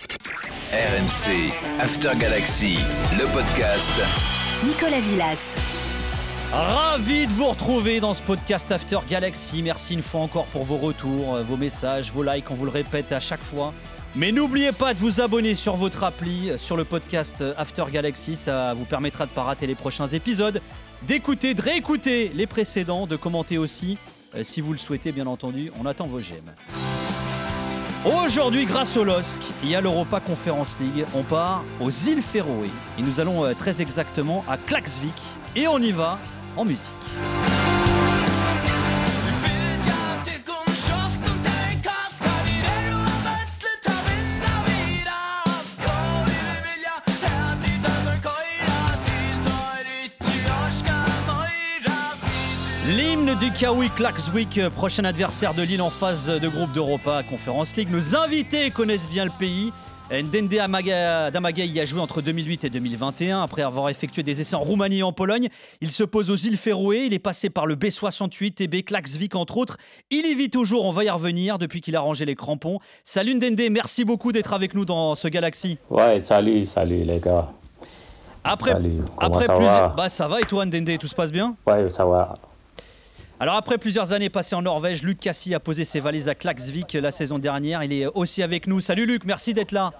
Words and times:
RMC 0.00 1.52
After 1.78 2.12
Galaxy, 2.18 2.76
le 3.18 3.30
podcast. 3.34 3.92
Nicolas 4.66 5.00
Villas. 5.00 5.54
Ravi 6.50 7.26
de 7.26 7.32
vous 7.32 7.46
retrouver 7.48 8.00
dans 8.00 8.14
ce 8.14 8.22
podcast 8.22 8.72
After 8.72 9.00
Galaxy. 9.10 9.62
Merci 9.62 9.92
une 9.92 10.02
fois 10.02 10.22
encore 10.22 10.46
pour 10.46 10.64
vos 10.64 10.78
retours, 10.78 11.34
euh, 11.34 11.42
vos 11.42 11.58
messages, 11.58 12.12
vos 12.12 12.22
likes, 12.22 12.50
on 12.50 12.54
vous 12.54 12.64
le 12.64 12.70
répète 12.70 13.12
à 13.12 13.20
chaque 13.20 13.42
fois. 13.42 13.74
Mais 14.16 14.32
n'oubliez 14.32 14.72
pas 14.72 14.94
de 14.94 14.98
vous 14.98 15.20
abonner 15.20 15.54
sur 15.54 15.76
votre 15.76 16.02
appli, 16.02 16.50
sur 16.56 16.78
le 16.78 16.84
podcast 16.84 17.44
After 17.58 17.84
Galaxy. 17.92 18.36
Ça 18.36 18.72
vous 18.72 18.86
permettra 18.86 19.26
de 19.26 19.30
ne 19.30 19.34
pas 19.34 19.42
rater 19.42 19.66
les 19.66 19.74
prochains 19.74 20.08
épisodes, 20.08 20.62
d'écouter, 21.02 21.52
de 21.52 21.60
réécouter 21.60 22.32
les 22.34 22.46
précédents, 22.46 23.06
de 23.06 23.16
commenter 23.16 23.58
aussi. 23.58 23.98
euh, 24.34 24.44
si 24.44 24.62
vous 24.62 24.72
le 24.72 24.78
souhaitez, 24.78 25.12
bien 25.12 25.26
entendu, 25.26 25.70
on 25.78 25.84
attend 25.84 26.06
vos 26.06 26.20
j'aime. 26.20 26.54
Aujourd'hui, 28.04 28.64
grâce 28.64 28.96
au 28.96 29.04
LOSC, 29.04 29.38
il 29.62 29.68
y 29.68 29.74
a 29.74 29.82
l'Europa 29.82 30.20
Conference 30.20 30.74
League. 30.80 31.04
On 31.14 31.22
part 31.22 31.62
aux 31.80 31.90
îles 31.90 32.22
Féroé. 32.22 32.70
Et 32.98 33.02
nous 33.02 33.20
allons 33.20 33.44
euh, 33.44 33.52
très 33.52 33.82
exactement 33.82 34.42
à 34.48 34.56
Klaksvik. 34.56 35.12
Et 35.54 35.68
on 35.68 35.78
y 35.78 35.92
va 35.92 36.18
en 36.56 36.64
musique. 36.64 36.88
Du 53.40 53.50
Kawi 53.52 53.88
Klaksvik, 53.90 54.58
euh, 54.58 54.70
prochain 54.70 55.04
adversaire 55.04 55.54
de 55.54 55.62
Lille 55.62 55.80
en 55.82 55.90
phase 55.90 56.26
de 56.26 56.48
groupe 56.48 56.72
d'Europa 56.72 57.22
Conference 57.28 57.74
League. 57.76 57.88
Nos 57.90 58.14
invités 58.14 58.70
connaissent 58.70 59.08
bien 59.08 59.24
le 59.24 59.30
pays. 59.38 59.72
Ndende 60.12 60.52
Amaga- 60.54 61.30
Damagay 61.30 61.68
y 61.68 61.78
a 61.78 61.84
joué 61.84 62.00
entre 62.00 62.20
2008 62.20 62.64
et 62.64 62.70
2021 62.70 63.42
après 63.42 63.62
avoir 63.62 63.88
effectué 63.88 64.24
des 64.24 64.40
essais 64.40 64.56
en 64.56 64.60
Roumanie 64.60 64.98
et 64.98 65.02
en 65.04 65.12
Pologne. 65.12 65.48
Il 65.80 65.92
se 65.92 66.02
pose 66.02 66.30
aux 66.30 66.36
îles 66.36 66.56
Féroé. 66.56 67.04
Il 67.06 67.14
est 67.14 67.20
passé 67.20 67.48
par 67.48 67.64
le 67.64 67.76
B68 67.76 68.60
et 68.62 68.66
B 68.66 68.82
Klaksvik 68.84 69.36
entre 69.36 69.56
autres. 69.56 69.76
Il 70.10 70.26
y 70.26 70.34
vit 70.34 70.50
toujours. 70.50 70.84
On 70.84 70.90
va 70.90 71.04
y 71.04 71.10
revenir 71.10 71.58
depuis 71.58 71.80
qu'il 71.80 71.94
a 71.94 72.00
rangé 72.00 72.24
les 72.24 72.34
crampons. 72.34 72.80
Salut 73.04 73.36
Ndende, 73.36 73.60
merci 73.70 74.04
beaucoup 74.04 74.32
d'être 74.32 74.52
avec 74.52 74.74
nous 74.74 74.84
dans 74.84 75.14
ce 75.14 75.28
Galaxy. 75.28 75.78
Ouais, 75.90 76.18
salut, 76.18 76.66
salut 76.66 77.04
les 77.04 77.20
gars. 77.20 77.48
Après, 78.42 78.72
Salut, 78.72 78.98
après 79.18 79.44
ça 79.46 79.58
va? 79.58 79.94
Bah 79.96 80.08
ça 80.08 80.26
va 80.26 80.40
et 80.40 80.44
toi 80.44 80.66
Ndende, 80.66 80.98
tout 80.98 81.06
se 81.08 81.14
passe 81.14 81.30
bien? 81.30 81.54
Ouais, 81.68 81.88
ça 81.88 82.04
va. 82.04 82.34
Alors 83.42 83.54
après 83.54 83.78
plusieurs 83.78 84.12
années 84.12 84.28
passées 84.28 84.54
en 84.54 84.60
Norvège, 84.60 85.02
Luc 85.02 85.18
Cassi 85.18 85.54
a 85.54 85.60
posé 85.60 85.86
ses 85.86 85.98
valises 85.98 86.28
à 86.28 86.34
Klaksvik 86.34 86.92
la 86.92 87.10
saison 87.10 87.38
dernière. 87.38 87.82
Il 87.82 87.90
est 87.90 88.06
aussi 88.06 88.42
avec 88.42 88.66
nous. 88.66 88.82
Salut 88.82 89.06
Luc, 89.06 89.24
merci 89.24 89.54
d'être 89.54 89.72
là. 89.72 89.94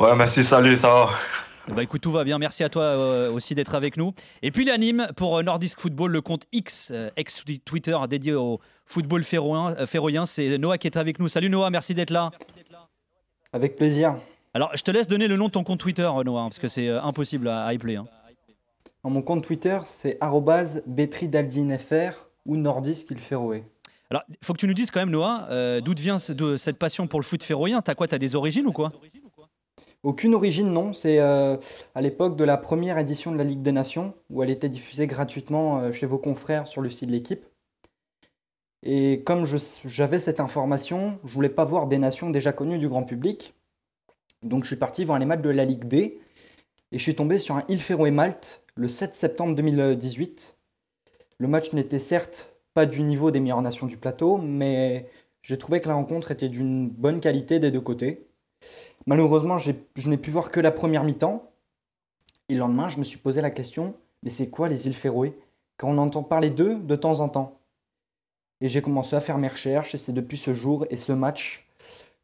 Ouais, 0.00 0.16
merci, 0.16 0.42
salut, 0.42 0.74
ça 0.74 0.88
va? 0.88 1.10
Bah 1.68 1.82
écoute, 1.82 2.00
tout 2.00 2.10
va 2.12 2.24
bien. 2.24 2.38
Merci 2.38 2.64
à 2.64 2.70
toi 2.70 2.82
euh, 2.82 3.30
aussi 3.30 3.54
d'être 3.54 3.74
avec 3.74 3.98
nous. 3.98 4.14
Et 4.40 4.50
puis 4.50 4.64
il 4.64 4.70
anime 4.70 5.06
pour 5.16 5.36
euh, 5.36 5.42
Nordisk 5.42 5.78
Football 5.78 6.12
le 6.12 6.22
compte 6.22 6.44
X, 6.52 6.90
euh, 6.94 7.10
ex 7.18 7.44
Twitter 7.66 7.96
dédié 8.08 8.32
au 8.32 8.58
football 8.86 9.22
féroïen. 9.22 9.74
euh, 9.78 9.86
féroïen. 9.86 10.24
C'est 10.24 10.56
Noah 10.56 10.78
qui 10.78 10.86
est 10.86 10.96
avec 10.96 11.18
nous. 11.18 11.28
Salut 11.28 11.50
Noah, 11.50 11.68
merci 11.68 11.92
d'être 11.92 12.10
là. 12.10 12.30
Avec 13.52 13.76
plaisir. 13.76 14.14
Alors 14.54 14.70
je 14.74 14.82
te 14.82 14.90
laisse 14.90 15.08
donner 15.08 15.28
le 15.28 15.36
nom 15.36 15.48
de 15.48 15.52
ton 15.52 15.62
compte 15.62 15.80
Twitter 15.80 16.10
Noah, 16.24 16.40
hein, 16.40 16.48
parce 16.48 16.58
que 16.58 16.68
c'est 16.68 16.88
impossible 16.88 17.48
à, 17.48 17.66
à 17.66 17.74
y 17.74 17.78
player, 17.78 17.98
hein. 17.98 18.06
Dans 19.04 19.10
mon 19.10 19.20
compte 19.20 19.44
Twitter, 19.44 19.78
c'est 19.84 20.18
betridaldinfr 20.86 22.26
ou 22.46 22.56
Féroé. 23.18 23.64
Alors 24.08 24.22
il 24.30 24.36
faut 24.42 24.54
que 24.54 24.58
tu 24.58 24.66
nous 24.66 24.74
dises 24.74 24.90
quand 24.90 25.00
même 25.00 25.10
Noah, 25.10 25.46
euh, 25.50 25.82
d'où 25.82 25.94
vient 25.94 26.16
de 26.30 26.56
cette 26.56 26.78
passion 26.78 27.06
pour 27.06 27.20
le 27.20 27.24
foot 27.24 27.42
féroïen? 27.42 27.82
T'as 27.82 27.94
quoi? 27.94 28.08
T'as 28.08 28.16
des 28.16 28.34
origines 28.34 28.66
ou 28.66 28.72
quoi? 28.72 28.92
Aucune 30.02 30.34
origine, 30.34 30.70
non. 30.70 30.94
C'est 30.94 31.20
euh, 31.20 31.58
à 31.94 32.00
l'époque 32.00 32.36
de 32.36 32.44
la 32.44 32.56
première 32.56 32.96
édition 32.96 33.30
de 33.30 33.36
la 33.36 33.44
Ligue 33.44 33.60
des 33.60 33.72
Nations, 33.72 34.14
où 34.30 34.42
elle 34.42 34.50
était 34.50 34.70
diffusée 34.70 35.06
gratuitement 35.06 35.80
euh, 35.80 35.92
chez 35.92 36.06
vos 36.06 36.18
confrères 36.18 36.66
sur 36.66 36.80
le 36.80 36.88
site 36.88 37.08
de 37.08 37.12
l'équipe. 37.12 37.44
Et 38.82 39.22
comme 39.24 39.44
j'avais 39.44 40.18
cette 40.18 40.40
information, 40.40 41.18
je 41.24 41.34
voulais 41.34 41.48
pas 41.50 41.64
voir 41.64 41.88
des 41.88 41.98
nations 41.98 42.30
déjà 42.30 42.52
connues 42.52 42.78
du 42.78 42.88
grand 42.88 43.04
public. 43.04 43.54
Donc 44.42 44.64
je 44.64 44.68
suis 44.68 44.76
parti 44.76 45.04
voir 45.04 45.18
les 45.18 45.26
matchs 45.26 45.42
de 45.42 45.50
la 45.50 45.64
Ligue 45.64 45.88
D. 45.88 46.20
Et 46.94 46.98
je 46.98 47.02
suis 47.02 47.16
tombé 47.16 47.40
sur 47.40 47.56
un 47.56 47.64
Il 47.68 47.82
Féroé 47.82 48.12
Malte 48.12 48.62
le 48.76 48.86
7 48.86 49.16
septembre 49.16 49.56
2018. 49.56 50.56
Le 51.38 51.48
match 51.48 51.72
n'était 51.72 51.98
certes 51.98 52.54
pas 52.72 52.86
du 52.86 53.02
niveau 53.02 53.32
des 53.32 53.40
meilleures 53.40 53.62
nations 53.62 53.88
du 53.88 53.96
plateau, 53.96 54.36
mais 54.36 55.08
j'ai 55.42 55.58
trouvé 55.58 55.80
que 55.80 55.88
la 55.88 55.96
rencontre 55.96 56.30
était 56.30 56.48
d'une 56.48 56.88
bonne 56.88 57.18
qualité 57.18 57.58
des 57.58 57.72
deux 57.72 57.80
côtés. 57.80 58.28
Malheureusement, 59.06 59.58
je 59.58 59.72
n'ai 60.06 60.16
pu 60.16 60.30
voir 60.30 60.52
que 60.52 60.60
la 60.60 60.70
première 60.70 61.02
mi-temps. 61.02 61.50
Et 62.48 62.54
le 62.54 62.60
lendemain, 62.60 62.88
je 62.88 62.98
me 62.98 63.04
suis 63.04 63.18
posé 63.18 63.40
la 63.40 63.50
question, 63.50 63.96
mais 64.22 64.30
c'est 64.30 64.48
quoi 64.48 64.68
les 64.68 64.86
îles 64.86 64.94
Féroé 64.94 65.36
Quand 65.76 65.88
on 65.88 65.98
entend 65.98 66.22
parler 66.22 66.50
d'eux 66.50 66.76
de 66.76 66.94
temps 66.94 67.18
en 67.18 67.28
temps. 67.28 67.58
Et 68.60 68.68
j'ai 68.68 68.82
commencé 68.82 69.16
à 69.16 69.20
faire 69.20 69.38
mes 69.38 69.48
recherches, 69.48 69.96
et 69.96 69.98
c'est 69.98 70.12
depuis 70.12 70.38
ce 70.38 70.54
jour 70.54 70.86
et 70.90 70.96
ce 70.96 71.12
match 71.12 71.63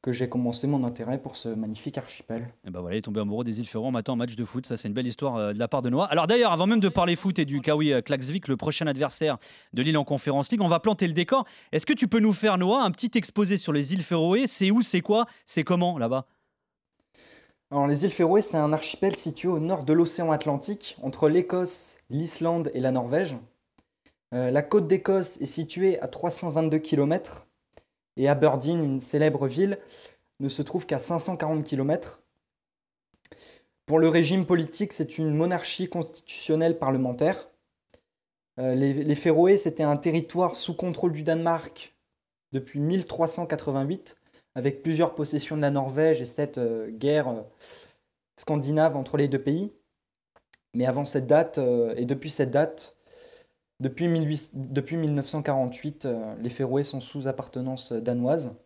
que 0.02 0.12
j'ai 0.12 0.28
commencé 0.28 0.66
mon 0.66 0.84
intérêt 0.84 1.18
pour 1.18 1.36
ce 1.36 1.48
magnifique 1.48 1.98
archipel. 1.98 2.48
Et 2.66 2.70
ben 2.70 2.80
voilà, 2.80 2.96
il 2.96 2.98
est 2.98 3.02
tombé 3.02 3.20
amoureux 3.20 3.44
des 3.44 3.60
îles 3.60 3.66
Féroé 3.66 3.92
en 4.06 4.16
match 4.16 4.34
de 4.34 4.44
foot. 4.44 4.66
Ça, 4.66 4.76
c'est 4.76 4.88
une 4.88 4.94
belle 4.94 5.06
histoire 5.06 5.36
euh, 5.36 5.52
de 5.52 5.58
la 5.58 5.68
part 5.68 5.82
de 5.82 5.90
Noah. 5.90 6.06
Alors 6.06 6.26
d'ailleurs, 6.26 6.52
avant 6.52 6.66
même 6.66 6.80
de 6.80 6.88
parler 6.88 7.16
foot 7.16 7.38
et 7.38 7.44
du 7.44 7.60
Kawi 7.60 8.02
Klaksvik, 8.02 8.48
le 8.48 8.56
prochain 8.56 8.86
adversaire 8.86 9.38
de 9.72 9.82
Lille 9.82 9.98
en 9.98 10.04
Conférence 10.04 10.50
League, 10.50 10.62
on 10.62 10.68
va 10.68 10.80
planter 10.80 11.06
le 11.06 11.12
décor. 11.12 11.44
Est-ce 11.72 11.86
que 11.86 11.92
tu 11.92 12.08
peux 12.08 12.20
nous 12.20 12.32
faire, 12.32 12.56
Noah, 12.56 12.82
un 12.82 12.90
petit 12.90 13.10
exposé 13.14 13.58
sur 13.58 13.72
les 13.72 13.92
îles 13.92 14.02
Féroé 14.02 14.46
C'est 14.46 14.70
où, 14.70 14.82
c'est 14.82 15.00
quoi, 15.02 15.26
c'est 15.46 15.64
comment 15.64 15.98
là-bas? 15.98 16.26
Alors, 17.72 17.86
les 17.86 18.04
îles 18.04 18.10
Féroé, 18.10 18.42
c'est 18.42 18.56
un 18.56 18.72
archipel 18.72 19.14
situé 19.14 19.46
au 19.46 19.60
nord 19.60 19.84
de 19.84 19.92
l'océan 19.92 20.32
Atlantique, 20.32 20.96
entre 21.02 21.28
l'Écosse, 21.28 21.98
l'Islande 22.10 22.68
et 22.74 22.80
la 22.80 22.90
Norvège. 22.90 23.36
Euh, 24.34 24.50
la 24.50 24.62
côte 24.62 24.88
d'Écosse 24.88 25.40
est 25.40 25.46
située 25.46 26.00
à 26.00 26.08
322 26.08 26.78
km 26.78 27.46
et 28.16 28.28
Aberdeen, 28.28 28.82
une 28.82 29.00
célèbre 29.00 29.46
ville, 29.46 29.78
ne 30.40 30.48
se 30.48 30.62
trouve 30.62 30.86
qu'à 30.86 30.98
540 30.98 31.64
km. 31.64 32.22
Pour 33.86 33.98
le 33.98 34.08
régime 34.08 34.46
politique, 34.46 34.92
c'est 34.92 35.18
une 35.18 35.34
monarchie 35.34 35.88
constitutionnelle 35.88 36.78
parlementaire. 36.78 37.50
Euh, 38.58 38.74
les, 38.74 39.14
Féroé, 39.14 39.56
c'était 39.56 39.82
un 39.82 39.96
territoire 39.96 40.56
sous 40.56 40.74
contrôle 40.74 41.12
du 41.12 41.22
Danemark 41.22 41.94
depuis 42.52 42.80
1388 42.80 44.16
avec 44.54 44.82
plusieurs 44.82 45.14
possessions 45.14 45.56
de 45.56 45.62
la 45.62 45.70
Norvège 45.70 46.20
et 46.20 46.26
cette 46.26 46.58
euh, 46.58 46.90
guerre 46.90 47.28
euh, 47.28 47.42
scandinave 48.36 48.96
entre 48.96 49.16
les 49.16 49.28
deux 49.28 49.42
pays. 49.42 49.72
Mais 50.74 50.86
avant 50.86 51.04
cette 51.04 51.26
date, 51.26 51.58
et 51.96 52.04
depuis 52.04 52.30
cette 52.30 52.52
date, 52.52 52.96
depuis, 53.80 54.08
18 54.08 54.72
depuis 54.72 54.96
1948, 54.96 56.04
euh, 56.04 56.34
les 56.40 56.50
Féroé 56.50 56.82
sont 56.82 57.00
sous 57.00 57.26
appartenance 57.26 57.92
danoise. 57.92 58.56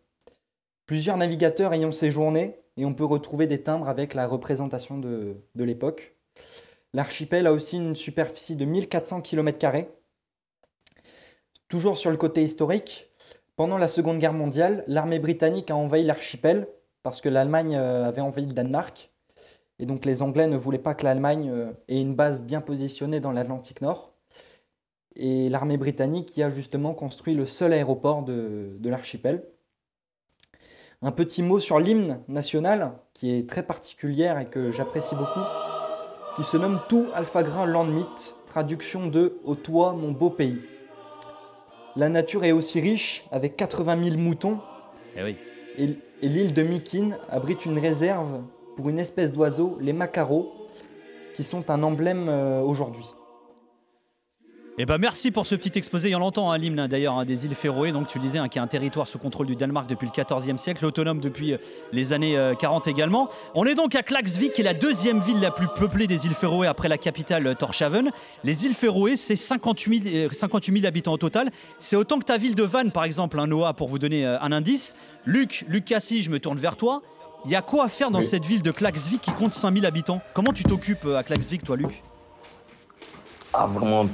Plusieurs 0.85 1.17
navigateurs 1.17 1.73
ayant 1.73 1.91
séjourné, 1.91 2.59
et 2.77 2.85
on 2.85 2.93
peut 2.93 3.05
retrouver 3.05 3.47
des 3.47 3.63
timbres 3.63 3.89
avec 3.89 4.13
la 4.13 4.27
représentation 4.27 4.97
de, 4.97 5.37
de 5.55 5.63
l'époque. 5.63 6.15
L'archipel 6.93 7.47
a 7.47 7.53
aussi 7.53 7.77
une 7.77 7.95
superficie 7.95 8.55
de 8.55 8.65
1400 8.65 9.21
km. 9.21 9.87
Toujours 11.67 11.97
sur 11.97 12.11
le 12.11 12.17
côté 12.17 12.43
historique, 12.43 13.09
pendant 13.55 13.77
la 13.77 13.87
Seconde 13.87 14.19
Guerre 14.19 14.33
mondiale, 14.33 14.83
l'armée 14.87 15.19
britannique 15.19 15.71
a 15.71 15.77
envahi 15.77 16.03
l'archipel 16.03 16.67
parce 17.03 17.21
que 17.21 17.29
l'Allemagne 17.29 17.75
euh, 17.75 18.05
avait 18.05 18.21
envahi 18.21 18.45
le 18.45 18.51
Danemark. 18.51 19.11
Et 19.79 19.85
donc 19.85 20.05
les 20.05 20.21
Anglais 20.21 20.47
ne 20.47 20.57
voulaient 20.57 20.77
pas 20.77 20.93
que 20.93 21.05
l'Allemagne 21.05 21.49
euh, 21.49 21.71
ait 21.87 22.01
une 22.01 22.15
base 22.15 22.41
bien 22.41 22.61
positionnée 22.61 23.19
dans 23.19 23.31
l'Atlantique 23.31 23.81
Nord. 23.81 24.14
Et 25.15 25.49
l'armée 25.49 25.77
britannique 25.77 26.35
y 26.37 26.43
a 26.43 26.49
justement 26.49 26.93
construit 26.93 27.35
le 27.35 27.45
seul 27.45 27.73
aéroport 27.73 28.23
de, 28.23 28.75
de 28.77 28.89
l'archipel. 28.89 29.43
Un 31.01 31.11
petit 31.11 31.41
mot 31.43 31.59
sur 31.59 31.79
l'hymne 31.79 32.19
national, 32.27 32.93
qui 33.13 33.31
est 33.31 33.47
très 33.47 33.63
particulière 33.63 34.39
et 34.39 34.45
que 34.47 34.71
j'apprécie 34.71 35.15
beaucoup, 35.15 35.39
qui 36.35 36.43
se 36.43 36.57
nomme 36.57 36.81
Tout 36.89 37.07
Alphagrin 37.13 37.65
Landmit, 37.65 38.33
traduction 38.45 39.07
de 39.07 39.37
Ô 39.45 39.55
toi, 39.55 39.93
mon 39.93 40.11
beau 40.11 40.29
pays. 40.29 40.59
La 41.95 42.09
nature 42.09 42.43
est 42.43 42.51
aussi 42.51 42.81
riche, 42.81 43.25
avec 43.31 43.55
80 43.55 44.03
000 44.03 44.17
moutons, 44.17 44.59
Eh 45.15 45.23
oui. 45.23 45.37
et, 45.77 45.97
et 46.21 46.27
l'île 46.27 46.53
de 46.53 46.63
Mikin 46.63 47.11
abrite 47.29 47.65
une 47.65 47.79
réserve 47.79 48.41
pour 48.75 48.89
une 48.89 48.99
espèce 48.99 49.31
d'oiseau, 49.31 49.77
les 49.79 49.93
macaros, 49.93 50.51
qui 51.35 51.43
sont 51.43 51.69
un 51.71 51.83
emblème 51.83 52.27
euh, 52.27 52.61
aujourd'hui. 52.61 53.05
Eh 54.77 54.85
ben 54.85 54.97
merci 54.97 55.31
pour 55.31 55.45
ce 55.47 55.55
petit 55.55 55.71
exposé. 55.77 56.09
Il 56.09 56.11
y 56.11 56.15
en 56.15 56.21
entend 56.21 56.51
hein, 56.51 56.57
l'hymne 56.57 56.79
hein, 56.81 56.87
d'ailleurs 56.89 57.17
hein, 57.17 57.23
des 57.23 57.45
îles 57.45 57.55
Féroé. 57.55 57.93
Donc 57.93 58.09
tu 58.09 58.17
le 58.17 58.23
disais, 58.25 58.39
hein, 58.39 58.49
qui 58.49 58.57
est 58.57 58.61
un 58.61 58.67
territoire 58.67 59.07
sous 59.07 59.17
contrôle 59.17 59.47
du 59.47 59.55
Danemark 59.55 59.87
depuis 59.87 60.05
le 60.05 60.11
XIVe 60.23 60.57
siècle, 60.57 60.85
autonome 60.85 61.21
depuis 61.21 61.53
euh, 61.53 61.57
les 61.93 62.11
années 62.11 62.35
euh, 62.37 62.55
40 62.55 62.87
également. 62.87 63.29
On 63.53 63.63
est 63.65 63.75
donc 63.75 63.95
à 63.95 64.03
Klaksvik, 64.03 64.51
qui 64.51 64.59
est 64.61 64.65
la 64.65 64.73
deuxième 64.73 65.21
ville 65.21 65.39
la 65.39 65.51
plus 65.51 65.67
peuplée 65.77 66.07
des 66.07 66.25
îles 66.25 66.33
Féroé 66.33 66.67
après 66.67 66.89
la 66.89 66.97
capitale 66.97 67.47
euh, 67.47 67.53
Tórshavn. 67.53 68.11
Les 68.43 68.65
îles 68.65 68.73
Féroé, 68.73 69.15
c'est 69.15 69.37
58 69.37 70.03
000, 70.09 70.15
euh, 70.25 70.29
58 70.29 70.73
000 70.81 70.85
habitants 70.85 71.13
au 71.13 71.17
total. 71.17 71.51
C'est 71.79 71.95
autant 71.95 72.19
que 72.19 72.25
ta 72.25 72.37
ville 72.37 72.55
de 72.55 72.63
Vannes, 72.63 72.91
par 72.91 73.05
exemple, 73.05 73.39
hein, 73.39 73.47
Noah, 73.47 73.71
pour 73.75 73.87
vous 73.87 73.97
donner 73.99 74.25
euh, 74.25 74.37
un 74.41 74.51
indice. 74.51 74.93
Luc, 75.25 75.63
Luc 75.69 75.85
Cassi, 75.85 76.21
je 76.21 76.29
me 76.29 76.39
tourne 76.39 76.57
vers 76.57 76.75
toi. 76.75 77.01
Il 77.45 77.51
y 77.51 77.55
a 77.55 77.61
quoi 77.61 77.85
à 77.85 77.87
faire 77.87 78.11
dans 78.11 78.19
Oui. 78.19 78.25
cette 78.25 78.43
ville 78.43 78.61
de 78.61 78.71
Klaxvik 78.71 79.21
qui 79.21 79.31
compte 79.31 79.53
5000 79.53 79.85
habitants? 79.85 80.19
Comment 80.33 80.51
tu 80.51 80.63
t'occupes 80.63 81.05
euh, 81.05 81.15
à 81.15 81.23
Klaxvik, 81.23 81.63
toi, 81.63 81.77
Luc? 81.77 82.03
Ah, 83.53 83.67
vraiment, 83.67 84.09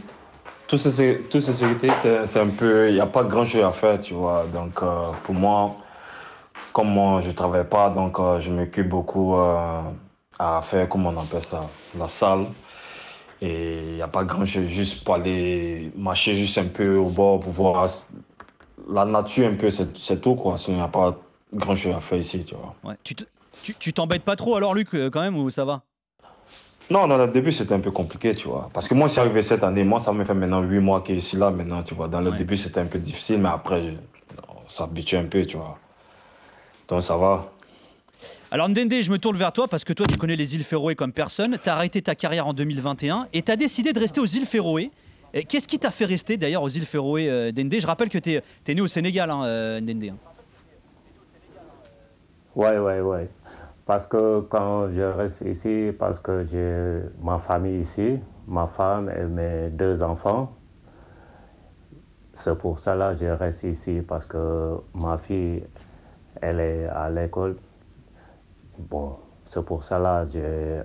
tout 0.68 0.78
sécurité, 0.78 1.90
c'est 2.26 2.40
un 2.40 2.48
peu. 2.50 2.90
Il 2.90 2.94
n'y 2.96 3.00
a 3.00 3.06
pas 3.06 3.24
grand 3.24 3.46
chose 3.46 3.64
à 3.64 3.72
faire, 3.72 4.00
tu 4.00 4.14
vois. 4.14 4.46
Donc, 4.54 4.82
euh, 4.82 5.12
pour 5.24 5.36
moi, 5.36 5.76
comme 6.74 6.90
moi, 6.90 7.20
je 7.20 7.30
ne 7.30 7.34
travaille 7.34 7.66
pas, 7.68 7.90
donc 7.90 8.20
euh, 8.20 8.40
je 8.40 8.50
m'occupe 8.52 8.88
beaucoup 8.90 9.36
euh, 9.36 9.82
à 10.40 10.62
faire, 10.62 10.88
comment 10.88 11.10
on 11.10 11.20
appelle 11.20 11.42
ça, 11.44 11.62
la 11.98 12.08
salle. 12.08 12.46
Et 13.42 13.80
il 13.90 13.96
n'y 13.96 14.02
a 14.02 14.08
pas 14.08 14.24
grand 14.24 14.46
chose, 14.46 14.66
juste 14.66 15.04
pour 15.04 15.16
aller 15.16 15.92
marcher 15.96 16.36
juste 16.36 16.58
un 16.60 16.66
peu 16.68 16.96
au 16.96 17.10
bord 17.10 17.40
pour 17.40 17.52
voir 17.52 17.88
la 18.90 19.06
nature 19.06 19.48
un 19.48 19.56
peu, 19.56 19.70
c'est 19.70 20.22
tout, 20.22 20.36
quoi. 20.36 20.56
Il 20.68 20.76
n'y 20.76 20.82
a 20.82 20.88
pas 20.88 21.18
grand 21.54 21.76
chose 21.76 21.96
à 21.96 22.00
faire 22.00 22.20
ici, 22.20 22.46
tu 22.46 22.56
vois. 22.56 22.96
Tu 23.04 23.16
te- 23.16 23.24
tu- 23.64 23.76
tu 23.76 23.94
t'embêtes 23.94 24.24
pas 24.24 24.36
trop 24.36 24.56
alors, 24.56 24.74
Luc, 24.76 24.90
quand 24.92 25.22
même, 25.22 25.38
ou 25.38 25.50
ça 25.50 25.66
va? 25.66 25.82
Non, 26.90 27.08
dans 27.08 27.18
le 27.18 27.28
début, 27.28 27.52
c'était 27.54 27.74
un 27.74 27.80
peu 27.80 27.92
compliqué, 27.92 28.36
tu 28.36 28.48
vois. 28.50 28.70
Parce 28.74 28.88
que 28.88 28.94
moi, 28.94 29.08
je 29.08 29.14
suis 29.14 29.22
arrivé 29.22 29.42
cette 29.42 29.64
année. 29.64 29.84
Moi, 29.84 30.00
ça 30.02 30.12
me 30.12 30.24
fait 30.26 30.34
maintenant 30.34 30.62
8 30.62 30.80
mois 30.80 31.02
que 31.02 31.14
je 31.14 31.20
suis 31.20 31.38
là, 31.38 31.50
maintenant, 31.50 31.84
tu 31.84 31.94
vois. 31.94 32.08
Dans 32.10 32.20
le 32.20 32.32
Ouais. 32.32 32.38
début, 32.38 32.58
c'était 32.58 32.82
un 32.82 32.86
peu 32.86 33.00
difficile, 33.00 33.40
mais 33.40 33.50
après, 33.50 33.82
je- 33.82 33.88
on 34.50 34.68
s'habitue 34.68 35.16
un 35.16 35.24
peu, 35.26 35.46
tu 35.46 35.56
vois. 35.58 35.78
Donc, 36.90 37.02
ça 37.02 37.16
va. 37.16 37.52
Alors 38.54 38.68
Ndende, 38.68 38.94
je 39.02 39.10
me 39.10 39.18
tourne 39.18 39.38
vers 39.38 39.54
toi 39.54 39.70
parce 39.70 39.86
que 39.86 39.94
toi 39.94 40.06
tu 40.06 40.18
connais 40.18 40.36
les 40.36 40.56
îles 40.56 40.66
Féroé 40.66 40.94
comme 40.94 41.14
personne. 41.14 41.58
Tu 41.64 41.70
as 41.70 41.74
arrêté 41.76 42.02
ta 42.02 42.16
carrière 42.16 42.48
en 42.48 42.54
2021 42.54 43.28
et 43.32 43.42
tu 43.42 43.50
as 43.50 43.56
décidé 43.56 43.94
de 43.94 44.00
rester 44.02 44.20
aux 44.20 44.26
îles 44.26 44.46
Féroé. 44.46 44.92
Qu'est-ce 45.48 45.70
qui 45.70 45.80
t'a 45.80 45.90
fait 45.90 46.04
rester 46.04 46.36
d'ailleurs 46.36 46.62
aux 46.62 46.68
îles 46.68 46.86
Féroé, 46.86 47.30
euh, 47.30 47.54
Ndende? 47.54 47.80
Je 47.80 47.88
rappelle 47.88 48.10
que 48.10 48.18
tu 48.18 48.32
es, 48.32 48.74
né 48.76 48.82
au 48.82 48.88
Sénégal, 48.88 49.30
hein, 49.32 49.46
euh, 49.46 49.80
Ndende. 49.80 50.16
Ouais, 52.58 52.78
ouais, 52.78 53.00
ouais. 53.00 53.30
Parce 53.92 54.08
que 54.08 54.40
quand 54.48 54.90
je 54.90 55.02
reste 55.02 55.42
ici, 55.42 55.92
parce 56.00 56.18
que 56.18 56.46
j'ai 56.46 57.02
ma 57.22 57.38
famille 57.38 57.80
ici, 57.80 58.20
ma 58.48 58.66
femme 58.66 59.10
et 59.10 59.26
mes 59.26 59.70
deux 59.70 60.02
enfants. 60.02 60.56
C'est 62.34 62.58
pour 62.58 62.80
cela 62.80 63.12
que 63.12 63.18
je 63.18 63.26
reste 63.26 63.64
ici, 63.64 64.00
parce 64.08 64.26
que 64.26 64.78
ma 64.94 65.18
fille, 65.18 65.64
elle 66.42 66.62
est 66.62 66.86
à 66.86 67.10
l'école. 67.10 67.58
Bon, 68.80 69.18
c'est 69.44 69.66
pour 69.66 69.84
cela 69.84 70.24
que 70.26 70.32
j'ai 70.32 70.82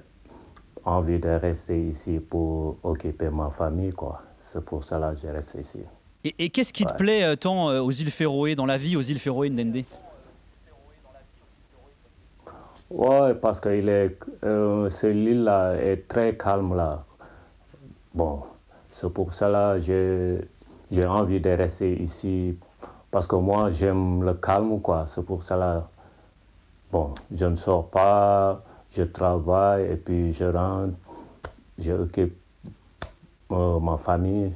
envie 0.84 1.20
de 1.20 1.28
rester 1.28 1.80
ici 1.80 2.18
pour 2.18 2.76
occuper 2.82 3.28
ma 3.30 3.50
famille, 3.50 3.92
quoi. 3.92 4.22
C'est 4.40 4.64
pour 4.64 4.82
cela 4.82 5.12
que 5.12 5.20
je 5.20 5.28
reste 5.28 5.54
ici. 5.60 5.82
Et, 6.24 6.34
et 6.40 6.50
qu'est-ce 6.50 6.72
qui 6.72 6.84
te 6.84 6.94
plaît 6.94 7.22
euh, 7.22 7.36
tant 7.36 7.70
euh, 7.70 7.80
aux 7.80 7.92
îles 7.92 8.10
Féroé, 8.10 8.56
dans 8.56 8.66
la 8.66 8.76
vie 8.76 8.96
aux 8.96 9.02
îles 9.02 9.20
Féroé, 9.20 9.48
Ndende? 9.48 9.84
Ouais, 12.90 13.34
parce 13.34 13.60
que 13.60 13.68
il 13.76 13.88
est, 13.88 14.16
euh, 14.44 14.88
ce 14.90 15.08
l'île-là 15.08 15.74
est 15.74 16.06
très 16.08 16.36
calme 16.36 16.76
là. 16.76 17.04
Bon, 18.14 18.44
c'est 18.90 19.10
pour 19.12 19.32
cela 19.34 19.76
que 19.84 20.40
j'ai, 20.90 21.06
envie 21.06 21.40
de 21.40 21.50
rester 21.50 22.00
ici. 22.00 22.56
Parce 23.10 23.26
que 23.26 23.36
moi, 23.36 23.70
j'aime 23.70 24.22
le 24.22 24.34
calme, 24.34 24.80
quoi. 24.80 25.04
C'est 25.06 25.22
pour 25.22 25.42
cela. 25.42 25.88
Bon, 26.92 27.12
je 27.34 27.46
ne 27.46 27.56
sors 27.56 27.90
pas, 27.90 28.62
je 28.92 29.02
travaille 29.02 29.92
et 29.92 29.96
puis 29.96 30.32
je 30.32 30.44
rentre, 30.44 30.94
j'occupe 31.78 32.36
euh, 33.50 33.80
ma 33.80 33.98
famille. 33.98 34.52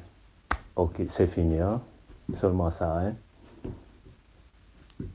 Ok, 0.77 1.03
c'est 1.09 1.27
fini, 1.27 1.59
hein. 1.61 1.81
Seulement 2.35 2.71
ça, 2.71 2.97
hein. 2.99 3.15
Ouais. 5.00 5.06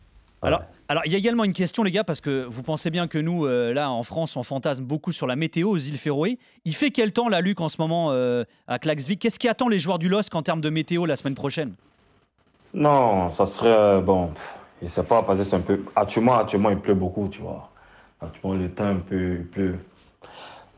alors, 0.42 0.62
il 1.06 1.12
y 1.12 1.16
a 1.16 1.18
également 1.18 1.44
une 1.44 1.54
question, 1.54 1.84
les 1.84 1.92
gars, 1.92 2.04
parce 2.04 2.22
que 2.22 2.46
vous 2.46 2.62
pensez 2.62 2.92
bien 2.92 3.08
que 3.08 3.18
nous, 3.18 3.46
euh, 3.46 3.74
là, 3.74 3.90
en 3.90 4.04
France, 4.04 4.36
on 4.38 4.44
fantasme 4.44 4.84
beaucoup 4.84 5.12
sur 5.12 5.26
la 5.26 5.36
météo 5.36 5.70
aux 5.72 5.78
îles 5.78 5.98
Féroé. 5.98 6.38
Il 6.64 6.76
fait 6.76 6.92
quel 6.92 7.12
temps, 7.12 7.28
la 7.28 7.42
Luc, 7.42 7.60
en 7.60 7.70
ce 7.70 7.78
moment, 7.80 8.12
euh, 8.12 8.44
à 8.68 8.78
Klaxvik 8.78 9.20
Qu'est-ce 9.20 9.40
qui 9.40 9.48
attend 9.48 9.68
les 9.68 9.80
joueurs 9.80 9.98
du 9.98 10.10
LOSC 10.10 10.34
en 10.36 10.44
termes 10.44 10.62
de 10.62 10.70
météo 10.70 11.06
la 11.06 11.16
semaine 11.16 11.36
prochaine? 11.36 11.74
Non, 12.74 13.32
ça 13.32 13.46
serait. 13.46 13.70
euh, 13.70 14.02
bon, 14.02 14.28
pff, 14.28 14.58
je 14.82 14.88
sais 14.88 15.04
pas, 15.04 15.24
parce 15.24 15.40
que 15.40 15.46
c'est 15.46 15.56
un 15.56 15.62
peu. 15.62 15.82
Actuellement, 15.96 16.36
actuellement, 16.36 16.70
il 16.70 16.78
pleut 16.78 16.94
beaucoup, 16.94 17.28
tu 17.30 17.42
vois. 17.42 17.72
Actuellement, 18.22 18.56
le 18.56 18.70
temps 18.70 18.86
un 18.86 18.96
peu. 18.96 19.38
Il 19.40 19.46
pleut. 19.46 19.80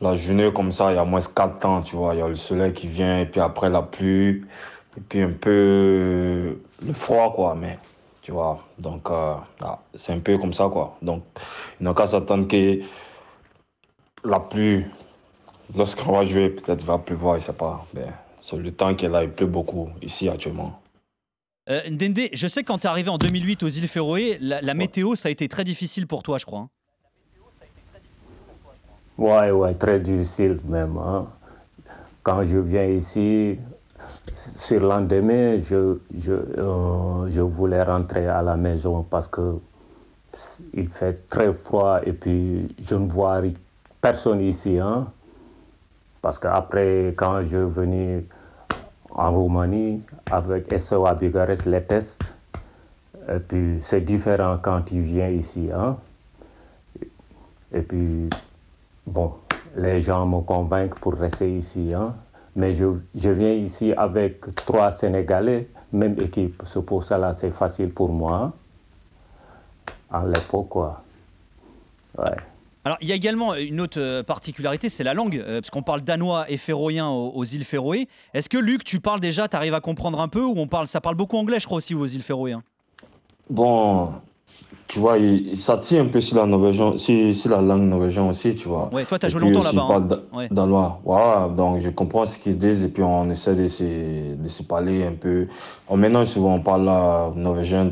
La 0.00 0.14
journée, 0.14 0.50
comme 0.52 0.70
ça, 0.70 0.92
il 0.92 0.94
y 0.94 0.98
a 0.98 1.04
moins 1.04 1.20
4 1.20 1.58
temps, 1.58 1.82
tu 1.82 1.96
vois. 1.96 2.14
Il 2.14 2.20
y 2.20 2.22
a 2.22 2.28
le 2.28 2.36
soleil 2.36 2.72
qui 2.72 2.86
vient, 2.86 3.18
et 3.20 3.26
puis 3.26 3.40
après 3.40 3.68
la 3.68 3.82
pluie, 3.82 4.42
et 4.96 5.00
puis 5.06 5.20
un 5.20 5.32
peu. 5.32 6.56
le 6.86 6.92
froid, 6.92 7.32
quoi. 7.34 7.54
Mais, 7.60 7.78
tu 8.28 8.32
vois. 8.32 8.62
Donc, 8.78 9.10
euh, 9.10 9.36
ah, 9.62 9.78
c'est 9.94 10.12
un 10.12 10.18
peu 10.20 10.36
comme 10.36 10.52
ça, 10.52 10.68
quoi. 10.68 10.98
Donc, 11.00 11.22
il 11.80 11.84
n'a 11.84 11.94
qu'à 11.94 12.06
s'attendre 12.06 12.46
que 12.46 12.82
la 14.22 14.38
pluie, 14.38 14.84
lorsqu'on 15.74 16.12
va 16.12 16.24
jouer, 16.24 16.50
peut-être 16.50 16.82
il 16.82 16.86
va 16.86 16.98
pleuvoir, 16.98 17.36
je 17.36 17.44
sais 17.44 17.54
pas. 17.54 17.86
Mais, 17.94 18.04
c'est 18.42 18.58
le 18.58 18.70
temps 18.70 18.94
qu'il 18.94 19.14
a, 19.14 19.24
il 19.24 19.30
pleut 19.30 19.46
beaucoup 19.46 19.88
ici 20.02 20.28
actuellement. 20.28 20.78
Euh, 21.70 21.88
Ndende, 21.88 22.28
je 22.34 22.48
sais 22.48 22.62
que 22.62 22.66
quand 22.66 22.76
tu 22.76 22.84
es 22.84 22.90
arrivé 22.90 23.08
en 23.08 23.16
2008 23.16 23.62
aux 23.62 23.68
îles 23.68 23.88
Féroé, 23.88 24.36
la, 24.42 24.60
la 24.60 24.74
météo, 24.74 25.14
ça 25.14 25.28
a 25.28 25.32
été 25.32 25.48
très 25.48 25.64
difficile 25.64 26.06
pour 26.06 26.22
toi, 26.22 26.36
je 26.36 26.44
crois. 26.44 26.60
hein. 26.60 26.68
Ouais, 29.16 29.50
ouais, 29.50 29.72
très 29.72 30.00
difficile 30.00 30.60
même. 30.66 30.98
hein. 30.98 31.28
Quand 32.22 32.44
je 32.44 32.58
viens 32.58 32.84
ici, 32.84 33.58
sur 34.56 34.80
le 34.80 34.88
lendemain, 34.88 35.60
je, 35.60 35.98
je, 36.16 36.32
euh, 36.32 37.30
je 37.30 37.40
voulais 37.40 37.82
rentrer 37.82 38.26
à 38.26 38.42
la 38.42 38.56
maison 38.56 39.02
parce 39.02 39.28
que 39.28 39.58
il 40.74 40.88
fait 40.88 41.26
très 41.28 41.52
froid 41.52 42.00
et 42.04 42.12
puis 42.12 42.74
je 42.82 42.94
ne 42.94 43.08
vois 43.08 43.40
personne 44.00 44.40
ici. 44.40 44.78
Hein. 44.78 45.06
Parce 46.20 46.38
qu'après, 46.38 47.14
quand 47.16 47.42
je 47.42 47.56
venu 47.56 48.26
en 49.10 49.32
Roumanie 49.32 50.02
avec 50.30 50.72
SOA 50.78 51.14
Bucarest, 51.14 51.66
les 51.66 51.82
tests, 51.82 52.34
et 53.28 53.38
puis 53.38 53.78
c'est 53.80 54.00
différent 54.00 54.58
quand 54.60 54.82
tu 54.82 55.00
viens 55.00 55.28
ici. 55.28 55.70
Hein. 55.74 55.96
Et 57.72 57.82
puis, 57.82 58.28
Bon, 59.08 59.32
les 59.74 60.00
gens 60.00 60.26
me 60.26 60.42
convainquent 60.42 60.98
pour 60.98 61.14
rester 61.14 61.56
ici. 61.56 61.94
Hein. 61.94 62.14
Mais 62.58 62.72
je, 62.72 62.86
je 63.14 63.30
viens 63.30 63.52
ici 63.52 63.92
avec 63.92 64.40
trois 64.56 64.90
Sénégalais, 64.90 65.68
même 65.92 66.16
équipe. 66.20 66.60
C'est 66.66 66.84
pour 66.84 67.04
cela 67.04 67.32
c'est 67.32 67.52
facile 67.52 67.90
pour 67.90 68.10
moi. 68.10 68.52
À 70.10 70.26
l'époque, 70.26 70.68
quoi. 70.68 71.04
Ouais. 72.18 72.34
Alors, 72.84 72.98
il 73.00 73.06
y 73.06 73.12
a 73.12 73.14
également 73.14 73.54
une 73.54 73.80
autre 73.80 74.00
euh, 74.00 74.24
particularité, 74.24 74.88
c'est 74.88 75.04
la 75.04 75.14
langue, 75.14 75.36
euh, 75.36 75.60
parce 75.60 75.70
qu'on 75.70 75.84
parle 75.84 76.00
danois 76.00 76.50
et 76.50 76.56
féroïen 76.56 77.06
aux, 77.06 77.30
aux 77.32 77.44
îles 77.44 77.64
Féroé. 77.64 78.08
Est-ce 78.34 78.48
que, 78.48 78.58
Luc, 78.58 78.82
tu 78.82 78.98
parles 78.98 79.20
déjà, 79.20 79.46
tu 79.46 79.54
arrives 79.54 79.74
à 79.74 79.80
comprendre 79.80 80.18
un 80.20 80.28
peu, 80.28 80.42
ou 80.42 80.54
on 80.56 80.66
parle, 80.66 80.88
ça 80.88 81.00
parle 81.00 81.14
beaucoup 81.14 81.36
anglais, 81.36 81.60
je 81.60 81.66
crois, 81.66 81.78
aussi 81.78 81.94
aux 81.94 82.06
îles 82.06 82.22
Féroé 82.22 82.54
hein? 82.54 82.62
Bon, 83.50 84.14
tu 84.88 84.98
vois, 85.00 85.16
ça 85.54 85.76
tire 85.78 86.02
un 86.02 86.06
peu 86.08 86.20
sur 86.20 86.36
la 86.38 86.46
norvégienne, 86.46 86.96
sur, 86.96 87.34
sur 87.34 87.50
la 87.50 87.60
langue 87.60 87.82
norvégienne 87.82 88.28
aussi, 88.30 88.54
tu 88.54 88.68
vois. 88.68 88.88
Ouais, 88.92 89.04
toi, 89.04 89.18
tu 89.18 89.26
as 89.26 89.28
Et 89.28 89.32
joué 89.32 89.40
puis 89.42 89.50
longtemps 89.50 89.70
là-bas. 89.72 90.16
hein. 90.32 90.36
Ouais. 90.36 90.48
danois. 90.50 91.00
Voilà, 91.04 91.48
donc 91.48 91.80
je 91.80 91.90
comprends 91.90 92.24
ce 92.24 92.38
qu'ils 92.38 92.56
disent 92.56 92.84
et 92.84 92.88
puis 92.88 93.02
on 93.02 93.28
essaie 93.30 93.54
de 93.54 93.66
se, 93.66 94.34
de 94.34 94.48
se 94.48 94.62
parler 94.62 95.04
un 95.06 95.12
peu. 95.12 95.46
On 95.88 95.96
mélange 95.98 96.28
souvent, 96.28 96.54
on 96.54 96.60
parle 96.60 96.88
euh, 96.88 97.30
norvégien 97.34 97.90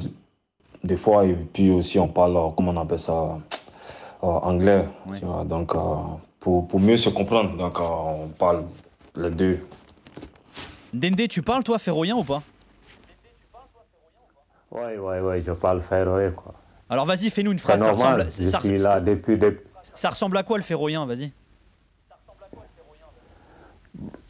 des 0.83 0.97
fois 0.97 1.27
et 1.27 1.35
puis 1.35 1.71
aussi 1.71 1.99
on 1.99 2.09
parle, 2.09 2.37
euh, 2.37 2.49
comment 2.57 2.73
on 2.73 2.81
appelle 2.81 2.99
ça, 2.99 3.13
euh, 3.13 4.27
anglais, 4.27 4.87
Ouais. 5.07 5.19
tu 5.19 5.25
vois. 5.27 5.45
Donc, 5.45 5.75
euh, 5.75 5.79
pour, 6.41 6.67
pour 6.67 6.81
mieux 6.81 6.97
se 6.97 7.11
comprendre, 7.11 7.57
donc 7.57 7.79
euh, 7.79 7.85
on 7.85 8.29
parle 8.29 8.63
les 9.17 9.31
deux. 9.31 9.67
Ndende, 10.95 11.29
tu 11.29 11.43
parles, 11.43 11.63
toi, 11.63 11.79
féroïen 11.79 12.17
ou 12.17 12.25
pas? 12.25 12.41
Ouais, 14.71 14.97
ouais, 14.99 15.21
ouais, 15.21 15.43
je 15.47 15.53
parle 15.53 15.81
féroé, 15.81 16.31
quoi. 16.35 16.55
Alors, 16.89 17.07
vas-y, 17.07 17.31
fais-nous 17.31 17.53
une 17.53 17.59
phrase. 17.59 17.81
Ça 17.81 17.87
normal, 17.93 18.23
ressemble, 18.27 18.31
je 18.47 18.51
ça- 18.51 18.59
suis 18.61 18.79
ça- 18.79 18.89
là 18.95 19.01
depuis... 19.01 19.39
depuis- 19.39 19.61
ça 19.83 20.11
ressemble 20.11 20.37
à 20.37 20.43
quoi 20.43 20.57
le 20.57 20.63
féroïen 20.63 21.05
Vas-y. 21.07 21.33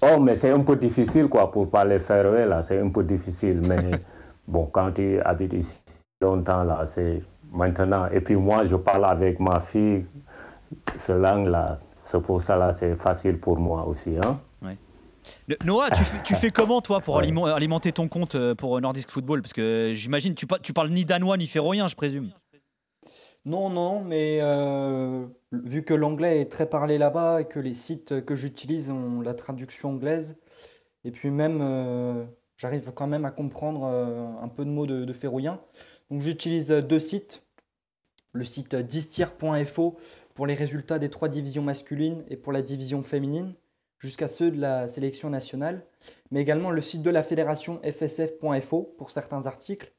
Oh, 0.02 0.20
mais 0.20 0.34
c'est 0.36 0.50
un 0.50 0.60
peu 0.60 0.76
difficile, 0.76 1.26
quoi, 1.28 1.50
pour 1.50 1.68
parler 1.70 1.98
féroé, 1.98 2.44
là. 2.46 2.62
C'est 2.62 2.78
un 2.80 2.88
peu 2.90 3.02
difficile, 3.02 3.60
mais 3.62 3.90
bon, 4.48 4.66
quand 4.66 4.92
tu 4.92 5.18
habites 5.20 5.54
ici 5.54 5.80
longtemps, 6.20 6.62
là, 6.62 6.84
c'est 6.86 7.22
maintenant. 7.52 8.06
Et 8.12 8.20
puis 8.20 8.36
moi, 8.36 8.64
je 8.64 8.76
parle 8.76 9.04
avec 9.06 9.40
ma 9.40 9.58
fille, 9.60 10.06
ce 10.96 11.12
langue-là. 11.12 11.80
C'est 12.02 12.20
pour 12.22 12.40
ça, 12.40 12.56
là, 12.56 12.72
c'est 12.76 12.94
facile 12.94 13.38
pour 13.38 13.58
moi 13.58 13.84
aussi, 13.86 14.16
hein. 14.24 14.38
Le- 15.48 15.56
Noah, 15.64 15.90
tu 15.90 16.04
fais, 16.04 16.22
tu 16.22 16.34
fais 16.36 16.50
comment, 16.52 16.80
toi, 16.80 17.00
pour 17.00 17.16
Ouais. 17.16 17.26
alimenter 17.52 17.90
ton 17.90 18.06
compte 18.06 18.36
euh, 18.36 18.54
pour 18.54 18.80
Nordisk 18.80 19.10
Football? 19.10 19.42
Parce 19.42 19.52
que 19.52 19.90
j'imagine, 19.92 20.36
tu, 20.36 20.46
tu 20.62 20.72
parles 20.72 20.90
ni 20.90 21.04
danois 21.04 21.36
ni 21.36 21.48
féroïen, 21.48 21.88
je 21.88 21.96
présume. 21.96 22.30
Non, 23.46 23.70
non, 23.70 24.02
mais 24.02 24.40
euh, 24.42 25.24
vu 25.52 25.84
que 25.84 25.94
l'anglais 25.94 26.40
est 26.40 26.50
très 26.50 26.68
parlé 26.68 26.98
là-bas 26.98 27.42
et 27.42 27.44
que 27.44 27.60
les 27.60 27.74
sites 27.74 28.24
que 28.24 28.34
j'utilise 28.34 28.90
ont 28.90 29.20
la 29.20 29.34
traduction 29.34 29.90
anglaise, 29.90 30.36
et 31.04 31.12
puis 31.12 31.30
même 31.30 31.60
euh, 31.62 32.24
j'arrive 32.56 32.90
quand 32.92 33.06
même 33.06 33.24
à 33.24 33.30
comprendre 33.30 33.84
euh, 33.84 34.26
un 34.42 34.48
peu 34.48 34.64
de 34.64 34.70
mots 34.70 34.86
de, 34.86 35.04
de. 35.04 35.14
Donc 36.10 36.22
j'utilise 36.22 36.68
deux 36.70 36.98
sites. 36.98 37.44
le 38.32 38.44
site 38.44 38.74
distier.fo 38.74 39.96
pour 40.34 40.46
les 40.48 40.54
résultats 40.54 40.98
des 40.98 41.08
trois 41.08 41.28
divisions 41.28 41.62
masculines 41.62 42.24
et 42.28 42.36
pour 42.36 42.52
la 42.52 42.62
division 42.62 43.04
féminine, 43.04 43.54
jusqu'à 44.00 44.26
ceux 44.26 44.50
de 44.50 44.60
la 44.60 44.88
sélection 44.88 45.30
nationale, 45.30 45.86
mais 46.32 46.40
également 46.40 46.72
le 46.72 46.80
site 46.80 47.02
de 47.02 47.10
la 47.10 47.22
fédération 47.22 47.80
fsf.fo 47.84 48.94
pour 48.98 49.12
certains 49.12 49.46
articles. 49.46 49.95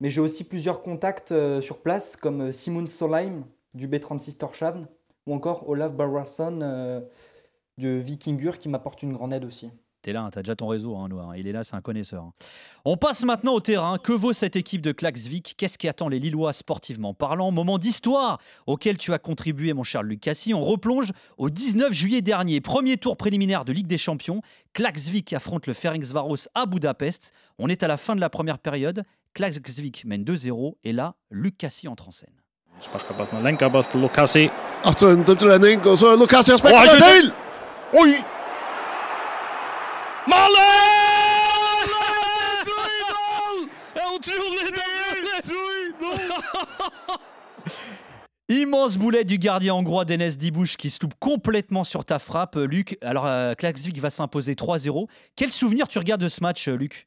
Mais 0.00 0.10
j'ai 0.10 0.20
aussi 0.20 0.44
plusieurs 0.44 0.82
contacts 0.82 1.32
euh, 1.32 1.60
sur 1.60 1.78
place, 1.82 2.16
comme 2.16 2.52
Simon 2.52 2.86
Solheim 2.86 3.44
du 3.74 3.86
B36 3.88 4.36
Torshavn, 4.36 4.86
ou 5.26 5.34
encore 5.34 5.68
Olaf 5.68 5.92
Barason 5.92 6.60
euh, 6.62 7.00
de 7.78 7.88
Vikingur 7.90 8.58
qui 8.58 8.68
m'apporte 8.68 9.02
une 9.02 9.12
grande 9.12 9.32
aide 9.32 9.44
aussi. 9.44 9.70
T'es 10.02 10.14
là, 10.14 10.22
hein, 10.22 10.30
t'as 10.32 10.40
déjà 10.42 10.56
ton 10.56 10.66
réseau, 10.68 10.96
hein. 10.96 11.08
Il 11.36 11.46
est 11.46 11.52
là, 11.52 11.62
c'est 11.62 11.76
un 11.76 11.82
connaisseur. 11.82 12.24
hein. 12.24 12.32
On 12.86 12.96
passe 12.96 13.22
maintenant 13.22 13.52
au 13.52 13.60
terrain. 13.60 13.98
Que 13.98 14.14
vaut 14.14 14.32
cette 14.32 14.56
équipe 14.56 14.80
de 14.80 14.92
Klaxvik? 14.92 15.56
Qu'est-ce 15.58 15.76
qui 15.76 15.88
attend 15.88 16.08
les 16.08 16.18
Lillois 16.18 16.54
sportivement 16.54 17.12
parlant? 17.12 17.50
Moment 17.50 17.76
d'histoire 17.76 18.40
auquel 18.66 18.96
tu 18.96 19.12
as 19.12 19.18
contribué, 19.18 19.74
mon 19.74 19.82
cher 19.82 20.02
Luc 20.02 20.20
Cassis. 20.20 20.54
On 20.54 20.64
replonge 20.64 21.12
au 21.36 21.50
19 21.50 21.92
juillet 21.92 22.22
dernier. 22.22 22.62
Premier 22.62 22.96
tour 22.96 23.18
préliminaire 23.18 23.66
de 23.66 23.74
Ligue 23.74 23.88
des 23.88 23.98
Champions. 23.98 24.40
Klaxvik 24.72 25.34
affronte 25.34 25.66
le 25.66 25.74
Ferencvaros 25.74 26.48
à 26.54 26.64
Budapest. 26.64 27.34
On 27.58 27.68
est 27.68 27.82
à 27.82 27.88
la 27.88 27.98
fin 27.98 28.16
de 28.16 28.20
la 28.22 28.30
première 28.30 28.58
période. 28.58 29.04
Klaxvik 29.34 30.04
mène 30.04 30.24
2-0 30.24 30.76
et 30.84 30.92
là, 30.92 31.14
Luc 31.30 31.56
Cassis 31.56 31.88
entre 31.88 32.08
en 32.08 32.12
scène. 32.12 32.34
Oi! 37.94 38.14
Immense 48.48 48.96
boulet 48.96 49.24
du 49.24 49.38
gardien 49.38 49.74
hongrois 49.74 50.04
Denis 50.04 50.36
Dibouche 50.36 50.76
qui 50.76 50.90
se 50.90 50.98
loupe 51.02 51.14
complètement 51.20 51.84
sur 51.84 52.04
ta 52.04 52.18
frappe, 52.18 52.56
Luc. 52.56 52.98
Alors, 53.00 53.26
euh, 53.26 53.54
Klaxvik 53.54 53.98
va 54.00 54.10
s'imposer 54.10 54.54
3-0. 54.54 55.06
Quel 55.36 55.52
souvenir 55.52 55.86
tu 55.86 55.98
regardes 55.98 56.20
de 56.20 56.28
ce 56.28 56.42
match, 56.42 56.66
euh, 56.66 56.76
Luc? 56.76 57.06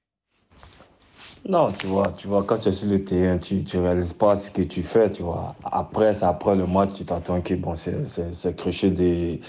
Non, 1.49 1.71
tu 1.73 1.87
vois, 1.87 2.13
tu 2.13 2.27
vois, 2.27 2.43
quand 2.45 2.57
tu 2.57 2.69
es 2.69 2.71
sur 2.71 2.87
le 2.89 3.03
terrain, 3.03 3.37
tu 3.37 3.55
ne 3.55 3.81
réalises 3.83 4.13
pas 4.13 4.35
ce 4.35 4.49
que 4.49 4.61
tu 4.61 4.81
fais, 4.81 5.11
tu 5.11 5.23
vois. 5.23 5.55
Après, 5.63 6.23
après 6.23 6.55
le 6.55 6.65
match, 6.65 6.93
tu 6.93 7.05
t'attends 7.05 7.41
que 7.41 7.53
bon, 7.55 7.75
c'est- 7.75 8.55
croché 8.55 8.91
des, 8.91 9.41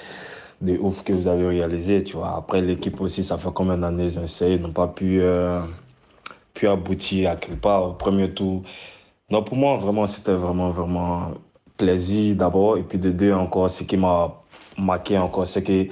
des 0.61 0.79
ouf 0.79 1.05
que 1.05 1.13
vous 1.13 1.29
avez 1.29 1.47
réalisé, 1.49 2.03
tu 2.05 2.17
vois. 2.17 2.37
Après, 2.37 2.63
l'équipe 2.63 3.01
aussi, 3.01 3.25
ça 3.25 3.39
fait 3.39 3.51
combien 3.55 3.79
d'années 3.79 4.09
ils 4.09 4.49
ils 4.55 4.61
n'ont 4.63 4.73
pas 4.73 4.89
pu, 4.89 5.21
euh, 5.23 5.63
pu 6.55 6.69
aboutir 6.69 7.31
à 7.31 7.37
quelque 7.37 7.61
part 7.61 7.85
au 7.91 7.93
premier 7.95 8.31
tour. 8.33 8.63
Non, 9.31 9.43
pour 9.45 9.57
moi, 9.57 9.77
vraiment, 9.79 10.07
c'était 10.07 10.35
vraiment, 10.35 10.71
vraiment 10.71 11.33
plaisir 11.79 12.37
d'abord. 12.37 12.79
Et 12.79 12.83
puis 12.85 12.99
de 12.99 13.11
deux, 13.13 13.33
encore, 13.33 13.71
ce 13.71 13.85
qui 13.85 13.97
m'a 13.99 14.35
marqué 14.79 15.19
encore, 15.19 15.47
c'est 15.47 15.63
que 15.65 15.89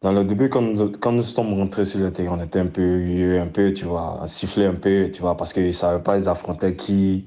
dans 0.00 0.12
le 0.12 0.24
début, 0.24 0.48
quand 0.48 0.62
nous, 0.62 0.92
quand 1.00 1.12
nous 1.12 1.22
sommes 1.22 1.54
rentrés 1.54 1.84
sur 1.84 1.98
le 2.00 2.12
terrain, 2.12 2.38
on 2.38 2.44
était 2.44 2.60
un 2.60 2.66
peu, 2.66 3.40
un 3.40 3.46
peu, 3.46 3.72
tu 3.72 3.84
vois, 3.84 4.22
sifflé 4.26 4.66
un 4.66 4.74
peu, 4.74 5.10
tu 5.12 5.22
vois, 5.22 5.36
parce 5.36 5.52
qu'ils 5.52 5.66
ne 5.66 5.70
savaient 5.72 6.02
pas, 6.02 6.16
ils 6.18 6.28
affrontaient 6.28 6.74
qui. 6.76 7.26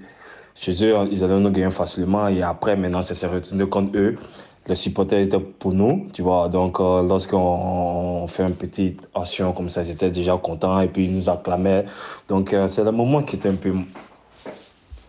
Chez 0.55 0.71
eux, 0.85 0.95
ils 1.11 1.23
allaient 1.23 1.39
nous 1.39 1.49
gagner 1.49 1.71
facilement. 1.71 2.27
Et 2.29 2.41
après, 2.43 2.75
maintenant, 2.75 3.01
ça 3.01 3.13
s'est 3.13 3.27
retourné 3.27 3.67
contre 3.67 3.97
eux. 3.97 4.15
Les 4.67 4.75
supporters 4.75 5.19
étaient 5.19 5.39
pour 5.39 5.73
nous, 5.73 6.07
tu 6.13 6.21
vois. 6.21 6.47
Donc, 6.49 6.79
euh, 6.79 7.03
lorsqu'on 7.03 7.37
on 7.39 8.27
fait 8.27 8.43
une 8.43 8.55
petite 8.55 9.01
action 9.15 9.53
comme 9.53 9.69
ça, 9.69 9.81
ils 9.83 9.91
étaient 9.91 10.11
déjà 10.11 10.37
contents 10.37 10.79
et 10.81 10.87
puis 10.87 11.05
ils 11.05 11.15
nous 11.15 11.29
acclamaient. 11.29 11.85
Donc, 12.29 12.53
euh, 12.53 12.67
c'est 12.67 12.83
le 12.83 12.91
moment 12.91 13.23
qui 13.23 13.37
était 13.37 13.49
un 13.49 13.55
peu 13.55 13.73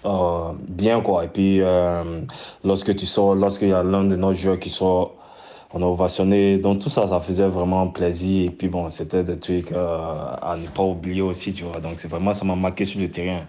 euh, 0.07 0.53
bien, 0.69 1.01
quoi. 1.01 1.25
Et 1.27 1.29
puis, 1.29 1.61
lorsque 2.65 2.97
tu 2.97 3.07
sors, 3.07 3.35
lorsqu'il 3.35 3.69
y 3.69 3.73
a 3.73 3.83
l'un 3.83 4.05
de 4.05 4.17
nos 4.17 4.33
joueurs 4.33 4.59
qui 4.59 4.71
sort, 4.71 5.15
on 5.75 5.83
a 5.83 5.87
ovationné. 5.87 6.59
Donc, 6.59 6.81
tout 6.81 6.89
ça, 6.89 7.07
ça 7.07 7.21
faisait 7.21 7.49
vraiment 7.49 7.89
plaisir. 7.89 8.47
Et 8.47 8.51
puis, 8.51 8.69
bon, 8.69 8.91
c'était 8.91 9.25
des 9.25 9.39
trucs 9.39 9.73
euh, 9.73 10.35
à 10.41 10.57
ne 10.61 10.67
pas 10.69 10.83
oublier 10.83 11.23
aussi, 11.23 11.53
tu 11.53 11.65
vois. 11.65 11.81
Donc, 11.81 11.95
c'est 11.99 12.09
vraiment, 12.09 12.33
ça 12.33 12.45
m'a 12.45 12.57
marqué 12.57 12.85
sur 12.85 13.01
le 13.01 13.11
terrain. 13.11 13.43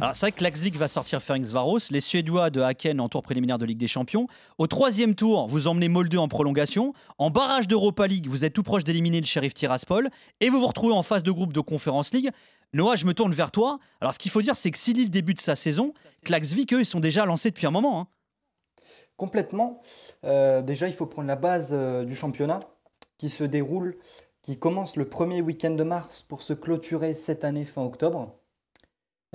Alors, 0.00 0.14
c'est 0.14 0.26
vrai 0.26 0.32
que 0.32 0.38
Klaxvik 0.38 0.76
va 0.76 0.88
sortir 0.88 1.22
Ferencvaros, 1.22 1.78
les 1.90 2.00
Suédois 2.00 2.50
de 2.50 2.60
Haken 2.60 2.98
en 3.00 3.08
tour 3.08 3.22
préliminaire 3.22 3.58
de 3.58 3.64
Ligue 3.64 3.78
des 3.78 3.86
Champions. 3.86 4.26
Au 4.58 4.66
troisième 4.66 5.14
tour, 5.14 5.46
vous 5.46 5.68
emmenez 5.68 5.88
Molde 5.88 6.16
en 6.16 6.28
prolongation. 6.28 6.92
En 7.18 7.30
barrage 7.30 7.68
d'Europa 7.68 8.06
League, 8.08 8.26
vous 8.26 8.44
êtes 8.44 8.52
tout 8.52 8.64
proche 8.64 8.82
d'éliminer 8.84 9.20
le 9.20 9.26
shérif 9.26 9.54
Tiraspol. 9.54 10.08
Et 10.40 10.50
vous 10.50 10.58
vous 10.60 10.66
retrouvez 10.66 10.94
en 10.94 11.02
phase 11.04 11.22
de 11.22 11.30
groupe 11.30 11.52
de 11.52 11.60
Conference 11.60 12.12
League. 12.12 12.30
Noah, 12.72 12.96
je 12.96 13.06
me 13.06 13.14
tourne 13.14 13.32
vers 13.32 13.52
toi. 13.52 13.78
Alors, 14.00 14.14
ce 14.14 14.18
qu'il 14.18 14.30
faut 14.30 14.42
dire, 14.42 14.56
c'est 14.56 14.70
que 14.70 14.78
si 14.78 14.92
Lille 14.92 15.10
débute 15.10 15.40
sa 15.40 15.54
saison, 15.54 15.92
Klaxvik, 16.24 16.72
eux, 16.72 16.80
ils 16.80 16.86
sont 16.86 17.00
déjà 17.00 17.24
lancés 17.24 17.50
depuis 17.50 17.66
un 17.66 17.70
moment. 17.70 18.00
hein. 18.00 18.06
Complètement. 19.22 19.80
Euh, 20.24 20.62
déjà, 20.62 20.88
il 20.88 20.92
faut 20.92 21.06
prendre 21.06 21.28
la 21.28 21.36
base 21.36 21.70
euh, 21.72 22.04
du 22.04 22.12
championnat 22.12 22.58
qui 23.18 23.30
se 23.30 23.44
déroule, 23.44 23.96
qui 24.42 24.58
commence 24.58 24.96
le 24.96 25.08
premier 25.08 25.40
week-end 25.40 25.70
de 25.70 25.84
mars 25.84 26.22
pour 26.22 26.42
se 26.42 26.52
clôturer 26.52 27.14
cette 27.14 27.44
année 27.44 27.64
fin 27.64 27.84
octobre. 27.84 28.34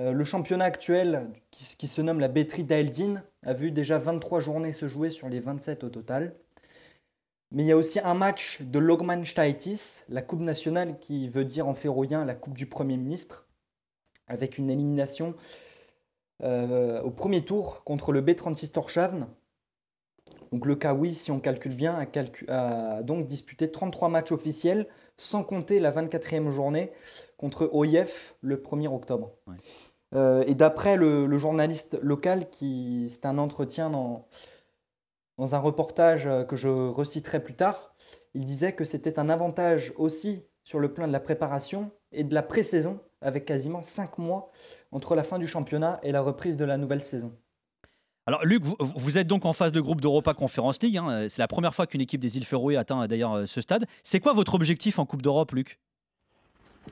Euh, 0.01 0.11
le 0.11 0.23
championnat 0.25 0.65
actuel, 0.65 1.29
qui, 1.51 1.87
se 1.87 2.01
nomme 2.01 2.19
la 2.19 2.27
Bétri 2.27 2.65
d'Aeldin, 2.65 3.23
a 3.43 3.53
vu 3.53 3.71
déjà 3.71 3.97
23 3.97 4.41
journées 4.41 4.73
se 4.73 4.89
jouer 4.89 5.09
sur 5.09 5.29
les 5.29 5.39
27 5.39 5.85
au 5.85 5.89
total. 5.89 6.35
Mais 7.53 7.63
il 7.63 7.67
y 7.67 7.71
a 7.71 7.77
aussi 7.77 8.01
un 8.01 8.13
match 8.13 8.61
de 8.61 8.79
Logmanstaitis, 8.79 10.01
la 10.09 10.21
Coupe 10.21 10.41
nationale 10.41 10.99
qui 10.99 11.29
veut 11.29 11.45
dire 11.45 11.65
en 11.65 11.73
féroïen 11.73 12.25
la 12.25 12.35
Coupe 12.35 12.57
du 12.57 12.65
Premier 12.65 12.97
ministre, 12.97 13.47
avec 14.27 14.57
une 14.57 14.69
élimination 14.69 15.33
au 16.43 17.09
premier 17.09 17.45
tour 17.45 17.85
contre 17.85 18.11
le 18.11 18.21
B36 18.21 18.73
Torshavn. 18.73 19.27
Donc 20.51 20.65
le 20.65 20.75
Kawi, 20.75 21.13
si 21.13 21.31
on 21.31 21.39
calcule 21.39 21.75
bien, 21.75 21.95
a, 21.95 22.05
calcu- 22.05 22.49
a 22.49 23.03
donc 23.03 23.27
disputé 23.27 23.69
33 23.71 24.09
matchs 24.09 24.31
officiels, 24.31 24.87
sans 25.17 25.43
compter 25.43 25.79
la 25.79 25.91
24e 25.91 26.49
journée 26.49 26.91
contre 27.37 27.69
OIF 27.73 28.35
le 28.41 28.57
1er 28.57 28.87
octobre. 28.87 29.33
Ouais. 29.47 29.55
Euh, 30.15 30.43
et 30.47 30.55
d'après 30.55 30.95
le, 30.95 31.25
le 31.25 31.37
journaliste 31.37 31.99
local, 32.01 32.49
qui 32.49 33.07
c'est 33.09 33.25
un 33.25 33.37
entretien 33.37 33.89
dans, 33.89 34.25
dans 35.37 35.55
un 35.55 35.59
reportage 35.59 36.27
euh, 36.27 36.43
que 36.43 36.55
je 36.55 36.69
reciterai 36.69 37.41
plus 37.43 37.55
tard, 37.55 37.93
il 38.33 38.45
disait 38.45 38.73
que 38.73 38.85
c'était 38.85 39.19
un 39.19 39.29
avantage 39.29 39.93
aussi 39.97 40.45
sur 40.63 40.79
le 40.79 40.93
plan 40.93 41.07
de 41.07 41.11
la 41.11 41.19
préparation 41.19 41.91
et 42.11 42.23
de 42.23 42.33
la 42.33 42.43
pré-saison, 42.43 42.99
avec 43.21 43.45
quasiment 43.45 43.83
5 43.83 44.17
mois 44.17 44.51
entre 44.91 45.15
la 45.15 45.23
fin 45.23 45.39
du 45.39 45.47
championnat 45.47 45.99
et 46.03 46.11
la 46.11 46.21
reprise 46.21 46.57
de 46.57 46.65
la 46.65 46.77
nouvelle 46.77 47.03
saison. 47.03 47.35
Alors, 48.27 48.43
Luc, 48.43 48.61
vous, 48.61 49.17
êtes 49.17 49.27
donc 49.27 49.45
en 49.45 49.53
phase 49.53 49.71
de 49.71 49.79
groupe 49.79 50.01
d'Europa 50.01 50.33
Conference 50.33 50.81
League. 50.81 50.97
hein. 50.97 51.27
C'est 51.29 51.39
la 51.39 51.47
première 51.47 51.73
fois 51.73 51.87
qu'une 51.87 52.01
équipe 52.01 52.19
des 52.19 52.35
îles 52.35 52.43
Féroé 52.43 52.75
atteint 52.75 53.01
euh, 53.01 53.07
d'ailleurs 53.07 53.33
euh, 53.35 53.45
ce 53.45 53.61
stade. 53.61 53.85
C'est 54.03 54.19
quoi 54.19 54.33
votre 54.33 54.53
objectif 54.53 54.99
en 54.99 55.05
Coupe 55.05 55.21
d'Europe, 55.21 55.53
Luc? 55.53 55.79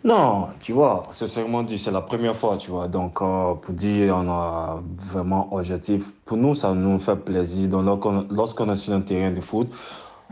Non, 0.06 0.48
tu 0.62 0.72
vois, 0.72 1.04
c'est 1.12 1.28
dit, 1.66 1.78
c'est 1.78 1.92
la 1.92 2.02
première 2.02 2.38
fois, 2.38 2.56
tu 2.56 2.72
vois. 2.72 2.88
Donc, 2.88 3.22
euh, 3.22 3.54
pour 3.56 3.74
dire, 3.74 4.16
on 4.16 4.30
a 4.30 4.82
vraiment 4.98 5.54
objectif. 5.54 6.10
Pour 6.24 6.38
nous, 6.38 6.56
ça 6.56 6.74
nous 6.74 7.00
fait 7.00 7.18
plaisir. 7.18 7.68
Donc, 7.68 8.06
lorsqu'on- 8.30 8.72
est 8.72 8.76
sur 8.78 8.94
un 8.94 9.02
terrain 9.02 9.32
de 9.32 9.42
foot, 9.42 9.70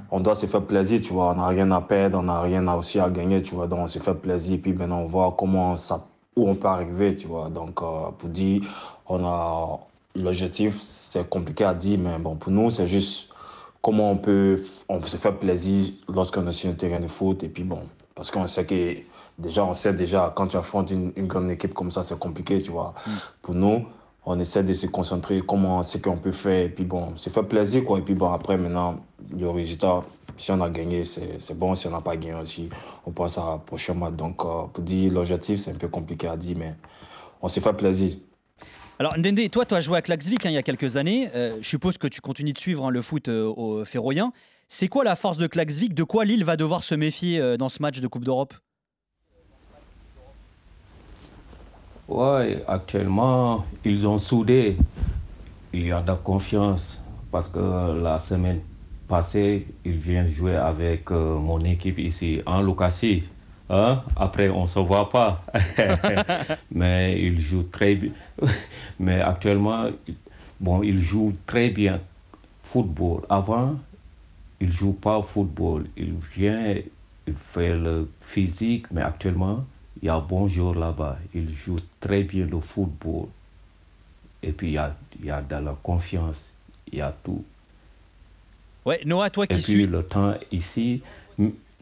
on 0.10 0.22
doit 0.22 0.36
se 0.36 0.46
faire 0.46 0.62
plaisir, 0.62 1.02
tu 1.02 1.12
vois. 1.12 1.32
On 1.32 1.36
n'a 1.36 1.48
rien 1.48 1.70
à 1.72 1.82
perdre, 1.82 2.20
on 2.20 2.24
n'a 2.24 2.40
rien 2.40 2.66
à 2.70 2.78
aussi 2.78 3.02
à 3.02 3.10
gagner, 3.10 3.42
tu 3.42 3.56
vois. 3.56 3.68
Donc, 3.68 3.80
on 3.80 3.88
se 3.88 4.00
fait 4.00 4.14
plaisir. 4.14 4.58
Puis 4.64 4.72
maintenant, 4.72 5.00
on 5.00 5.08
voit 5.08 5.36
comment 5.38 5.76
ça, 5.76 6.06
où 6.38 6.50
on 6.50 6.56
peut 6.56 6.68
arriver, 6.70 7.18
tu 7.18 7.28
vois. 7.28 7.50
Donc, 7.50 7.76
pour 7.76 8.30
dire, 8.30 8.62
on 9.06 9.26
a 9.26 9.80
l'objectif, 10.16 10.80
c'est 10.82 11.28
compliqué 11.30 11.64
à 11.64 11.74
dire, 11.74 12.00
mais 12.00 12.18
bon, 12.20 12.36
pour 12.36 12.52
nous, 12.52 12.72
c'est 12.72 12.88
juste 12.88 13.34
comment 13.82 14.12
on 14.12 14.18
peut, 14.18 14.64
on 14.90 15.00
peut 15.00 15.08
se 15.08 15.18
faire 15.18 15.38
plaisir 15.38 15.94
lorsqu'on 16.08 16.48
est 16.48 16.54
sur 16.54 16.70
un 16.70 16.74
terrain 16.74 17.00
de 17.00 17.08
foot. 17.08 17.44
Et 17.44 17.50
puis 17.50 17.64
bon, 17.64 17.82
parce 18.16 18.32
qu'on 18.32 18.48
sait 18.48 18.66
que 18.66 18.98
déjà, 19.38 19.66
on 19.66 19.74
sait 19.74 19.94
déjà, 19.94 20.32
quand 20.36 20.48
tu 20.48 20.58
affrontes 20.58 20.92
une, 20.92 21.12
une 21.16 21.28
grande 21.28 21.52
équipe 21.52 21.74
comme 21.74 21.92
ça, 21.92 22.04
c'est 22.04 22.18
compliqué, 22.18 22.62
tu 22.62 22.72
vois. 22.72 22.94
Pour 23.42 23.56
nous, 23.56 23.86
on 24.26 24.40
essaie 24.40 24.64
de 24.64 24.72
se 24.74 24.88
concentrer 24.88 25.42
comment 25.46 25.84
ce 25.84 25.98
qu'on 25.98 26.18
peut 26.18 26.32
faire. 26.32 26.66
Et 26.66 26.70
puis 26.70 26.86
bon, 26.86 27.16
se 27.18 27.30
faire 27.30 27.46
plaisir, 27.46 27.84
quoi. 27.84 28.00
Et 28.00 28.02
puis 28.02 28.14
bon, 28.14 28.32
après, 28.32 28.58
maintenant, 28.58 28.96
le 29.38 29.50
résultat, 29.50 30.02
si 30.38 30.52
on 30.52 30.62
a 30.62 30.70
gagné, 30.70 31.04
c'est 31.04 31.42
c'est 31.42 31.58
bon. 31.58 31.76
Si 31.76 31.88
on 31.88 31.92
n'a 31.92 32.02
pas 32.02 32.16
gagné 32.16 32.40
aussi, 32.40 32.70
on 33.06 33.12
passe 33.12 33.38
à 33.38 33.46
la 33.52 33.58
prochaine 33.58 34.00
match. 34.00 34.14
Donc, 34.14 34.46
euh, 34.46 34.64
pour 34.72 34.84
dire 34.84 35.12
l'objectif, 35.12 35.60
c'est 35.60 35.72
un 35.72 35.78
peu 35.78 35.90
compliqué 35.90 36.28
à 36.28 36.38
dire, 36.38 36.56
mais 36.58 36.76
on 37.42 37.50
se 37.50 37.60
fait 37.60 37.74
plaisir. 37.74 38.18
Alors, 39.00 39.18
Ndende, 39.18 39.50
toi, 39.50 39.66
tu 39.66 39.74
as 39.74 39.82
joué 39.82 39.98
à 39.98 40.02
Klaxvik 40.04 40.46
hein, 40.46 40.50
il 40.52 40.54
y 40.54 40.58
a 40.58 40.62
quelques 40.64 40.98
années. 40.98 41.30
Euh, 41.34 41.58
je 41.62 41.68
suppose 41.68 41.98
que 41.98 42.08
tu 42.08 42.22
continues 42.22 42.54
de 42.54 42.60
suivre 42.60 42.86
hein, 42.86 42.92
le 42.92 43.02
foot 43.02 43.28
euh, 43.28 43.52
au 43.58 43.84
Féroïen. 43.86 44.32
C'est 44.68 44.88
quoi 44.88 45.04
la 45.04 45.16
force 45.16 45.38
de 45.38 45.48
Klaxvik? 45.48 45.96
De 45.96 46.04
quoi 46.04 46.26
Lille 46.26 46.44
va 46.44 46.58
devoir 46.58 46.84
se 46.84 46.94
méfier 46.94 47.40
euh, 47.40 47.58
dans 47.58 47.70
ce 47.70 47.82
match 47.82 48.02
de 48.02 48.08
Coupe 48.08 48.24
d'Europe? 48.24 48.54
Oui, 52.08 52.58
actuellement, 52.68 53.66
ils 53.84 54.06
ont 54.06 54.20
soudé. 54.20 54.78
Il 55.74 55.88
y 55.88 55.92
a 55.92 56.02
de 56.02 56.08
la 56.08 56.16
confiance 56.16 57.02
parce 57.32 57.50
que 57.50 58.00
la 58.00 58.20
semaine 58.20 58.62
passée, 59.08 59.66
ils 59.86 59.98
viennent 59.98 60.30
jouer 60.30 60.56
avec 60.56 61.10
mon 61.10 61.64
équipe 61.66 61.98
ici 61.98 62.42
en 62.46 62.62
Lucassi. 62.62 63.24
Hein? 63.70 64.04
Après, 64.16 64.50
on 64.50 64.64
ne 64.64 64.68
se 64.68 64.80
voit 64.80 65.10
pas. 65.10 65.44
Mais 66.72 67.22
ils 67.22 67.40
jouent 67.40 67.70
très 67.72 67.96
bien. 67.96 68.12
Mais 69.00 69.22
actuellement, 69.22 69.90
bon, 70.60 70.82
il 70.84 71.00
joue 71.00 71.34
très 71.46 71.70
bien 71.70 72.02
football. 72.64 73.22
Avant, 73.30 73.76
il 74.60 74.72
joue 74.72 74.94
pas 74.94 75.18
au 75.18 75.24
football. 75.24 75.86
Il 75.98 76.14
vient, 76.36 76.76
il 77.28 77.34
fait 77.36 77.76
le 77.76 78.10
physique, 78.22 78.92
mais 78.92 79.02
actuellement, 79.02 79.66
il 80.02 80.08
y 80.08 80.10
a 80.10 80.20
bon 80.20 80.48
jour 80.48 80.76
là-bas. 80.76 81.18
Il 81.34 81.50
joue 81.54 81.80
très 82.00 82.24
bien 82.24 82.46
le 82.46 82.60
football. 82.60 83.28
Et 84.42 84.52
puis, 84.52 84.68
il 84.70 84.74
y 84.74 84.78
a, 84.78 84.96
il 85.20 85.26
y 85.26 85.32
a 85.32 85.42
de 85.42 85.56
la 85.56 85.76
confiance. 85.82 86.42
Il 86.92 86.98
y 87.00 87.02
a 87.02 87.14
tout. 87.24 87.44
Ouais, 88.86 89.02
Noah, 89.06 89.30
toi 89.30 89.48
qui 89.48 89.58
Et 89.58 89.62
puis, 89.62 89.64
suis. 89.64 89.88
le 89.88 90.04
temps 90.04 90.34
ici, 90.52 91.02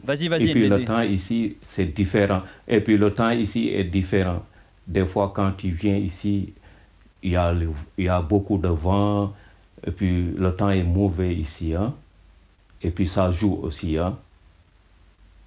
Vas-y, 0.04 0.28
vas-y, 0.28 0.50
et 0.50 0.54
puis 0.54 0.68
le 0.68 0.84
temps 0.86 1.02
ici, 1.02 1.58
c'est 1.62 1.86
différent. 1.86 2.42
Et 2.68 2.82
puis 2.82 2.98
le 2.98 3.14
temps 3.14 3.30
ici 3.32 3.70
est 3.70 3.84
différent. 3.84 4.44
Des 4.88 5.06
fois, 5.06 5.32
quand 5.36 5.52
tu 5.52 5.70
viens 5.70 5.96
ici, 5.96 6.54
il 7.24 7.32
y 7.32 7.36
a, 7.36 7.52
le- 7.54 7.70
il 7.98 8.06
y 8.06 8.10
a 8.10 8.22
beaucoup 8.22 8.58
de 8.58 8.68
vent. 8.68 9.34
Et 9.86 9.92
puis 9.92 10.32
le 10.38 10.52
temps 10.56 10.70
est 10.70 10.84
mauvais 10.84 11.34
ici. 11.36 11.74
Hein? 11.76 11.94
Et 12.82 12.90
puis 12.92 13.08
ça 13.08 13.32
joue 13.32 13.60
aussi. 13.62 13.98
Hein? 13.98 14.18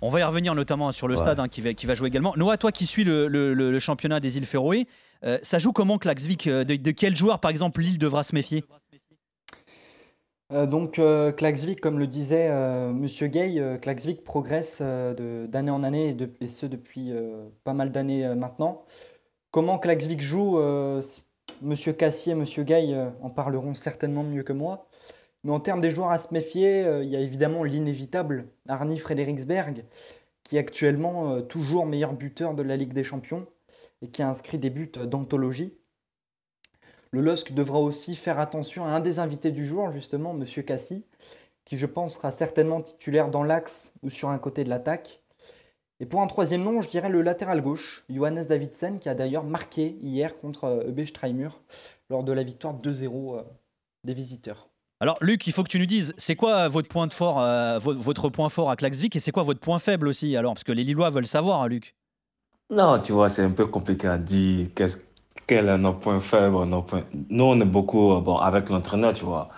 On 0.02 0.08
va 0.08 0.20
y 0.20 0.22
revenir 0.22 0.54
notamment 0.54 0.92
sur 0.92 1.08
le 1.08 1.14
Ouais. 1.14 1.20
stade 1.20 1.40
hein, 1.40 1.48
qui, 1.48 1.60
va, 1.60 1.72
qui 1.74 1.86
va 1.86 1.94
jouer 1.94 2.08
également. 2.08 2.34
Noah, 2.36 2.56
toi 2.58 2.70
qui 2.72 2.86
suis 2.86 3.04
le, 3.04 3.26
le- 3.26 3.54
le- 3.54 3.72
le 3.72 3.78
championnat 3.78 4.20
des 4.20 4.36
îles 4.36 4.44
Féroé, 4.46 4.86
euh, 5.24 5.38
ça 5.42 5.58
joue 5.58 5.72
comment 5.72 5.98
Klaxvik 5.98 6.46
Euh, 6.46 6.64
de, 6.64 6.76
de 6.76 6.90
quel 6.90 7.16
joueur, 7.16 7.40
par 7.40 7.50
exemple, 7.50 7.80
Lille 7.80 7.98
devra 7.98 8.22
se 8.22 8.34
méfier? 8.34 8.64
Euh, 10.54 10.66
donc, 10.66 10.98
euh, 10.98 11.32
Klaxvik, 11.32 11.80
comme 11.80 11.98
le 11.98 12.06
disait 12.06 12.48
euh, 12.48 12.92
Monsieur 12.92 13.26
Gay, 13.26 13.78
Klaxvik 13.82 14.22
progresse 14.24 14.80
d'année 14.80 15.70
en 15.70 15.82
année, 15.82 16.16
et, 16.40 16.46
ce 16.46 16.66
depuis 16.66 17.12
pas 17.64 17.74
mal 17.74 17.90
d'années 17.90 18.34
maintenant. 18.34 18.84
Comment 19.50 19.78
Klaxvik 19.78 20.20
joue 20.20 20.58
Monsieur 21.62 21.92
Cassier 21.92 22.32
et 22.32 22.36
Monsieur 22.36 22.62
Gay 22.62 22.94
en 23.22 23.30
parleront 23.30 23.74
certainement 23.74 24.22
mieux 24.22 24.42
que 24.42 24.52
moi. 24.52 24.88
Mais 25.44 25.52
en 25.52 25.60
termes 25.60 25.80
des 25.80 25.90
joueurs 25.90 26.10
à 26.10 26.18
se 26.18 26.32
méfier, 26.32 26.80
il 27.02 27.08
y 27.08 27.16
a 27.16 27.20
évidemment 27.20 27.64
l'inévitable 27.64 28.48
Arnie 28.68 28.98
Frederiksberg, 28.98 29.84
qui 30.42 30.56
est 30.56 30.60
actuellement 30.60 31.42
toujours 31.42 31.86
meilleur 31.86 32.14
buteur 32.14 32.54
de 32.54 32.62
la 32.62 32.76
Ligue 32.76 32.92
des 32.92 33.04
Champions 33.04 33.46
et 34.02 34.08
qui 34.08 34.22
a 34.22 34.28
inscrit 34.28 34.58
des 34.58 34.70
buts 34.70 34.92
d'anthologie. 35.04 35.74
Le 37.14 37.20
LOSC 37.20 37.52
devra 37.52 37.78
aussi 37.78 38.16
faire 38.16 38.40
attention 38.40 38.86
à 38.86 38.88
un 38.88 38.98
des 38.98 39.20
invités 39.20 39.52
du 39.52 39.64
jour, 39.64 39.92
justement, 39.92 40.34
Monsieur 40.34 40.62
Cassi, 40.62 41.04
qui 41.64 41.78
je 41.78 41.86
pense 41.86 42.14
sera 42.14 42.32
certainement 42.32 42.80
titulaire 42.80 43.30
dans 43.30 43.44
l'axe 43.44 43.92
ou 44.02 44.10
sur 44.10 44.30
un 44.30 44.38
côté 44.38 44.64
de 44.64 44.68
l'attaque. 44.68 45.22
Et 46.00 46.06
pour 46.06 46.22
un 46.22 46.26
troisième 46.26 46.64
nom, 46.64 46.80
je 46.80 46.88
dirais 46.88 47.08
le 47.08 47.22
latéral 47.22 47.62
gauche, 47.62 48.02
Johannes 48.10 48.44
Davidsen, 48.48 48.98
qui 48.98 49.08
a 49.08 49.14
d'ailleurs 49.14 49.44
marqué 49.44 49.96
hier 50.02 50.36
contre 50.40 50.64
euh, 50.64 50.88
EB 50.88 51.04
Streimer 51.06 51.50
lors 52.10 52.24
de 52.24 52.32
la 52.32 52.42
victoire 52.42 52.74
2-0 52.74 53.38
euh, 53.38 53.42
des 54.02 54.12
visiteurs. 54.12 54.68
Alors, 54.98 55.16
Luc, 55.20 55.46
il 55.46 55.52
faut 55.52 55.62
que 55.62 55.68
tu 55.68 55.78
nous 55.78 55.86
dises, 55.86 56.14
c'est 56.18 56.34
quoi 56.34 56.66
votre 56.66 56.88
point 56.88 57.06
de 57.06 57.14
fort, 57.14 57.40
euh, 57.40 57.78
vo- 57.78 57.94
votre 57.94 58.28
point 58.28 58.48
fort 58.48 58.70
à 58.70 58.74
Klaxvik 58.74 59.14
et 59.14 59.20
c'est 59.20 59.30
quoi 59.30 59.44
votre 59.44 59.60
point 59.60 59.78
faible 59.78 60.08
aussi 60.08 60.36
Alors, 60.36 60.54
parce 60.54 60.64
que 60.64 60.72
les 60.72 60.82
Lillois 60.82 61.10
veulent 61.10 61.28
savoir, 61.28 61.62
hein, 61.62 61.68
Luc. 61.68 61.94
Non, 62.70 62.98
tu 62.98 63.12
vois, 63.12 63.28
c'est 63.28 63.42
un 63.44 63.52
peu 63.52 63.66
compliqué 63.66 64.08
à 64.08 64.18
dire. 64.18 64.66
Qu'est-ce, 64.74 65.04
quel 65.46 65.68
est 65.68 65.78
notre 65.78 65.98
point 65.98 66.20
faible, 66.20 66.64
nos 66.64 66.82
points... 66.82 67.04
Nous, 67.30 67.44
on 67.44 67.60
est 67.60 67.64
beaucoup, 67.64 68.12
euh, 68.12 68.20
bon, 68.20 68.38
avec 68.38 68.70
l'entraîneur, 68.70 69.12
tu 69.14 69.24
vois. 69.24 69.48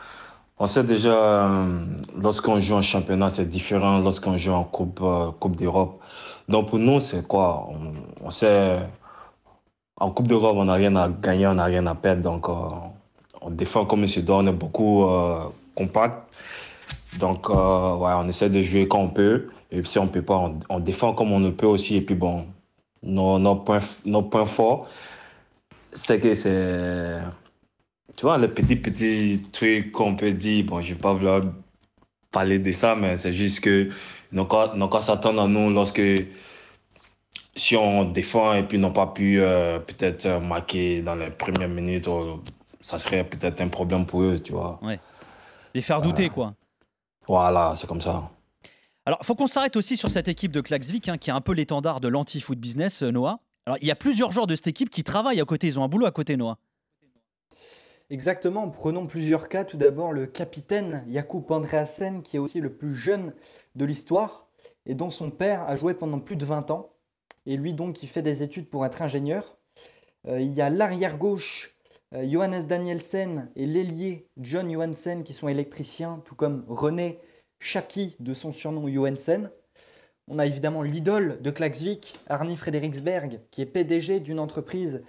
On 0.58 0.66
sait 0.66 0.84
déjà, 0.84 1.10
euh, 1.10 1.84
lorsqu'on 2.20 2.60
joue 2.60 2.74
en 2.74 2.82
championnat, 2.82 3.30
c'est 3.30 3.48
différent 3.48 3.98
lorsqu'on 3.98 4.36
joue 4.36 4.52
en 4.52 4.64
Coupe, 4.64 5.00
euh, 5.02 5.30
coupe 5.38 5.56
d'Europe. 5.56 6.00
Donc, 6.48 6.68
pour 6.70 6.78
nous, 6.78 7.00
c'est 7.00 7.26
quoi? 7.26 7.68
On, 8.24 8.30
sait, 8.30 8.80
en 9.96 10.10
Coupe 10.10 10.28
d'Europe, 10.28 10.56
on 10.58 10.64
n'a 10.64 10.74
rien 10.74 10.94
à 10.96 11.08
gagner, 11.08 11.46
on 11.46 11.54
n'a 11.54 11.64
rien 11.64 11.86
à 11.86 11.94
perdre. 11.94 12.22
Donc, 12.22 12.48
on 12.48 13.50
défend 13.50 13.84
comme 13.84 14.02
il 14.02 14.08
se 14.08 14.20
doit, 14.20 14.38
on 14.38 14.46
est 14.46 14.52
beaucoup 14.52 15.06
compact. 15.74 16.32
Donc, 17.18 17.48
euh, 17.50 17.54
on 17.54 18.26
essaie 18.26 18.50
de 18.50 18.60
jouer 18.60 18.88
quand 18.88 19.00
on 19.00 19.08
peut. 19.08 19.48
Et 19.70 19.82
si 19.84 19.98
on 19.98 20.06
peut 20.08 20.22
pas, 20.22 20.36
on, 20.36 20.58
on 20.68 20.80
défend 20.80 21.14
comme 21.14 21.32
on 21.32 21.40
le 21.40 21.52
peut 21.52 21.66
aussi. 21.66 21.96
Et 21.96 22.00
puis, 22.00 22.14
bon, 22.14 22.46
nos, 23.02 23.38
nos 23.38 23.56
points, 23.56 23.78
nos 24.04 24.22
points 24.22 24.44
forts, 24.44 24.88
c'est 25.96 26.20
que 26.20 26.34
c'est. 26.34 27.18
Tu 28.16 28.22
vois, 28.22 28.38
le 28.38 28.52
petit, 28.52 28.76
petit 28.76 29.42
truc 29.52 29.92
qu'on 29.92 30.14
peut 30.16 30.32
dire, 30.32 30.64
bon, 30.64 30.80
je 30.80 30.90
ne 30.90 30.94
vais 30.94 31.00
pas 31.00 31.12
vouloir 31.12 31.42
parler 32.30 32.58
de 32.58 32.72
ça, 32.72 32.94
mais 32.94 33.16
c'est 33.16 33.32
juste 33.32 33.60
que 33.60 33.90
nos 34.32 34.46
cas, 34.46 34.74
nos 34.74 34.88
cas 34.88 35.00
s'attendent 35.00 35.40
à 35.40 35.48
nous 35.48 35.70
lorsque. 35.70 36.02
Si 37.58 37.74
on 37.74 38.04
défend 38.04 38.52
et 38.52 38.64
puis 38.64 38.78
n'ont 38.78 38.92
pas 38.92 39.06
pu 39.06 39.40
euh, 39.40 39.78
peut-être 39.78 40.26
euh, 40.26 40.40
marquer 40.40 41.00
dans 41.00 41.14
les 41.14 41.30
premières 41.30 41.70
minutes, 41.70 42.06
euh, 42.06 42.34
ça 42.82 42.98
serait 42.98 43.24
peut-être 43.24 43.62
un 43.62 43.68
problème 43.68 44.04
pour 44.04 44.20
eux, 44.20 44.38
tu 44.38 44.52
vois. 44.52 44.78
Les 45.74 45.80
faire 45.80 46.02
douter, 46.02 46.28
quoi. 46.28 46.52
Voilà, 47.26 47.72
c'est 47.74 47.86
comme 47.86 48.02
ça. 48.02 48.30
Alors, 49.06 49.20
faut 49.22 49.36
qu'on 49.36 49.46
s'arrête 49.46 49.76
aussi 49.76 49.96
sur 49.96 50.10
cette 50.10 50.26
équipe 50.26 50.50
de 50.50 50.60
Klaxvik, 50.60 51.08
hein, 51.08 51.16
qui 51.16 51.30
est 51.30 51.32
un 51.32 51.40
peu 51.40 51.52
l'étendard 51.52 52.00
de 52.00 52.08
l'anti-foot 52.08 52.58
business, 52.58 53.02
euh, 53.02 53.12
Noah. 53.12 53.38
Alors, 53.66 53.78
il 53.80 53.88
y 53.88 53.90
a 53.90 53.96
plusieurs 53.96 54.30
joueurs 54.30 54.46
de 54.46 54.54
cette 54.54 54.68
équipe 54.68 54.90
qui 54.90 55.02
travaillent 55.02 55.40
à 55.40 55.44
côté, 55.44 55.66
ils 55.66 55.78
ont 55.78 55.82
un 55.82 55.88
boulot 55.88 56.06
à 56.06 56.12
côté, 56.12 56.36
Noah. 56.36 56.58
Exactement, 58.08 58.70
prenons 58.70 59.06
plusieurs 59.08 59.48
cas. 59.48 59.64
Tout 59.64 59.76
d'abord, 59.76 60.12
le 60.12 60.26
capitaine 60.26 61.04
Jakub 61.08 61.50
Andreasen, 61.50 62.22
qui 62.22 62.36
est 62.36 62.38
aussi 62.38 62.60
le 62.60 62.72
plus 62.72 62.94
jeune 62.94 63.34
de 63.74 63.84
l'histoire 63.84 64.46
et 64.86 64.94
dont 64.94 65.10
son 65.10 65.32
père 65.32 65.62
a 65.62 65.74
joué 65.74 65.94
pendant 65.94 66.20
plus 66.20 66.36
de 66.36 66.44
20 66.44 66.70
ans. 66.70 66.92
Et 67.44 67.56
lui, 67.56 67.74
donc, 67.74 67.96
qui 67.96 68.06
fait 68.06 68.22
des 68.22 68.44
études 68.44 68.70
pour 68.70 68.86
être 68.86 69.02
ingénieur. 69.02 69.56
Euh, 70.28 70.40
il 70.40 70.52
y 70.52 70.60
a 70.60 70.70
l'arrière 70.70 71.18
gauche, 71.18 71.74
euh, 72.14 72.24
Johannes 72.28 72.62
Danielsen, 72.68 73.50
et 73.56 73.66
l'ailier 73.66 74.28
John 74.36 74.70
Johansen, 74.70 75.24
qui 75.24 75.34
sont 75.34 75.48
électriciens, 75.48 76.22
tout 76.24 76.36
comme 76.36 76.64
René 76.68 77.18
Chaki, 77.58 78.14
de 78.20 78.32
son 78.32 78.52
surnom 78.52 78.88
Johansen. 78.88 79.50
On 80.28 80.38
a 80.40 80.46
évidemment 80.46 80.82
l'idole 80.82 81.40
de 81.40 81.50
Klaxvik, 81.50 82.14
Arnie 82.28 82.56
Frederiksberg, 82.56 83.40
qui 83.52 83.62
est 83.62 83.66
PDG 83.66 84.18
d'une 84.18 84.40
entreprise 84.40 85.02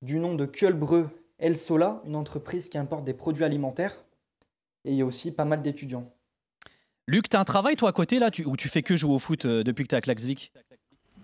du 0.00 0.18
nom 0.18 0.34
de 0.34 0.46
Kjølbrø 0.46 1.08
El 1.38 1.58
Sola, 1.58 2.00
une 2.06 2.16
entreprise 2.16 2.68
qui 2.68 2.78
importe 2.78 3.04
des 3.04 3.12
produits 3.12 3.44
alimentaires. 3.44 4.04
Et 4.84 4.92
il 4.92 4.96
y 4.96 5.02
a 5.02 5.04
aussi 5.04 5.32
pas 5.32 5.44
mal 5.44 5.60
d'étudiants. 5.60 6.10
Luc, 7.08 7.28
t'as 7.28 7.40
un 7.40 7.44
travail, 7.44 7.76
toi, 7.76 7.90
à 7.90 7.92
côté, 7.92 8.18
là, 8.18 8.30
tu, 8.30 8.44
ou 8.46 8.56
tu 8.56 8.68
fais 8.68 8.82
que 8.82 8.96
jouer 8.96 9.12
au 9.12 9.18
foot 9.18 9.44
euh, 9.44 9.62
depuis 9.62 9.82
que 9.82 9.88
t'es 9.88 9.96
à 9.96 10.00
Klaxvik 10.00 10.52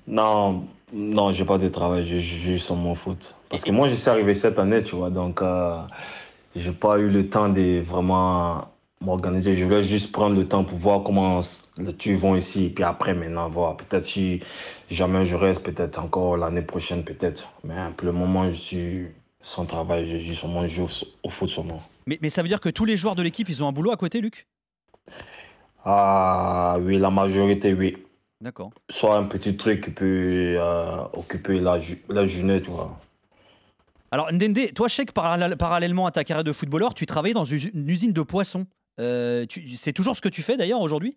Non, 0.07 0.65
non, 0.93 1.33
j'ai 1.33 1.45
pas 1.45 1.57
de 1.57 1.69
travail, 1.69 2.05
je 2.05 2.19
joue 2.19 2.37
juste 2.37 2.67
sur 2.67 2.77
mon 2.77 2.95
foot. 2.95 3.35
Parce 3.49 3.63
que 3.63 3.71
moi, 3.71 3.89
je 3.89 3.95
suis 3.95 4.11
arrivé 4.11 4.35
cette 4.35 4.59
année, 4.59 4.83
tu 4.83 4.97
vois, 4.97 5.11
donc 5.11 5.41
euh, 5.41 5.81
j'ai 6.57 6.73
pas 6.73 6.99
eu 6.99 7.09
le 7.09 7.31
temps 7.31 7.49
de 7.49 7.81
vraiment 7.81 8.69
m'organiser. 9.01 9.57
Je 9.57 9.65
voulais 9.65 9.83
juste 9.83 10.13
prendre 10.13 10.37
le 10.37 10.47
temps 10.47 10.65
pour 10.65 10.79
voir 10.79 11.03
comment 11.03 11.41
les 11.79 11.95
trucs 11.95 12.19
vont 12.19 12.35
ici, 12.37 12.67
et 12.67 12.71
puis 12.71 12.85
après, 12.85 13.15
maintenant, 13.15 13.49
voir. 13.49 13.77
Peut-être 13.77 14.05
si 14.05 14.41
jamais 14.91 15.27
je 15.27 15.37
reste, 15.37 15.63
peut-être 15.63 15.99
encore 15.99 16.37
l'année 16.37 16.63
prochaine, 16.63 17.05
peut-être. 17.05 17.49
Mais 17.65 17.77
pour 17.97 18.07
le 18.07 18.13
moment, 18.13 18.51
je 18.51 18.57
suis 18.57 19.07
sans 19.41 19.65
travail, 19.65 20.05
je 20.05 20.33
joue 20.33 20.47
mon 20.49 20.67
jeu 20.67 20.85
au 21.23 21.31
foot 21.31 21.49
seulement. 21.49 21.81
mais, 22.07 22.19
mais 22.21 22.29
ça 22.31 22.43
veut 22.43 22.49
dire 22.49 22.61
que 22.61 22.69
tous 22.69 22.85
les 22.85 22.97
joueurs 22.97 23.15
de 23.15 23.23
l'équipe, 23.23 23.49
ils 23.49 23.63
ont 23.63 23.69
un 23.69 23.73
boulot 23.73 23.93
à 23.93 23.97
côté, 23.97 24.21
Luc? 24.21 24.47
Ah 25.85 26.77
oui, 26.81 26.99
la 26.99 27.11
majorité, 27.11 27.73
oui. 27.73 27.97
D'accord. 28.41 28.71
Soit 28.91 29.17
un 29.17 29.25
petit 29.25 29.57
truc 29.57 29.85
qui 29.85 29.91
peut 29.91 30.55
euh, 30.59 31.03
occuper 31.13 31.61
la, 31.61 31.79
la 32.09 32.25
journée, 32.25 32.61
tu 32.61 32.71
vois. 32.71 32.99
Alors, 34.11 34.33
Ndende, 34.33 34.73
toi, 34.75 34.89
je 34.89 34.95
sais 34.95 35.07
que 35.07 35.13
parallèle- 35.13 35.57
parallèlement 35.57 36.07
à 36.07 36.11
ta 36.11 36.25
carrière 36.25 36.45
de 36.45 36.53
footballeur, 36.53 36.95
tu 36.95 37.05
travailles 37.07 37.35
dans 37.35 37.45
une 37.45 37.71
une 37.75 37.89
usine 37.89 38.13
de 38.13 38.23
poissons. 38.23 38.67
Euh, 39.01 39.47
c'est 39.77 39.93
toujours 39.93 40.17
ce 40.17 40.21
que 40.21 40.29
tu 40.29 40.43
fais 40.43 40.57
d'ailleurs 40.57 40.81
aujourd'hui? 40.81 41.17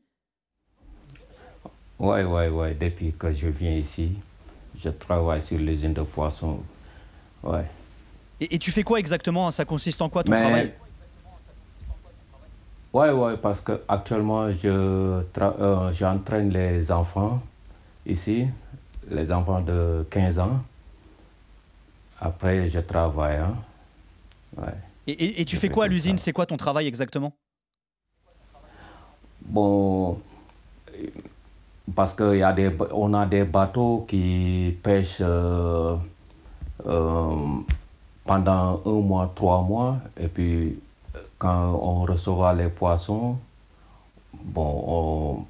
Ouais, 2.00 2.24
ouais, 2.24 2.50
ouais. 2.50 2.74
Depuis 2.80 3.14
que 3.14 3.32
je 3.32 3.48
viens 3.48 3.72
ici, 3.76 4.12
je 4.80 4.90
travaille 4.90 5.42
sur 5.42 5.58
l'usine 5.58 5.94
de 5.94 6.02
poissons. 6.02 6.60
Ouais. 7.44 7.66
et, 8.40 8.56
et 8.56 8.60
tu 8.60 8.72
fais 8.72 8.84
quoi 8.84 9.00
exactement 9.00 9.50
Ça 9.52 9.66
consiste 9.66 10.02
en 10.02 10.10
quoi 10.10 10.24
ton 10.24 10.32
Mais- 10.32 10.42
travail? 10.42 10.74
Ouais, 12.94 13.10
ouais, 13.10 13.38
parce 13.38 13.62
que 13.62 13.82
actuellement 13.88 14.52
je 14.52 14.68
euh, 14.68 15.92
j'entraîne 15.94 16.50
les 16.50 16.92
enfants 16.92 17.42
ici, 18.06 18.46
les 19.10 19.32
enfants 19.32 19.62
de 19.62 20.06
15 20.10 20.40
ans. 20.40 20.62
Après, 22.20 22.70
je 22.70 22.80
travaille. 22.80 23.38
hein. 23.38 23.56
Ouais. 24.58 24.74
Et, 25.08 25.14
et- 25.14 25.42
et 25.42 25.46
tu 25.46 25.56
Je 25.56 25.62
fais 25.62 25.70
quoi 25.70 25.86
à 25.86 25.88
l'usine? 25.88 26.18
C'est 26.18 26.34
quoi 26.34 26.46
ton 26.46 26.58
travail 26.58 26.86
exactement? 26.86 27.34
Bon, 29.46 30.18
parce 31.96 32.14
y 32.38 32.44
a 32.44 32.54
des, 32.54 32.70
bateaux 33.44 34.06
qui 34.08 34.78
pêchent 34.84 35.18
euh, 35.22 35.96
euh, 36.88 37.36
pendant 38.24 38.82
un 38.86 38.90
mois, 39.02 39.32
trois 39.36 39.62
mois, 39.62 39.98
et 40.20 40.28
puis 40.28 40.80
quand 41.38 41.80
on 41.82 42.04
recevra 42.04 42.54
les 42.54 42.68
poissons, 42.70 43.38
bon, 44.34 44.84
on- 44.88 45.46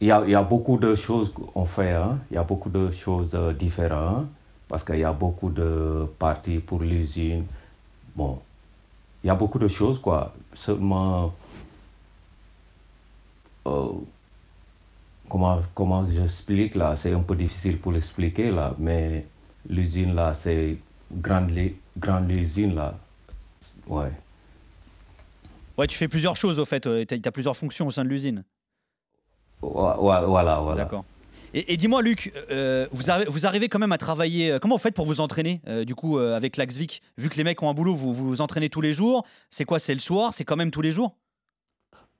il 0.00 0.06
y 0.08 0.12
y 0.30 0.34
a 0.34 0.42
beaucoup 0.42 0.76
de 0.78 0.94
choses 0.94 1.32
qu'on 1.32 1.64
fait, 1.64 1.92
hein. 1.92 2.18
il 2.30 2.34
y 2.34 2.38
a 2.38 2.42
beaucoup 2.44 2.68
de 2.70 2.90
choses 2.90 3.34
euh, 3.34 3.52
différentes, 3.52 4.26
parce 4.68 4.84
qu'il 4.84 4.98
y 4.98 5.04
a 5.04 5.12
beaucoup 5.12 5.48
de 5.50 6.06
parties 6.18 6.58
pour 6.58 6.80
l'usine, 6.80 7.44
bon, 8.14 8.38
il 9.24 9.28
y 9.28 9.30
a 9.30 9.34
beaucoup 9.34 9.58
de 9.58 9.68
choses, 9.68 9.98
quoi. 10.00 10.32
Seulement, 10.54 11.32
euh, 13.66 13.92
comment, 15.28 15.60
comment 15.74 16.08
j'explique 16.10 16.74
là, 16.74 16.96
c'est 16.96 17.12
un 17.12 17.20
peu 17.20 17.36
difficile 17.36 17.78
pour 17.78 17.92
l'expliquer 17.92 18.50
là, 18.50 18.74
mais 18.78 19.26
l'usine 19.68 20.14
là, 20.14 20.34
c'est 20.34 20.76
grande, 21.12 21.52
grande 21.98 22.30
usine 22.30 22.74
là, 22.74 22.98
ouais. 23.88 24.12
Ouais, 25.78 25.86
tu 25.86 25.98
fais 25.98 26.08
plusieurs 26.08 26.36
choses 26.36 26.58
au 26.58 26.64
fait, 26.64 26.80
tu 26.80 27.20
as, 27.24 27.32
plusieurs 27.32 27.56
fonctions 27.56 27.86
au 27.86 27.90
sein 27.90 28.04
de 28.04 28.08
l'usine. 28.08 28.44
Voilà, 29.60 30.26
voilà. 30.26 30.74
D'accord. 30.74 31.04
Et, 31.54 31.78
dis-moi, 31.78 32.02
Luc, 32.02 32.32
euh, 32.50 32.86
vous, 32.92 33.04
vous, 33.28 33.46
arrivez 33.46 33.68
quand 33.68 33.78
même 33.78 33.92
à 33.92 33.98
travailler. 33.98 34.52
Euh, 34.52 34.58
comment 34.58 34.74
vous 34.74 34.82
faites 34.82 34.94
pour 34.94 35.06
vous 35.06 35.20
entraîner, 35.20 35.62
euh, 35.66 35.84
du 35.86 35.94
coup, 35.94 36.18
avec 36.18 36.58
l'Axvic 36.58 37.00
Vu 37.16 37.30
que 37.30 37.36
les 37.36 37.44
mecs 37.44 37.62
ont 37.62 37.70
un 37.70 37.74
boulot, 37.74 37.94
vous 37.94 38.12
vous, 38.12 38.40
entraînez 38.42 38.68
tous 38.68 38.82
les 38.82 38.92
jours. 38.92 39.24
C'est 39.48 39.64
quoi 39.64 39.78
C'est 39.78 39.94
le 39.94 40.00
soir? 40.00 40.34
C'est 40.34 40.44
quand 40.44 40.56
même 40.56 40.70
tous 40.70 40.82
les 40.82 40.92
jours? 40.92 41.14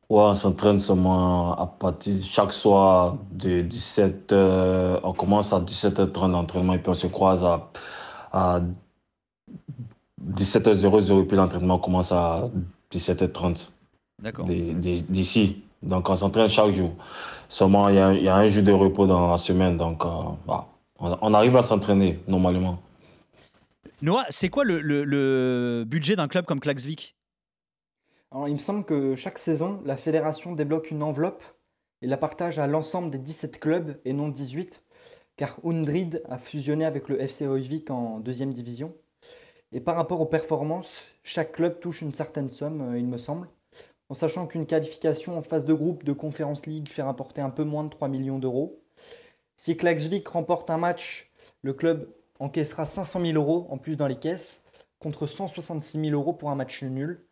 Ouais, 0.08 0.22
on 0.22 0.34
s'entraîne 0.34 0.78
seulement 0.78 1.52
à 1.58 1.66
partir 1.66 2.14
chaque 2.22 2.52
soir 2.52 3.16
de 3.32 3.62
17h. 3.62 5.00
on 5.02 5.12
commence 5.12 5.52
à 5.52 5.60
17h30 5.60 6.30
l'entraînement 6.30 6.74
et 6.74 6.78
puis 6.78 6.90
on 6.90 6.94
se 6.94 7.08
croise 7.08 7.44
à, 7.44 7.70
à 8.32 8.60
17h00 10.32 11.22
et 11.22 11.26
puis 11.26 11.36
l'entraînement 11.36 11.78
commence 11.78 12.12
à 12.12 12.44
17h30. 12.92 13.68
D'accord. 14.22 14.46
D'ici. 14.46 15.62
Donc 15.82 16.08
on 16.08 16.16
s'entraîne 16.16 16.48
chaque 16.48 16.72
jour. 16.72 16.92
Seulement, 17.48 17.88
il 17.88 17.96
y, 17.96 18.28
a, 18.28 18.36
un 18.36 18.48
jour 18.48 18.62
de 18.62 18.72
repos 18.72 19.06
dans 19.06 19.30
la 19.30 19.36
semaine. 19.36 19.76
Donc 19.76 20.04
euh, 20.04 20.08
bah, 20.46 20.66
on, 20.98 21.34
arrive 21.34 21.56
à 21.56 21.62
s'entraîner 21.62 22.20
normalement. 22.28 22.80
Noah, 24.02 24.24
c'est 24.30 24.48
quoi 24.48 24.64
le, 24.64 25.84
budget 25.84 26.16
d'un 26.16 26.28
club 26.28 26.44
comme 26.44 26.60
Klaxvik? 26.60 27.15
Il 28.34 28.52
me 28.52 28.58
semble 28.58 28.84
que 28.84 29.14
chaque 29.14 29.38
saison, 29.38 29.80
la 29.84 29.96
fédération 29.96 30.52
débloque 30.52 30.90
une 30.90 31.02
enveloppe 31.02 31.42
et 32.02 32.06
la 32.06 32.16
partage 32.16 32.58
à 32.58 32.66
l'ensemble 32.66 33.10
des 33.10 33.18
17 33.18 33.58
clubs 33.58 33.98
et 34.04 34.12
non 34.12 34.28
18, 34.28 34.82
car 35.36 35.58
Undrid 35.64 36.22
a 36.28 36.38
fusionné 36.38 36.84
avec 36.84 37.08
le 37.08 37.20
FC 37.20 37.46
Oivik 37.46 37.90
en 37.90 38.20
deuxième 38.20 38.52
division. 38.52 38.94
Et 39.72 39.80
par 39.80 39.96
rapport 39.96 40.20
aux 40.20 40.26
performances, 40.26 41.04
chaque 41.22 41.52
club 41.52 41.80
touche 41.80 42.02
une 42.02 42.12
certaine 42.12 42.48
somme, 42.48 42.92
euh, 42.92 42.98
il 42.98 43.06
me 43.06 43.18
semble 43.18 43.48
en 44.08 44.14
sachant 44.14 44.46
qu'une 44.46 44.66
qualification 44.66 45.36
en 45.36 45.42
phase 45.42 45.66
de 45.66 45.74
groupe 45.74 46.04
de 46.04 46.12
Conference 46.12 46.66
League 46.66 46.88
fait 46.88 47.02
rapporter 47.02 47.40
un 47.40 47.50
peu 47.50 47.64
moins 47.64 47.84
de 47.84 47.88
3 47.88 48.08
millions 48.08 48.38
d'euros. 48.38 48.80
Si 49.56 49.76
Klaxvik 49.76 50.26
remporte 50.28 50.70
un 50.70 50.78
match, 50.78 51.30
le 51.62 51.72
club 51.72 52.08
encaissera 52.38 52.84
500 52.84 53.20
000 53.20 53.32
euros 53.32 53.66
en 53.70 53.78
plus 53.78 53.96
dans 53.96 54.06
les 54.06 54.16
caisses, 54.16 54.64
contre 54.98 55.26
166 55.26 56.00
000 56.00 56.12
euros 56.12 56.32
pour 56.32 56.50
un 56.50 56.54
match 56.54 56.82
nul. 56.82 57.24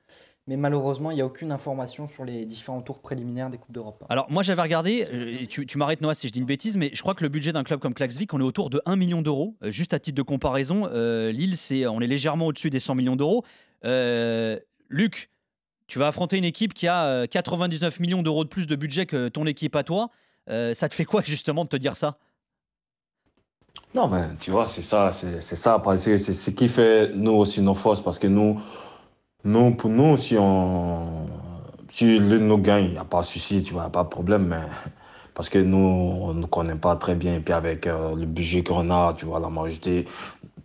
Mais 0.46 0.56
malheureusement, 0.56 1.10
il 1.10 1.14
n'y 1.14 1.22
a 1.22 1.26
aucune 1.26 1.52
information 1.52 2.06
sur 2.06 2.24
les 2.24 2.44
différents 2.44 2.82
tours 2.82 3.00
préliminaires 3.00 3.48
des 3.48 3.56
Coupes 3.56 3.72
d'Europe. 3.72 4.04
Alors, 4.10 4.30
moi, 4.30 4.42
j'avais 4.42 4.60
regardé, 4.60 5.06
euh, 5.10 5.46
tu, 5.46 5.78
m'arrêtes 5.78 6.02
Noah 6.02 6.14
si 6.14 6.28
je 6.28 6.32
dis 6.32 6.38
une 6.38 6.44
bêtise, 6.44 6.76
mais 6.76 6.90
je 6.92 7.00
crois 7.00 7.14
que 7.14 7.22
le 7.22 7.30
budget 7.30 7.52
d'un 7.52 7.64
club 7.64 7.80
comme 7.80 7.94
Klaxvik, 7.94 8.34
on 8.34 8.40
est 8.40 8.44
autour 8.44 8.68
de 8.68 8.82
1 8.84 8.96
million 8.96 9.22
d'euros. 9.22 9.56
Euh, 9.62 9.70
juste 9.70 9.94
à 9.94 9.98
titre 9.98 10.16
de 10.16 10.22
comparaison, 10.22 10.86
euh, 10.92 11.32
Lille, 11.32 11.56
c'est, 11.56 11.86
on 11.86 12.00
est 12.00 12.06
légèrement 12.06 12.46
au-dessus 12.46 12.68
des 12.68 12.80
100 12.80 12.94
millions 12.94 13.16
d'euros. 13.16 13.44
Luc, 14.90 15.30
tu 15.86 15.98
vas 15.98 16.08
affronter 16.08 16.38
une 16.38 16.44
équipe 16.44 16.72
qui 16.72 16.88
a 16.88 17.26
99 17.26 17.94
euh, 17.94 18.00
millions 18.00 18.22
d'euros 18.22 18.44
de 18.44 18.48
plus 18.48 18.66
de 18.66 18.76
budget 18.76 19.06
que 19.06 19.28
ton 19.28 19.46
équipe 19.46 19.76
à 19.76 19.82
toi. 19.82 20.10
Euh, 20.50 20.74
ça 20.74 20.88
te 20.88 20.94
fait 20.94 21.04
quoi 21.04 21.22
justement 21.22 21.64
de 21.64 21.68
te 21.68 21.76
dire 21.76 21.96
ça? 21.96 22.18
Non, 23.94 24.08
mais 24.08 24.22
tu 24.40 24.50
vois, 24.50 24.66
c'est 24.66 24.82
ça, 24.82 25.10
c'est 25.12 25.40
ça. 25.40 25.82
C'est 25.96 26.18
ce 26.18 26.50
qui 26.50 26.68
fait 26.68 27.12
nous 27.14 27.32
aussi 27.32 27.60
nos 27.60 27.74
forces 27.74 28.00
parce 28.00 28.18
que 28.18 28.26
nous, 28.26 28.60
nous 29.44 29.74
pour 29.74 29.90
nous, 29.90 30.16
si 30.16 30.36
on, 30.38 31.26
si 31.88 32.18
l'une 32.18 32.46
nous 32.46 32.58
gagne, 32.58 32.86
il 32.86 32.90
n'y 32.92 32.98
a 32.98 33.04
pas 33.04 33.20
de 33.20 33.26
souci, 33.26 33.62
tu 33.62 33.74
vois, 33.74 33.88
pas 33.90 34.04
de 34.04 34.08
problème, 34.08 34.56
parce 35.34 35.48
que 35.48 35.58
nous, 35.58 35.78
on 35.78 36.34
ne 36.34 36.46
connaît 36.46 36.74
pas 36.74 36.96
très 36.96 37.14
bien. 37.14 37.36
Et 37.36 37.40
puis 37.40 37.54
avec 37.54 37.86
euh, 37.86 38.14
le 38.14 38.26
budget 38.26 38.62
qu'on 38.62 38.90
a, 38.90 39.14
tu 39.14 39.26
vois, 39.26 39.40
la 39.40 39.48
majorité, 39.48 40.06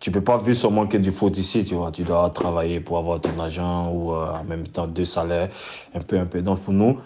tu 0.00 0.10
peux 0.10 0.22
pas 0.22 0.38
vivre 0.38 0.56
seulement 0.56 0.86
que 0.86 0.96
du 0.96 1.12
foot 1.12 1.36
ici, 1.38 1.64
tu 1.64 1.74
vois. 1.74 1.92
Tu 1.92 2.02
dois 2.04 2.30
travailler 2.30 2.80
pour 2.80 2.98
avoir 2.98 3.20
ton 3.20 3.38
argent 3.38 3.92
ou 3.92 4.12
euh, 4.12 4.32
en 4.32 4.44
même 4.44 4.66
temps 4.66 4.86
deux 4.86 5.04
salaires, 5.04 5.50
un 5.94 6.00
peu, 6.00 6.18
un 6.18 6.26
peu. 6.26 6.40
Donc 6.40 6.60
pour 6.60 6.72
nous, 6.72 6.98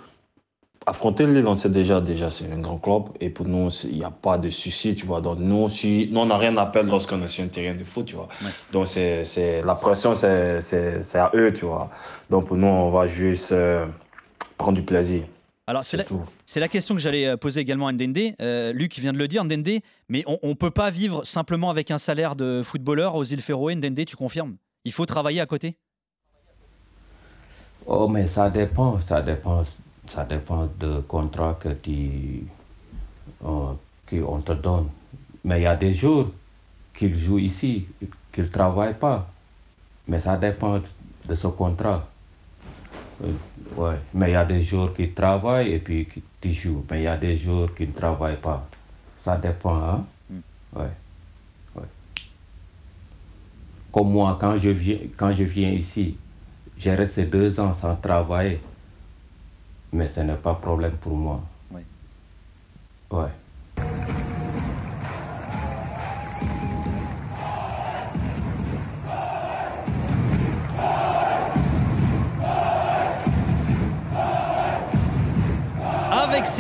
affronter 0.86 1.26
Lille, 1.26 1.46
on 1.46 1.54
sait 1.54 1.68
déjà, 1.68 2.00
déjà 2.00 2.30
c'est 2.30 2.50
un 2.50 2.58
grand 2.58 2.78
club. 2.78 3.04
Et 3.20 3.30
pour 3.30 3.46
nous, 3.46 3.70
il 3.84 3.98
n'y 3.98 4.04
a 4.04 4.10
pas 4.10 4.38
de 4.38 4.48
souci, 4.48 4.94
tu 4.94 5.06
vois. 5.06 5.20
Donc 5.20 5.38
nous, 5.38 5.68
si, 5.68 6.08
nous 6.10 6.20
on 6.20 6.26
n'a 6.26 6.36
rien 6.36 6.56
à 6.56 6.66
perdre 6.66 6.90
lorsqu'on 6.90 7.22
est 7.22 7.28
sur 7.28 7.44
un 7.44 7.48
terrain 7.48 7.74
de 7.74 7.84
foot, 7.84 8.06
tu 8.06 8.16
vois. 8.16 8.28
Donc 8.72 8.86
c'est, 8.86 9.62
la 9.64 9.74
pression, 9.74 10.14
c'est, 10.14 11.14
à 11.14 11.30
eux, 11.34 11.52
tu 11.52 11.64
vois. 11.64 11.90
Donc 12.30 12.46
pour 12.46 12.56
nous, 12.56 12.66
on 12.66 12.90
va 12.90 13.06
juste 13.06 13.52
euh, 13.52 13.86
prendre 14.56 14.76
du 14.76 14.82
plaisir. 14.82 15.22
Alors, 15.66 15.82
c'est 15.82 15.96
la, 16.60 16.68
question 16.68 16.94
que 16.94 17.00
j'allais 17.00 17.26
euh, 17.26 17.38
poser 17.38 17.60
également 17.60 17.86
à 17.86 17.92
Ndende. 17.92 18.34
Euh, 18.42 18.74
Luc 18.74 18.98
vient 18.98 19.14
de 19.14 19.18
le 19.18 19.26
dire, 19.26 19.42
Ndende, 19.44 19.80
mais 20.10 20.22
on 20.26 20.48
ne 20.48 20.54
peut 20.54 20.70
pas 20.70 20.90
vivre 20.90 21.24
simplement 21.24 21.70
avec 21.70 21.90
un 21.90 21.96
salaire 21.96 22.36
de 22.36 22.60
footballeur 22.62 23.14
aux 23.14 23.24
îles 23.24 23.40
Féroé. 23.40 23.74
Ndende, 23.74 24.04
tu 24.04 24.14
confirmes? 24.14 24.56
Il 24.84 24.92
faut 24.92 25.06
travailler 25.06 25.40
à 25.40 25.46
côté? 25.46 25.78
Oh, 27.86 28.08
mais 28.08 28.26
ça 28.26 28.50
dépend, 28.50 29.00
ça 29.00 29.22
dépend, 29.22 29.62
ça 30.06 30.24
dépend 30.24 30.64
du 30.66 31.02
contrat 31.08 31.56
que 31.60 31.70
tu, 31.70 32.46
euh, 33.44 33.72
qu'on 34.08 34.40
te 34.40 34.52
donne. 34.52 34.88
Mais 35.44 35.60
il 35.60 35.62
y 35.64 35.66
a 35.66 35.76
des 35.76 35.92
jours 35.92 36.28
qu'ils 36.96 37.16
jouent 37.16 37.38
ici, 37.38 37.86
qu'ils 38.32 38.44
ne 38.44 38.48
travaillent 38.48 38.98
pas. 38.98 39.28
Mais 40.08 40.20
ça 40.20 40.36
dépend 40.36 40.80
de 41.26 41.34
ce 41.34 41.46
contrat. 41.48 42.06
Euh, 43.22 43.32
ouais. 43.76 43.96
Mais 44.12 44.30
il 44.30 44.32
y 44.32 44.36
a 44.36 44.44
des 44.44 44.60
jours 44.60 44.92
qui 44.92 45.10
travaillent 45.10 45.72
et 45.72 45.78
puis 45.78 46.08
qui, 46.40 46.52
jouent. 46.52 46.84
Mais 46.90 47.00
il 47.00 47.04
y 47.04 47.08
a 47.08 47.16
des 47.16 47.36
jours 47.36 47.74
qui 47.74 47.86
ne 47.86 47.92
travaillent 47.92 48.40
pas. 48.40 48.66
Ça 49.18 49.36
dépend. 49.36 49.76
Hein? 49.76 50.04
Hmm. 50.30 50.78
Ouais. 50.78 50.90
Comme 53.94 54.10
moi, 54.10 54.36
quand 54.40 54.58
je 54.58 54.70
viens, 54.70 54.98
quand 55.16 55.32
je 55.32 55.44
viens 55.44 55.70
ici, 55.70 56.16
j'ai 56.76 56.96
resté 56.96 57.26
deux 57.26 57.60
ans 57.60 57.72
sans 57.72 57.94
travailler. 57.94 58.60
Mais 59.94 60.08
ce 60.08 60.20
n'est 60.20 60.34
pas 60.34 60.54
problème 60.54 60.96
pour 61.00 61.16
moi. 61.16 61.40
Ouais. 63.12 63.28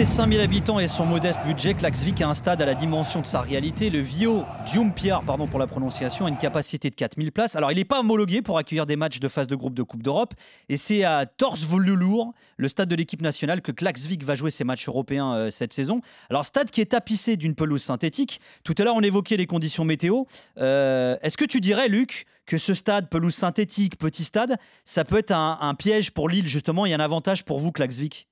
Ses 0.04 0.16
5000 0.16 0.40
habitants 0.40 0.80
et 0.80 0.88
son 0.88 1.06
modeste 1.06 1.40
budget, 1.46 1.74
Klaxvik 1.74 2.20
a 2.20 2.28
un 2.28 2.34
stade 2.34 2.60
à 2.60 2.66
la 2.66 2.74
dimension 2.74 3.20
de 3.20 3.26
sa 3.26 3.40
réalité. 3.40 3.90
Le 3.90 4.00
Vio 4.00 4.44
Diumpiar, 4.66 5.22
pardon 5.24 5.46
pour 5.46 5.58
la 5.58 5.66
prononciation, 5.66 6.26
a 6.26 6.28
une 6.28 6.36
capacité 6.36 6.90
de 6.90 6.94
4000 6.94 7.32
places. 7.32 7.56
Alors, 7.56 7.72
il 7.72 7.76
n'est 7.76 7.84
pas 7.84 8.00
homologué 8.00 8.42
pour 8.42 8.58
accueillir 8.58 8.86
des 8.86 8.96
matchs 8.96 9.20
de 9.20 9.28
phase 9.28 9.46
de 9.46 9.54
groupe 9.56 9.74
de 9.74 9.82
Coupe 9.82 10.02
d'Europe. 10.02 10.34
Et 10.68 10.76
c'est 10.76 11.04
à 11.04 11.26
Torsvolulour, 11.26 12.34
le 12.56 12.68
stade 12.68 12.88
de 12.88 12.94
l'équipe 12.96 13.22
nationale, 13.22 13.62
que 13.62 13.72
Klaxvik 13.72 14.24
va 14.24 14.34
jouer 14.34 14.50
ses 14.50 14.64
matchs 14.64 14.88
européens 14.88 15.34
euh, 15.34 15.50
cette 15.50 15.72
saison. 15.72 16.00
Alors, 16.28 16.44
stade 16.44 16.70
qui 16.70 16.80
est 16.80 16.90
tapissé 16.90 17.36
d'une 17.36 17.54
pelouse 17.54 17.82
synthétique. 17.82 18.40
Tout 18.62 18.74
à 18.78 18.84
l'heure, 18.84 18.96
on 18.96 19.02
évoquait 19.02 19.36
les 19.36 19.46
conditions 19.46 19.84
météo. 19.84 20.24
Euh, 20.58 21.16
est-ce 21.22 21.36
que 21.36 21.46
tu 21.46 21.60
dirais, 21.60 21.88
Luc, 21.88 22.26
que 22.46 22.58
ce 22.58 22.74
stade, 22.74 23.08
pelouse 23.08 23.34
synthétique, 23.34 23.96
petit 23.96 24.24
stade, 24.24 24.56
ça 24.84 25.04
peut 25.04 25.18
être 25.18 25.32
un, 25.32 25.56
un 25.60 25.74
piège 25.74 26.10
pour 26.10 26.28
Lille, 26.28 26.46
justement, 26.46 26.84
a 26.84 26.88
un 26.88 27.00
avantage 27.00 27.44
pour 27.44 27.58
vous, 27.58 27.72
Klaxvik? 27.72 28.28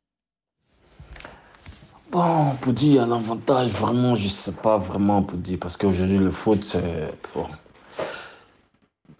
Bon, 2.12 2.54
pour 2.60 2.72
dire 2.74 3.02
un 3.02 3.10
avantage, 3.10 3.70
vraiment, 3.70 4.14
je 4.14 4.28
sais 4.28 4.52
pas 4.52 4.76
vraiment 4.76 5.22
pour 5.22 5.38
dire, 5.38 5.58
parce 5.60 5.76
qu'aujourd'hui, 5.76 6.18
le 6.18 6.30
foot, 6.30 6.62
c'est. 6.64 7.10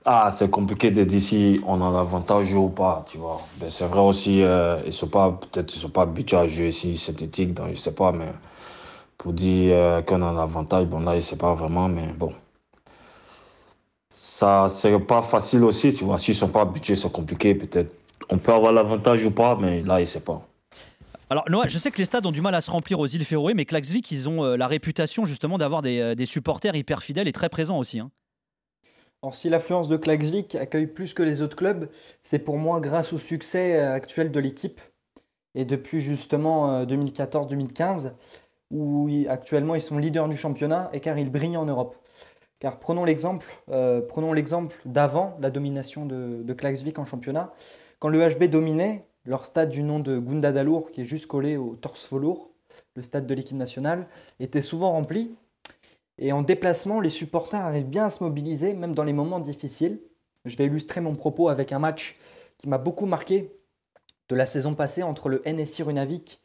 Ah, 0.05 0.31
c'est 0.31 0.49
compliqué 0.51 0.91
de 0.93 1.03
dire 1.05 1.21
si 1.21 1.61
on 1.67 1.81
a 1.83 1.91
l'avantage 1.93 2.53
ou 2.55 2.69
pas, 2.69 3.05
tu 3.09 3.19
vois. 3.19 3.41
C'est 3.69 3.87
vrai 3.87 4.01
aussi, 4.01 4.43
euh, 4.43 4.77
ils 4.87 4.93
sont 4.93 5.09
pas, 5.09 5.31
peut-être 5.33 5.75
ils 5.75 5.79
sont 5.79 5.91
pas 5.91 6.03
habitués 6.03 6.37
à 6.37 6.47
jouer 6.49 6.69
ici 6.69 6.97
synthétique, 6.97 7.55
donc 7.55 7.71
je 7.71 7.75
sais 7.77 7.95
pas, 7.95 8.11
mais 8.13 8.33
pour 9.19 9.33
dire 9.35 9.75
euh, 9.77 10.03
qu'on 10.03 10.23
a 10.23 10.33
l'avantage, 10.33 10.87
bon 10.87 11.01
là, 11.01 11.17
je 11.17 11.23
sais 11.23 11.37
pas 11.37 11.55
vraiment, 11.55 11.89
mais 11.89 12.13
bon. 12.15 12.33
Ça, 14.15 14.69
c'est 14.71 14.99
pas 15.01 15.21
facile 15.21 15.65
aussi, 15.65 15.93
tu 15.93 16.05
vois. 16.05 16.17
S'ils 16.19 16.35
sont 16.35 16.49
pas 16.49 16.63
habitués, 16.63 16.97
c'est 16.97 17.13
compliqué, 17.13 17.55
peut-être. 17.55 17.93
On 18.31 18.39
peut 18.39 18.53
avoir 18.55 18.73
l'avantage 18.73 19.25
ou 19.27 19.31
pas, 19.33 19.57
mais 19.57 19.83
là, 19.83 20.01
je 20.01 20.05
sais 20.07 20.21
pas. 20.21 20.41
Alors 21.33 21.49
Noah, 21.49 21.67
je 21.67 21.79
sais 21.79 21.91
que 21.91 21.97
les 21.97 22.05
stades 22.05 22.27
ont 22.27 22.31
du 22.31 22.43
mal 22.43 22.55
à 22.55 22.61
se 22.61 22.71
remplir 22.71 23.01
aux 23.01 23.07
îles 23.07 23.25
Féroé, 23.25 23.55
mais 23.55 23.65
Klaxvik, 23.65 24.11
ils 24.13 24.29
ont 24.29 24.45
euh, 24.45 24.59
la 24.59 24.67
réputation 24.67 25.25
justement 25.25 25.57
d'avoir 25.57 25.81
euh, 25.83 26.15
des, 26.15 26.27
supporters 26.27 26.77
hyper 26.77 27.03
fidèles 27.03 27.27
et 27.27 27.33
très 27.33 27.49
présents 27.49 27.79
aussi. 27.79 28.01
Hein. 28.01 28.11
Alors 29.23 29.35
si 29.35 29.49
l'affluence 29.49 29.89
de 29.89 29.97
Klaxvik 29.97 30.57
accueille 30.57 30.89
plus 30.89 31.15
que 31.15 31.23
les 31.23 31.41
autres 31.41 31.57
clubs, 31.57 31.89
c'est 32.23 32.41
pour 32.41 32.59
moi 32.59 32.81
grâce 32.81 33.15
au 33.15 33.19
succès 33.19 33.81
euh, 33.81 33.95
actuel 33.95 34.31
de 34.31 34.39
l'équipe. 34.41 34.79
Et 35.55 35.65
depuis 35.65 36.01
justement 36.01 36.85
2014-2015, 36.85 38.13
où 38.71 39.09
actuellement 39.27 39.75
ils 39.75 39.81
sont 39.81 39.97
leaders 39.97 40.29
du 40.29 40.37
championnat 40.37 40.91
et 40.93 41.01
car 41.01 41.19
ils 41.19 41.31
brillent 41.31 41.57
en 41.57 41.65
Europe. 41.65 41.97
Car 42.59 42.79
prenons 42.79 43.07
l'exemple 43.07 43.47
euh, 43.71 44.03
prenons 44.03 44.35
l'exemple 44.35 44.77
d'avant 44.85 45.39
la 45.41 45.51
domination 45.51 46.05
de, 46.05 46.43
de 46.43 46.53
Klaxvik 46.53 46.99
en 46.99 47.07
championnat. 47.07 47.55
Quand 48.01 48.09
le 48.09 48.19
HB 48.19 48.51
dominait, 48.51 49.07
leur 49.25 49.47
stade 49.47 49.71
du 49.71 49.83
nom 49.83 50.01
de 50.01 50.19
Gundadalour, 50.19 50.91
qui 50.91 51.03
est 51.03 51.07
juste 51.07 51.27
collé 51.27 51.57
au 51.57 51.77
Torse 51.77 52.09
Volour, 52.11 52.51
le 52.97 53.03
stade 53.03 53.27
de 53.27 53.35
l'équipe 53.35 53.57
nationale, 53.57 54.09
était 54.41 54.63
souvent 54.63 54.93
rempli. 54.93 55.35
Et 56.19 56.33
en 56.33 56.43
déplacement, 56.43 57.01
les 57.01 57.11
supporters 57.11 57.61
arrivent 57.61 57.89
bien 57.89 58.07
à 58.07 58.11
se 58.11 58.23
mobiliser, 58.23 58.75
même 58.75 58.95
dans 58.95 59.05
les 59.05 59.13
moments 59.13 59.41
difficiles. 59.41 60.01
Je 60.45 60.57
vais 60.57 60.67
illustrer 60.67 61.01
mon 61.01 61.15
propos 61.15 61.49
avec 61.49 61.73
un 61.73 61.79
match 61.79 62.19
qui 62.59 62.69
m'a 62.69 62.79
beaucoup 62.79 63.07
marqué 63.07 63.53
de 64.29 64.37
la 64.37 64.47
saison 64.47 64.75
passée 64.75 65.03
entre 65.03 65.29
le 65.29 65.43
NSI 65.47 65.83
Runavik 65.83 66.41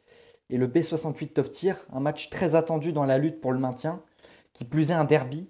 et 0.50 0.56
le 0.56 0.66
B68 0.66 1.32
Toftir, 1.32 1.86
un 1.92 2.00
match 2.00 2.30
très 2.30 2.54
attendu 2.54 2.92
dans 2.92 3.04
la 3.04 3.18
lutte 3.18 3.40
pour 3.40 3.52
le 3.52 3.58
maintien, 3.58 4.02
qui 4.52 4.64
plus 4.64 4.90
est 4.90 4.94
un 4.94 5.04
derby, 5.04 5.48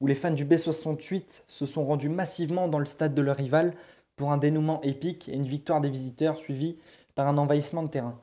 où 0.00 0.06
les 0.06 0.14
fans 0.14 0.30
du 0.30 0.44
B68 0.44 1.42
se 1.46 1.66
sont 1.66 1.84
rendus 1.84 2.08
massivement 2.08 2.68
dans 2.68 2.78
le 2.78 2.84
stade 2.84 3.14
de 3.14 3.22
leur 3.22 3.36
rival 3.36 3.74
pour 4.20 4.32
un 4.32 4.36
dénouement 4.36 4.82
épique 4.82 5.30
et 5.30 5.32
une 5.32 5.44
victoire 5.44 5.80
des 5.80 5.88
visiteurs 5.88 6.36
suivie 6.36 6.76
par 7.14 7.26
un 7.26 7.38
envahissement 7.38 7.82
de 7.82 7.88
terrain. 7.88 8.20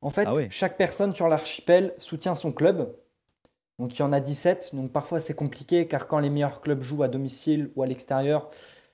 En 0.00 0.08
fait, 0.08 0.24
Ah 0.26 0.32
oui. 0.34 0.46
chaque 0.48 0.78
personne 0.78 1.14
sur 1.14 1.28
l'archipel 1.28 1.92
soutient 1.98 2.34
son 2.34 2.52
club. 2.52 2.96
Donc 3.78 3.94
il 3.94 3.98
y 3.98 4.02
en 4.02 4.14
a 4.14 4.20
17, 4.20 4.70
donc 4.74 4.92
parfois 4.92 5.20
c'est 5.20 5.34
compliqué 5.34 5.86
car 5.88 6.08
quand 6.08 6.20
les 6.20 6.30
meilleurs 6.30 6.62
clubs 6.62 6.80
jouent 6.80 7.02
à 7.02 7.08
domicile 7.08 7.70
ou 7.76 7.82
à 7.82 7.86
l'extérieur, 7.86 8.48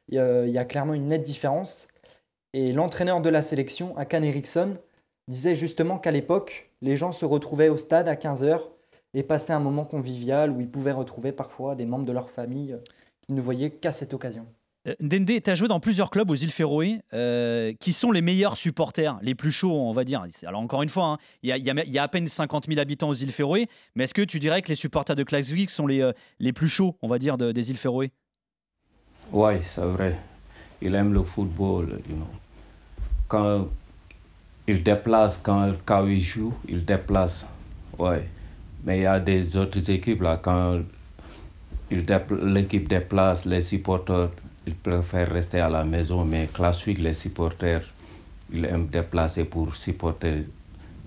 il 0.08 0.16
y 0.16 0.18
a- 0.18 0.44
il 0.44 0.50
y 0.50 0.58
a 0.58 0.64
clairement 0.64 0.94
une 0.94 1.06
nette 1.06 1.22
différence. 1.22 1.86
Et 2.54 2.72
l'entraîneur 2.72 3.20
de 3.20 3.28
la 3.28 3.42
sélection, 3.42 3.96
Akan 3.96 4.22
Eriksson, 4.22 4.74
disait 5.28 5.54
justement 5.54 6.00
qu'à 6.00 6.10
l'époque, 6.10 6.72
les 6.80 6.96
gens 6.96 7.12
se 7.12 7.24
retrouvaient 7.24 7.68
au 7.68 7.78
stade 7.78 8.08
à 8.08 8.16
15h 8.16 8.68
et 9.14 9.22
passaient 9.22 9.52
un 9.52 9.60
moment 9.60 9.84
convivial 9.84 10.50
où 10.50 10.60
ils 10.60 10.68
pouvaient 10.68 10.90
retrouver 10.90 11.30
parfois 11.30 11.76
des 11.76 11.86
membres 11.86 12.04
de 12.04 12.12
leur 12.12 12.30
famille 12.30 12.76
qu'ils 13.20 13.36
ne 13.36 13.40
voyaient 13.40 13.70
qu'à 13.70 13.92
cette 13.92 14.12
occasion. 14.12 14.44
Euh, 14.88 14.94
Ndende, 15.00 15.42
tu 15.42 15.50
as 15.50 15.54
joué 15.54 15.68
dans 15.68 15.78
plusieurs 15.80 16.10
clubs 16.10 16.28
aux 16.30 16.34
îles 16.34 16.50
Féroé. 16.50 17.00
Euh, 17.12 17.72
qui 17.78 17.92
sont 17.92 18.10
les 18.10 18.22
meilleurs 18.22 18.56
supporters, 18.56 19.18
les 19.22 19.34
plus 19.34 19.52
chauds, 19.52 19.72
on 19.72 19.92
va 19.92 20.04
dire 20.04 20.24
Alors, 20.46 20.60
encore 20.60 20.82
une 20.82 20.88
fois, 20.88 21.04
hein, 21.06 21.18
il 21.42 21.50
y, 21.50 21.98
a, 21.98 22.02
à 22.02 22.08
peine 22.08 22.26
50 22.28 22.66
000 22.66 22.80
habitants 22.80 23.08
aux 23.08 23.14
îles 23.14 23.32
Féroé, 23.32 23.68
mais 23.94 24.04
est-ce 24.04 24.14
que 24.14 24.22
tu 24.22 24.38
dirais 24.38 24.62
que 24.62 24.68
les 24.68 24.74
supporters 24.74 25.14
de 25.16 25.22
Klaxvik 25.22 25.70
sont 25.70 25.86
les, 25.86 26.00
euh, 26.00 26.12
les 26.40 26.52
plus 26.52 26.68
chauds, 26.68 26.96
on 27.02 27.08
va 27.08 27.18
dire, 27.18 27.36
de- 27.38 27.52
des 27.52 27.70
îles 27.70 27.76
Féroé? 27.76 28.10
Oui, 29.30 29.54
c'est 29.60 29.82
vrai. 29.84 30.18
Il 30.80 30.94
aime 30.94 31.12
le 31.14 31.22
football, 31.22 32.00
you 32.08 32.16
know. 32.16 32.26
Quand 33.28 33.68
il 34.66 34.82
déplace, 34.82 35.38
quand, 35.42 35.72
quand 35.86 36.06
il 36.06 36.20
joue, 36.20 36.52
il 36.68 36.84
déplace. 36.84 37.46
Ouais. 37.98 38.28
Mais 38.84 38.98
il 38.98 39.02
y 39.04 39.06
a 39.06 39.20
des 39.20 39.56
autres 39.56 39.88
équipes 39.90 40.22
là, 40.22 40.38
quand 40.42 40.80
l'équipe 41.90 42.88
déplace, 42.88 43.44
les 43.44 43.62
supporters, 43.62 44.30
ils 44.66 44.74
préfèrent 44.74 45.30
rester 45.32 45.60
à 45.60 45.68
la 45.68 45.84
maison. 45.84 46.24
Mais 46.24 46.46
classique, 46.52 46.98
les 46.98 47.14
supporters, 47.14 47.82
ils 48.52 48.64
aiment 48.64 48.86
déplacer 48.88 49.44
pour 49.44 49.74
supporter 49.74 50.46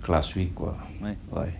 classique, 0.03 0.53
quoi. 0.55 0.77
Ouais. 1.01 1.17
Ouais. 1.31 1.53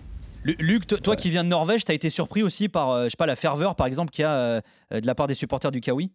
Lu- 0.44 0.56
Luc, 0.60 0.86
to- 0.86 0.98
toi 0.98 1.16
qui 1.16 1.30
viens 1.30 1.42
de 1.42 1.48
Norvège, 1.48 1.84
tu 1.84 1.90
as 1.90 1.94
été 1.94 2.08
surpris 2.10 2.42
aussi 2.42 2.68
par, 2.68 2.90
euh, 2.90 3.04
je 3.04 3.10
sais 3.10 3.16
pas, 3.16 3.26
la 3.26 3.34
ferveur, 3.36 3.74
par 3.74 3.86
exemple, 3.86 4.10
qu'il 4.10 4.22
y 4.22 4.26
a 4.26 4.32
euh, 4.32 4.60
euh, 4.92 5.00
de 5.00 5.06
la 5.06 5.14
part 5.14 5.26
des 5.26 5.34
supporters 5.34 5.72
du 5.72 5.80
Kawi? 5.80 6.12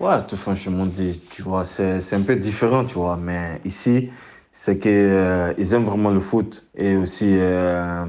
Ouais, 0.00 0.20
tout 0.26 0.36
franchement 0.36 0.86
dit, 0.86 1.20
tu 1.30 1.42
vois, 1.42 1.64
c'est 1.64 2.00
c'est 2.00 2.16
un 2.16 2.22
peu 2.22 2.34
différent, 2.34 2.84
tu 2.84 2.94
vois, 2.94 3.16
mais 3.16 3.60
ici, 3.64 4.10
c'est 4.50 4.78
qu'ils 4.78 5.54
ils 5.58 5.74
aiment 5.74 5.84
vraiment 5.84 6.10
le 6.10 6.18
foot 6.18 6.64
et 6.74 6.96
aussi, 6.96 7.28
euh, 7.38 8.04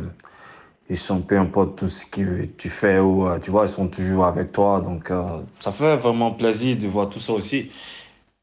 ils 0.93 0.97
sont 0.97 1.21
peu 1.21 1.38
importe 1.45 1.71
tout 1.79 1.89
ce 1.89 2.06
que 2.06 2.45
tu 2.62 2.69
fais 2.69 2.99
ou, 2.99 3.27
euh, 3.27 3.39
tu 3.39 3.51
vois, 3.51 3.63
ils 3.65 3.69
sont 3.79 3.88
toujours 3.89 4.25
avec 4.25 4.51
toi, 4.51 4.82
donc 4.82 5.12
euh, 5.12 5.41
ça 5.60 5.71
fait 5.71 5.97
vraiment 5.97 6.32
plaisir 6.41 6.77
de 6.77 6.88
voir 6.88 7.10
tout 7.10 7.19
ça 7.27 7.34
aussi. 7.34 7.71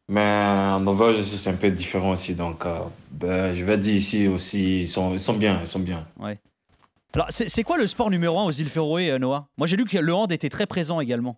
Mais 0.08 0.20
en 0.76 0.80
Norvège 0.80 1.22
c'est 1.22 1.50
un 1.50 1.56
peu 1.56 1.70
différent 1.70 2.12
aussi, 2.12 2.34
donc 2.34 2.66
euh, 2.66 2.80
ben, 3.10 3.52
je 3.54 3.64
vais 3.64 3.78
dire 3.78 3.94
ici 3.94 4.28
aussi, 4.28 4.82
ils 4.82 4.88
sont, 4.88 5.12
ils 5.12 5.20
sont 5.20 5.34
bien, 5.44 5.60
ils 5.60 5.66
sont 5.74 5.80
bien. 5.90 6.00
Alors, 7.14 7.28
c'est 7.30 7.48
c'est 7.48 7.64
quoi 7.64 7.76
le 7.78 7.86
sport 7.86 8.10
numéro 8.10 8.38
un 8.38 8.44
aux 8.44 8.52
îles 8.52 8.68
Féroé, 8.68 9.18
Noah? 9.18 9.48
Moi, 9.58 9.66
j'ai 9.68 9.76
lu 9.76 9.84
que 9.84 9.98
le 9.98 10.14
hand 10.14 10.30
était 10.32 10.48
très 10.48 10.66
présent 10.66 11.00
également. 11.00 11.36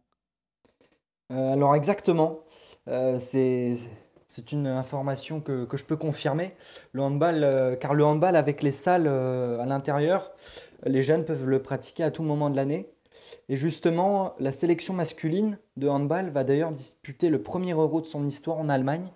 Euh, 1.33 1.53
alors 1.53 1.75
exactement, 1.75 2.40
Euh, 2.88 3.18
c'est 3.20 3.75
c'est 4.27 4.51
une 4.53 4.66
information 4.66 5.40
que, 5.40 5.64
que 5.66 5.77
je 5.77 5.85
peux 5.85 5.96
confirmer. 5.96 6.55
Le 6.92 7.03
handball, 7.03 7.44
euh, 7.44 7.77
car 7.77 7.94
le 7.94 8.05
handball 8.05 8.35
avec 8.35 8.62
les 8.62 8.72
salles 8.72 9.07
euh, 9.07 9.62
à 9.62 9.66
l'intérieur, 9.66 10.33
les 10.85 11.03
jeunes 11.03 11.25
peuvent 11.25 11.47
le 11.47 11.62
pratiquer 11.62 12.03
à 12.03 12.11
tout 12.11 12.23
moment 12.23 12.51
de 12.51 12.57
l'année. 12.57 12.92
Et 13.49 13.57
justement, 13.57 14.35
la 14.38 14.53
sélection 14.53 14.95
masculine 14.95 15.59
de 15.77 15.88
handball 15.88 16.31
va 16.31 16.45
d'ailleurs 16.45 16.73
disputer 16.73 17.29
le 17.29 17.42
premier 17.42 17.73
euro 17.73 18.01
de 18.01 18.07
son 18.07 18.27
histoire 18.27 18.59
en 18.59 18.68
Allemagne, 18.68 19.09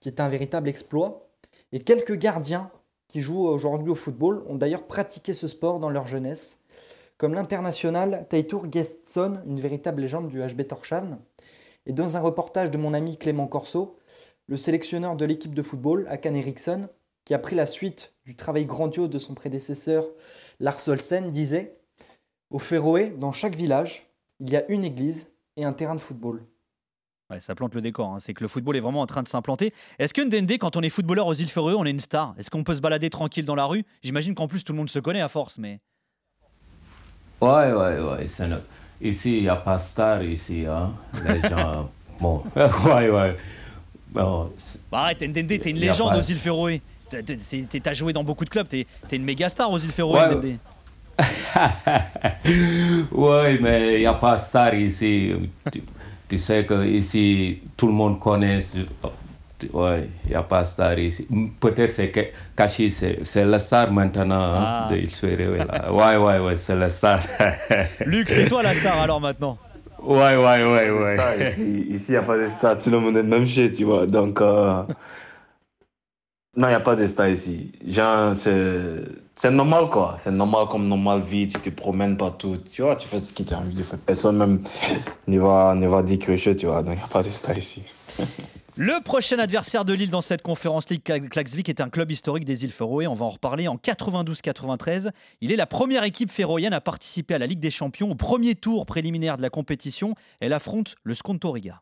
qui 0.00 0.08
est 0.08 0.20
un 0.20 0.28
véritable 0.28 0.68
exploit. 0.68 1.28
Et 1.72 1.80
quelques 1.80 2.16
gardiens 2.16 2.70
qui 3.08 3.20
jouent 3.20 3.46
aujourd'hui 3.46 3.90
au 3.90 3.94
football 3.94 4.44
ont 4.46 4.54
d'ailleurs 4.54 4.86
pratiqué 4.86 5.32
ce 5.34 5.48
sport 5.48 5.80
dans 5.80 5.90
leur 5.90 6.06
jeunesse, 6.06 6.62
comme 7.16 7.34
l'international 7.34 8.26
Teitur 8.28 8.70
Gestsson, 8.70 9.40
une 9.46 9.60
véritable 9.60 10.02
légende 10.02 10.28
du 10.28 10.40
HB 10.40 10.66
Torshavn. 10.68 11.18
Et 11.86 11.92
dans 11.92 12.16
un 12.16 12.20
reportage 12.20 12.70
de 12.70 12.78
mon 12.78 12.94
ami 12.94 13.16
Clément 13.16 13.46
Corso, 13.46 13.98
le 14.46 14.56
sélectionneur 14.56 15.16
de 15.16 15.24
l'équipe 15.24 15.54
de 15.54 15.62
football, 15.62 16.06
Akan 16.10 16.34
Eriksson, 16.34 16.88
qui 17.24 17.34
a 17.34 17.38
pris 17.38 17.56
la 17.56 17.66
suite 17.66 18.14
du 18.24 18.36
travail 18.36 18.64
grandiose 18.64 19.10
de 19.10 19.18
son 19.18 19.34
prédécesseur 19.34 20.06
Lars 20.60 20.88
Olsen, 20.88 21.30
disait 21.30 21.76
Au 22.50 22.58
Féroé, 22.58 23.14
dans 23.18 23.32
chaque 23.32 23.54
village, 23.54 24.06
il 24.40 24.50
y 24.50 24.56
a 24.56 24.66
une 24.70 24.84
église 24.84 25.30
et 25.56 25.64
un 25.64 25.72
terrain 25.72 25.94
de 25.94 26.00
football. 26.00 26.40
Ouais, 27.30 27.40
ça 27.40 27.54
plante 27.54 27.74
le 27.74 27.82
décor, 27.82 28.14
hein. 28.14 28.20
c'est 28.20 28.32
que 28.32 28.42
le 28.42 28.48
football 28.48 28.76
est 28.76 28.80
vraiment 28.80 29.02
en 29.02 29.06
train 29.06 29.22
de 29.22 29.28
s'implanter. 29.28 29.74
Est-ce 29.98 30.14
que 30.14 30.22
Ndende, 30.22 30.50
quand 30.58 30.76
on 30.76 30.80
est 30.80 30.88
footballeur 30.88 31.26
aux 31.26 31.34
îles 31.34 31.50
Féroé, 31.50 31.74
on 31.74 31.84
est 31.84 31.90
une 31.90 32.00
star? 32.00 32.34
Est-ce 32.38 32.50
qu'on 32.50 32.64
peut 32.64 32.74
se 32.74 32.80
balader 32.80 33.10
tranquille 33.10 33.44
dans 33.44 33.54
la 33.54 33.66
rue? 33.66 33.84
J'imagine 34.02 34.34
qu'en 34.34 34.48
plus 34.48 34.64
tout 34.64 34.72
le 34.72 34.78
monde 34.78 34.88
se 34.88 34.98
connaît 34.98 35.20
à 35.20 35.28
force, 35.28 35.58
mais. 35.58 35.78
Ouais, 37.40 37.72
ouais, 37.72 38.00
ouais. 38.00 38.26
Ici, 39.00 39.36
il 39.36 39.42
n'y 39.42 39.48
a 39.48 39.56
pas 39.56 39.78
star 39.78 40.22
ici. 40.22 40.64
Hein. 40.66 40.92
Les 41.26 41.40
gens. 41.48 41.90
bon, 42.18 42.42
ouais, 42.56 43.10
ouais. 43.10 43.36
Bon, 44.10 44.50
Bah 44.90 45.00
arrête, 45.00 45.20
Ndende, 45.20 45.46
t'es 45.60 45.70
une 45.70 45.76
légende 45.76 46.12
pas- 46.12 46.18
aux 46.18 46.22
îles 46.22 46.36
Féroé. 46.38 46.80
T'as- 47.10 47.94
joué 47.94 48.12
dans 48.12 48.24
beaucoup 48.24 48.44
de 48.44 48.50
clubs, 48.50 48.68
t'es 48.68 48.86
t'es 49.08 49.16
une 49.16 49.24
méga 49.24 49.48
star 49.48 49.70
aux 49.70 49.78
îles 49.78 49.90
Féroé, 49.92 50.20
Ouais, 50.20 50.56
ouais, 53.12 53.58
mais 53.60 53.94
il 53.94 54.00
n'y 54.00 54.06
a 54.06 54.14
pas 54.14 54.38
star 54.38 54.74
ici. 54.74 55.32
Tu, 55.72 55.82
tu 56.28 56.38
sais 56.38 56.64
que 56.64 56.84
ici, 56.86 57.60
tout 57.76 57.86
le 57.88 57.92
monde 57.92 58.18
connaît. 58.20 58.60
Ouais, 59.72 60.08
il 60.24 60.30
n'y 60.30 60.36
a 60.36 60.42
pas 60.42 60.64
star 60.64 60.96
ici. 60.98 61.26
Peut-être 61.58 61.90
c'est 61.90 62.10
que 62.10 62.20
Kashi, 62.56 62.90
c'est 62.90 63.18
c'est 63.24 63.44
le 63.44 63.58
star 63.58 63.90
maintenant. 63.90 64.40
Hein, 64.40 64.64
Ah. 64.64 64.88
de 64.90 64.96
là. 65.56 65.92
Ouais, 65.92 66.16
ouais, 66.16 66.38
ouais, 66.38 66.54
c'est 66.56 66.76
le 66.76 66.88
star. 66.88 67.20
Luc, 68.06 68.28
c'est 68.30 68.46
toi 68.46 68.62
la 68.62 68.74
star 68.74 69.00
alors 69.00 69.20
maintenant. 69.20 69.58
ouais, 70.00 70.36
ouais, 70.36 70.62
ouais, 70.64 70.90
ouais. 70.90 71.16
Ici, 71.90 72.06
il 72.08 72.12
n'y 72.12 72.16
a 72.16 72.22
pas 72.22 72.38
de 72.38 72.46
stars. 72.46 72.78
Tout 72.78 72.90
le 72.90 73.00
monde 73.00 73.16
est 73.16 73.22
le 73.22 73.28
même 73.28 73.46
chez, 73.48 73.72
tu 73.72 73.82
vois. 73.82 74.06
Donc, 74.06 74.40
euh, 74.40 74.82
non, 76.58 76.66
il 76.66 76.70
n'y 76.70 76.74
a 76.74 76.80
pas 76.80 76.96
de 76.96 77.04
ici. 77.30 77.72
Genre, 77.86 78.34
c'est 78.34 79.04
c'est 79.36 79.50
normal, 79.52 79.88
quoi. 79.88 80.16
C'est 80.18 80.32
normal 80.32 80.66
comme 80.68 80.88
normal 80.88 81.20
vie. 81.20 81.46
Tu 81.46 81.60
te 81.60 81.70
promènes 81.70 82.16
partout. 82.16 82.56
Tu 82.70 82.82
vois, 82.82 82.96
tu 82.96 83.06
fais 83.06 83.18
ce 83.20 83.32
que 83.32 83.44
tu 83.44 83.54
as 83.54 83.58
envie 83.58 83.74
de 83.76 83.82
faire. 83.84 83.98
Personne 84.00 84.36
même 84.36 84.62
ne 85.28 85.38
va, 85.38 85.74
ne 85.76 85.86
va 85.86 86.02
dire 86.02 86.18
que 86.18 86.52
tu 86.52 86.66
vois. 86.66 86.82
Donc, 86.82 86.94
il 86.94 86.98
n'y 86.98 87.04
a 87.04 87.06
pas 87.06 87.22
de 87.22 87.28
ici. 87.58 87.84
Le 88.80 89.02
prochain 89.02 89.38
adversaire 89.40 89.84
de 89.84 89.92
Lille 89.92 90.10
dans 90.10 90.20
cette 90.22 90.42
conférence 90.42 90.88
League 90.88 91.02
Kla- 91.04 91.28
Klaxvik 91.28 91.68
est 91.68 91.80
un 91.80 91.88
club 91.88 92.12
historique 92.12 92.44
des 92.44 92.62
îles 92.64 92.70
Féroé. 92.70 93.08
On 93.08 93.14
va 93.14 93.24
en 93.26 93.30
reparler 93.30 93.66
en 93.66 93.74
92-93. 93.74 95.10
Il 95.40 95.50
est 95.52 95.56
la 95.56 95.66
première 95.66 96.04
équipe 96.04 96.30
féroïenne 96.30 96.72
à 96.72 96.80
participer 96.80 97.34
à 97.34 97.38
la 97.38 97.46
Ligue 97.46 97.58
des 97.58 97.72
Champions 97.72 98.10
au 98.10 98.14
premier 98.14 98.54
tour 98.54 98.86
préliminaire 98.86 99.36
de 99.36 99.42
la 99.42 99.50
compétition. 99.50 100.14
Elle 100.40 100.52
affronte 100.52 100.94
le 101.02 101.14
Skontoriga. 101.14 101.80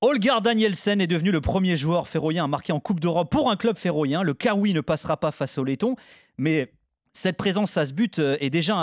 Holgar 0.00 0.42
Danielsen 0.42 1.00
est 1.00 1.06
devenu 1.06 1.30
le 1.30 1.40
premier 1.40 1.76
joueur 1.76 2.08
féroïen 2.08 2.44
à 2.44 2.46
marquer 2.46 2.74
en 2.74 2.80
Coupe 2.80 3.00
d'Europe 3.00 3.30
pour 3.30 3.50
un 3.50 3.56
club 3.56 3.76
féroïen. 3.76 4.22
Le 4.22 4.34
Kawi 4.34 4.74
ne 4.74 4.82
passera 4.82 5.16
pas 5.16 5.32
face 5.32 5.56
au 5.56 5.64
laiton, 5.64 5.96
mais 6.36 6.70
cette 7.14 7.38
présence 7.38 7.76
à 7.78 7.86
ce 7.86 7.94
but 7.94 8.18
euh, 8.18 8.36
est 8.38 8.50
déjà 8.50 8.76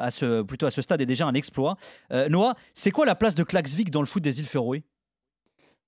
à, 0.00 0.10
ce, 0.10 0.42
plutôt 0.42 0.66
à 0.66 0.70
ce 0.70 0.82
stade 0.82 1.00
est 1.00 1.06
déjà 1.06 1.26
un 1.26 1.32
exploit. 1.32 1.76
Euh, 2.12 2.28
Noah, 2.28 2.56
c'est 2.74 2.90
quoi 2.90 3.06
la 3.06 3.14
place 3.14 3.34
de 3.34 3.42
Klaxvik 3.42 3.90
dans 3.90 4.00
le 4.00 4.06
foot 4.06 4.22
des 4.22 4.38
îles 4.38 4.46
Féroé? 4.46 4.82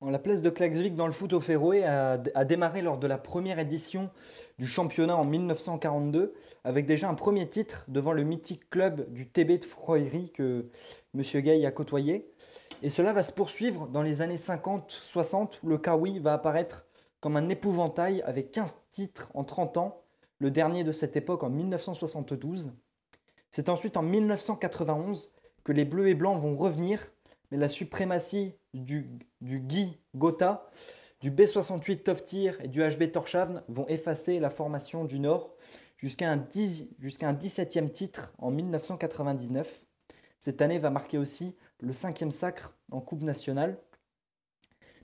La 0.01 0.19
place 0.19 0.41
de 0.41 0.49
Klaxvik 0.49 0.95
dans 0.95 1.07
le 1.07 1.13
foot 1.13 1.33
au 1.33 1.41
Féroé 1.41 1.85
a 1.85 2.45
démarré 2.45 2.83
lors 2.83 2.99
de 2.99 3.07
la 3.09 3.19
première 3.19 3.59
édition 3.59 4.11
du 4.59 4.67
championnat 4.69 5.17
en 5.17 5.25
1942, 5.25 6.35
avec 6.69 6.85
déjà 6.85 7.09
un 7.09 7.15
premier 7.15 7.49
titre 7.49 7.87
devant 7.89 8.13
le 8.13 8.25
mythique 8.25 8.69
club 8.69 9.11
du 9.11 9.27
TB 9.27 9.61
de 9.61 9.65
Freury 9.65 10.31
que 10.33 10.69
M. 11.15 11.23
Gay 11.41 11.65
a 11.65 11.71
côtoyé. 11.71 12.31
Et 12.83 12.91
cela 12.91 13.15
va 13.15 13.23
se 13.23 13.33
poursuivre 13.33 13.89
dans 13.89 14.03
les 14.03 14.21
années 14.21 14.37
50-60 14.37 15.61
où 15.63 15.69
le 15.71 15.79
Kawi 15.79 16.19
va 16.19 16.35
apparaître 16.35 16.85
comme 17.21 17.39
un 17.39 17.49
épouvantail 17.49 18.21
avec 18.21 18.51
15 18.51 18.77
titres 18.91 19.31
en 19.33 19.45
30 19.45 19.79
ans, 19.79 20.03
le 20.41 20.51
dernier 20.51 20.85
de 20.85 20.93
cette 20.93 21.17
époque 21.17 21.43
en 21.43 21.49
1972. 21.49 22.71
C'est 23.51 23.71
ensuite 23.71 23.97
en 23.97 24.03
1991 24.03 25.33
que 25.65 25.73
les 25.73 25.87
Bleus 25.87 26.09
et 26.09 26.15
Blancs 26.15 26.39
vont 26.39 26.55
revenir, 26.55 27.11
mais 27.51 27.57
la 27.57 27.71
suprématie 27.71 28.53
du, 28.75 29.09
Guy 29.41 29.99
Gotha, 30.15 30.69
du 31.23 31.31
B68 31.31 32.03
Toftir 32.03 32.61
et 32.61 32.69
du 32.69 32.83
HB 32.83 33.11
Torshavn 33.11 33.63
vont 33.69 33.89
effacer 33.89 34.39
la 34.39 34.51
formation 34.51 35.07
du 35.07 35.19
Nord 35.19 35.55
jusqu'à 35.99 36.31
un, 36.31 36.37
10 36.37 36.89
jusqu'à 36.99 37.29
un 37.29 37.35
17e 37.35 37.91
titre 37.91 38.33
en 38.39 38.51
1999. 38.51 39.85
Cette 40.39 40.63
année 40.63 40.79
va 40.79 40.91
marquer 40.91 41.19
aussi 41.19 41.57
le 41.81 41.93
cinquième 41.93 42.31
sacre 42.31 42.77
en 42.91 43.01
Coupe 43.01 43.23
nationale. 43.23 43.79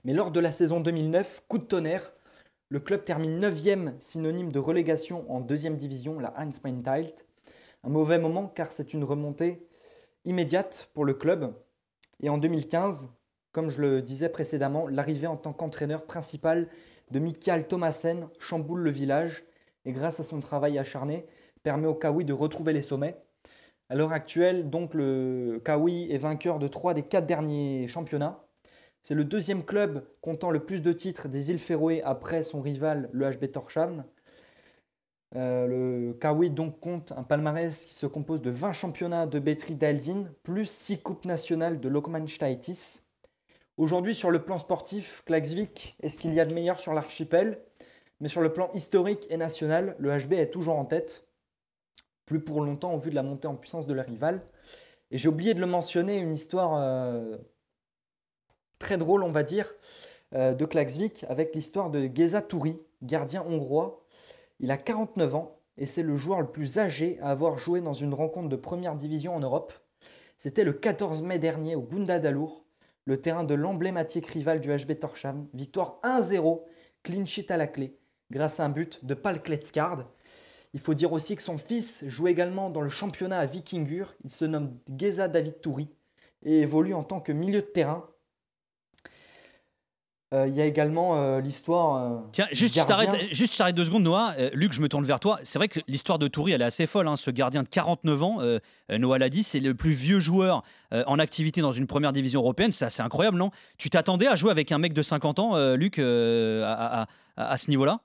Mais 0.03 0.13
lors 0.13 0.31
de 0.31 0.39
la 0.39 0.51
saison 0.51 0.79
2009, 0.79 1.43
coup 1.47 1.57
de 1.57 1.65
tonnerre, 1.65 2.13
le 2.69 2.79
club 2.79 3.03
termine 3.03 3.39
9e 3.39 3.93
synonyme 3.99 4.51
de 4.51 4.59
relégation 4.59 5.29
en 5.31 5.39
deuxième 5.39 5.77
division, 5.77 6.19
la 6.19 6.33
Heinz 6.37 6.61
Tilt. 6.61 7.25
Un 7.83 7.89
mauvais 7.89 8.17
moment 8.17 8.47
car 8.47 8.71
c'est 8.71 8.93
une 8.93 9.03
remontée 9.03 9.67
immédiate 10.23 10.89
pour 10.93 11.05
le 11.05 11.13
club. 11.13 11.53
Et 12.21 12.29
en 12.29 12.37
2015, 12.37 13.13
comme 13.51 13.69
je 13.69 13.81
le 13.81 14.01
disais 14.01 14.29
précédemment, 14.29 14.87
l'arrivée 14.87 15.27
en 15.27 15.37
tant 15.37 15.53
qu'entraîneur 15.53 16.05
principal 16.05 16.67
de 17.11 17.19
Michael 17.19 17.67
Thomasen 17.67 18.27
chamboule 18.39 18.81
le 18.81 18.89
village 18.89 19.43
et 19.85 19.91
grâce 19.91 20.19
à 20.19 20.23
son 20.23 20.39
travail 20.39 20.77
acharné, 20.77 21.25
permet 21.63 21.87
au 21.87 21.95
Kawi 21.95 22.25
de 22.25 22.33
retrouver 22.33 22.73
les 22.73 22.81
sommets. 22.81 23.17
À 23.89 23.95
l'heure 23.95 24.13
actuelle, 24.13 24.69
donc, 24.69 24.93
le 24.93 25.61
Kawi 25.63 26.11
est 26.11 26.17
vainqueur 26.17 26.59
de 26.59 26.67
trois 26.67 26.93
des 26.93 27.03
quatre 27.03 27.27
derniers 27.27 27.87
championnats. 27.87 28.45
C'est 29.03 29.13
le 29.13 29.23
deuxième 29.23 29.63
club 29.63 30.03
comptant 30.21 30.49
le 30.49 30.65
plus 30.65 30.81
de 30.81 30.91
titres 30.91 31.27
des 31.27 31.51
îles 31.51 31.59
Féroé 31.59 32.01
après 32.01 32.43
son 32.43 32.61
rival, 32.61 33.09
le 33.11 33.29
HB 33.29 33.51
Torshavn. 33.51 34.03
Euh, 35.35 35.67
le 35.67 36.13
Kawi 36.13 36.49
donc 36.49 36.79
compte 36.79 37.11
un 37.11 37.23
palmarès 37.23 37.85
qui 37.85 37.93
se 37.93 38.07
compose 38.07 38.41
de 38.41 38.49
20 38.49 38.73
championnats 38.73 39.27
de 39.27 39.37
Betri 39.37 39.75
d'Alvin, 39.75 40.25
plus 40.43 40.67
6 40.67 41.01
coupes 41.01 41.25
nationales 41.25 41.79
de 41.79 41.89
Lokmanstaitis. 41.89 43.01
Aujourd'hui, 43.77 44.15
sur 44.15 44.31
le 44.31 44.41
plan 44.41 44.57
sportif, 44.57 45.21
Klaxvik 45.25 45.97
est 46.01 46.09
ce 46.09 46.17
qu'il 46.17 46.33
y 46.33 46.39
a 46.39 46.45
de 46.45 46.53
meilleur 46.53 46.79
sur 46.79 46.93
l'archipel, 46.93 47.59
mais 48.19 48.29
sur 48.29 48.41
le 48.41 48.53
plan 48.53 48.69
historique 48.73 49.27
et 49.29 49.37
national, 49.37 49.95
le 49.99 50.17
HB 50.17 50.33
est 50.33 50.51
toujours 50.51 50.77
en 50.77 50.85
tête, 50.85 51.27
plus 52.25 52.39
pour 52.39 52.61
longtemps 52.61 52.93
au 52.93 52.97
vu 52.97 53.09
de 53.09 53.15
la 53.15 53.23
montée 53.23 53.47
en 53.47 53.55
puissance 53.55 53.85
de 53.85 53.93
la 53.93 54.03
rival. 54.03 54.41
Et 55.11 55.17
j'ai 55.17 55.29
oublié 55.29 55.53
de 55.53 55.59
le 55.59 55.67
mentionner, 55.67 56.17
une 56.17 56.33
histoire 56.33 56.75
euh, 56.75 57.37
très 58.79 58.97
drôle, 58.97 59.23
on 59.23 59.31
va 59.31 59.43
dire, 59.43 59.73
euh, 60.33 60.53
de 60.53 60.65
Klaxvik 60.65 61.25
avec 61.29 61.55
l'histoire 61.55 61.89
de 61.89 62.09
Geza 62.13 62.41
Touri, 62.41 62.79
gardien 63.01 63.43
hongrois. 63.43 64.05
Il 64.59 64.71
a 64.71 64.77
49 64.77 65.35
ans 65.35 65.59
et 65.77 65.85
c'est 65.85 66.03
le 66.03 66.15
joueur 66.15 66.41
le 66.41 66.51
plus 66.51 66.79
âgé 66.79 67.19
à 67.21 67.29
avoir 67.29 67.57
joué 67.57 67.81
dans 67.81 67.93
une 67.93 68.13
rencontre 68.13 68.49
de 68.49 68.55
première 68.55 68.95
division 68.95 69.35
en 69.35 69.39
Europe. 69.39 69.73
C'était 70.37 70.63
le 70.63 70.73
14 70.73 71.21
mai 71.21 71.39
dernier 71.39 71.75
au 71.75 71.81
Gunda 71.81 72.19
Dalour, 72.19 72.65
le 73.05 73.21
terrain 73.21 73.43
de 73.43 73.53
l'emblématique 73.53 74.27
rival 74.27 74.59
du 74.61 74.75
HB 74.75 74.99
Torsham. 74.99 75.47
Victoire 75.53 75.99
1-0, 76.03 76.63
clean 77.03 77.25
sheet 77.25 77.51
à 77.51 77.57
la 77.57 77.67
clé, 77.67 77.97
grâce 78.31 78.59
à 78.59 78.65
un 78.65 78.69
but 78.69 79.03
de 79.05 79.13
Pal 79.13 79.41
Kletskard. 79.41 80.05
Il 80.73 80.79
faut 80.79 80.93
dire 80.93 81.13
aussi 81.13 81.35
que 81.35 81.41
son 81.41 81.57
fils 81.57 82.03
joue 82.07 82.27
également 82.27 82.69
dans 82.69 82.81
le 82.81 82.89
championnat 82.89 83.39
à 83.39 83.45
Vikingur. 83.45 84.13
Il 84.23 84.29
se 84.29 84.43
nomme 84.45 84.77
Geza 84.97 85.27
David 85.27 85.61
Touri 85.61 85.87
et 86.43 86.59
évolue 86.61 86.93
en 86.93 87.03
tant 87.03 87.21
que 87.21 87.31
milieu 87.31 87.61
de 87.61 87.65
terrain 87.67 88.05
euh, 90.33 90.47
il 90.47 90.55
y 90.55 90.59
a 90.61 90.65
également 90.65 91.17
euh, 91.21 91.39
l'histoire. 91.39 91.95
euh, 92.13 92.19
Tiens, 92.33 92.47
juste 92.51 92.73
je 92.77 92.83
t'arrête 92.83 93.09
juste 93.31 93.53
je 93.53 93.57
t'arrête 93.59 93.75
deux 93.75 93.85
secondes, 93.85 94.03
Noah. 94.03 94.33
Luc, 94.53 94.73
je 94.73 94.81
me 94.81 94.89
tourne 94.89 95.05
vers 95.05 95.19
toi. 95.19 95.39
C'est 95.43 95.59
vrai 95.59 95.67
que 95.67 95.79
l'histoire 95.87 96.17
de 96.19 96.27
Toury, 96.27 96.51
elle 96.51 96.61
est 96.63 96.65
assez 96.65 96.87
folle. 96.87 97.07
hein. 97.07 97.15
Ce 97.15 97.29
gardien 97.29 97.61
de 97.63 97.69
49 97.69 98.23
ans, 98.23 98.39
Noah 98.89 99.19
l'a 99.19 99.29
dit, 99.29 99.43
c'est 99.43 99.59
le 99.59 99.75
plus 99.75 99.91
vieux 99.91 100.19
joueur 100.19 100.63
en 100.91 101.19
activité 101.19 101.61
dans 101.61 101.71
une 101.71 101.85
première 101.87 102.11
division 102.11 102.41
européenne. 102.41 102.71
C'est 102.71 102.85
assez 102.85 103.03
incroyable, 103.03 103.37
non? 103.37 103.51
Tu 103.77 103.89
t'attendais 103.91 104.27
à 104.27 104.35
jouer 104.35 104.49
avec 104.51 104.71
un 104.71 104.79
mec 104.79 104.93
de 104.93 105.03
50 105.03 105.37
ans, 105.39 105.73
Luc, 105.75 105.99
à, 105.99 106.03
à- 106.03 107.01
à- 107.03 107.07
à 107.37 107.57
ce 107.57 107.69
niveau-là? 107.69 108.01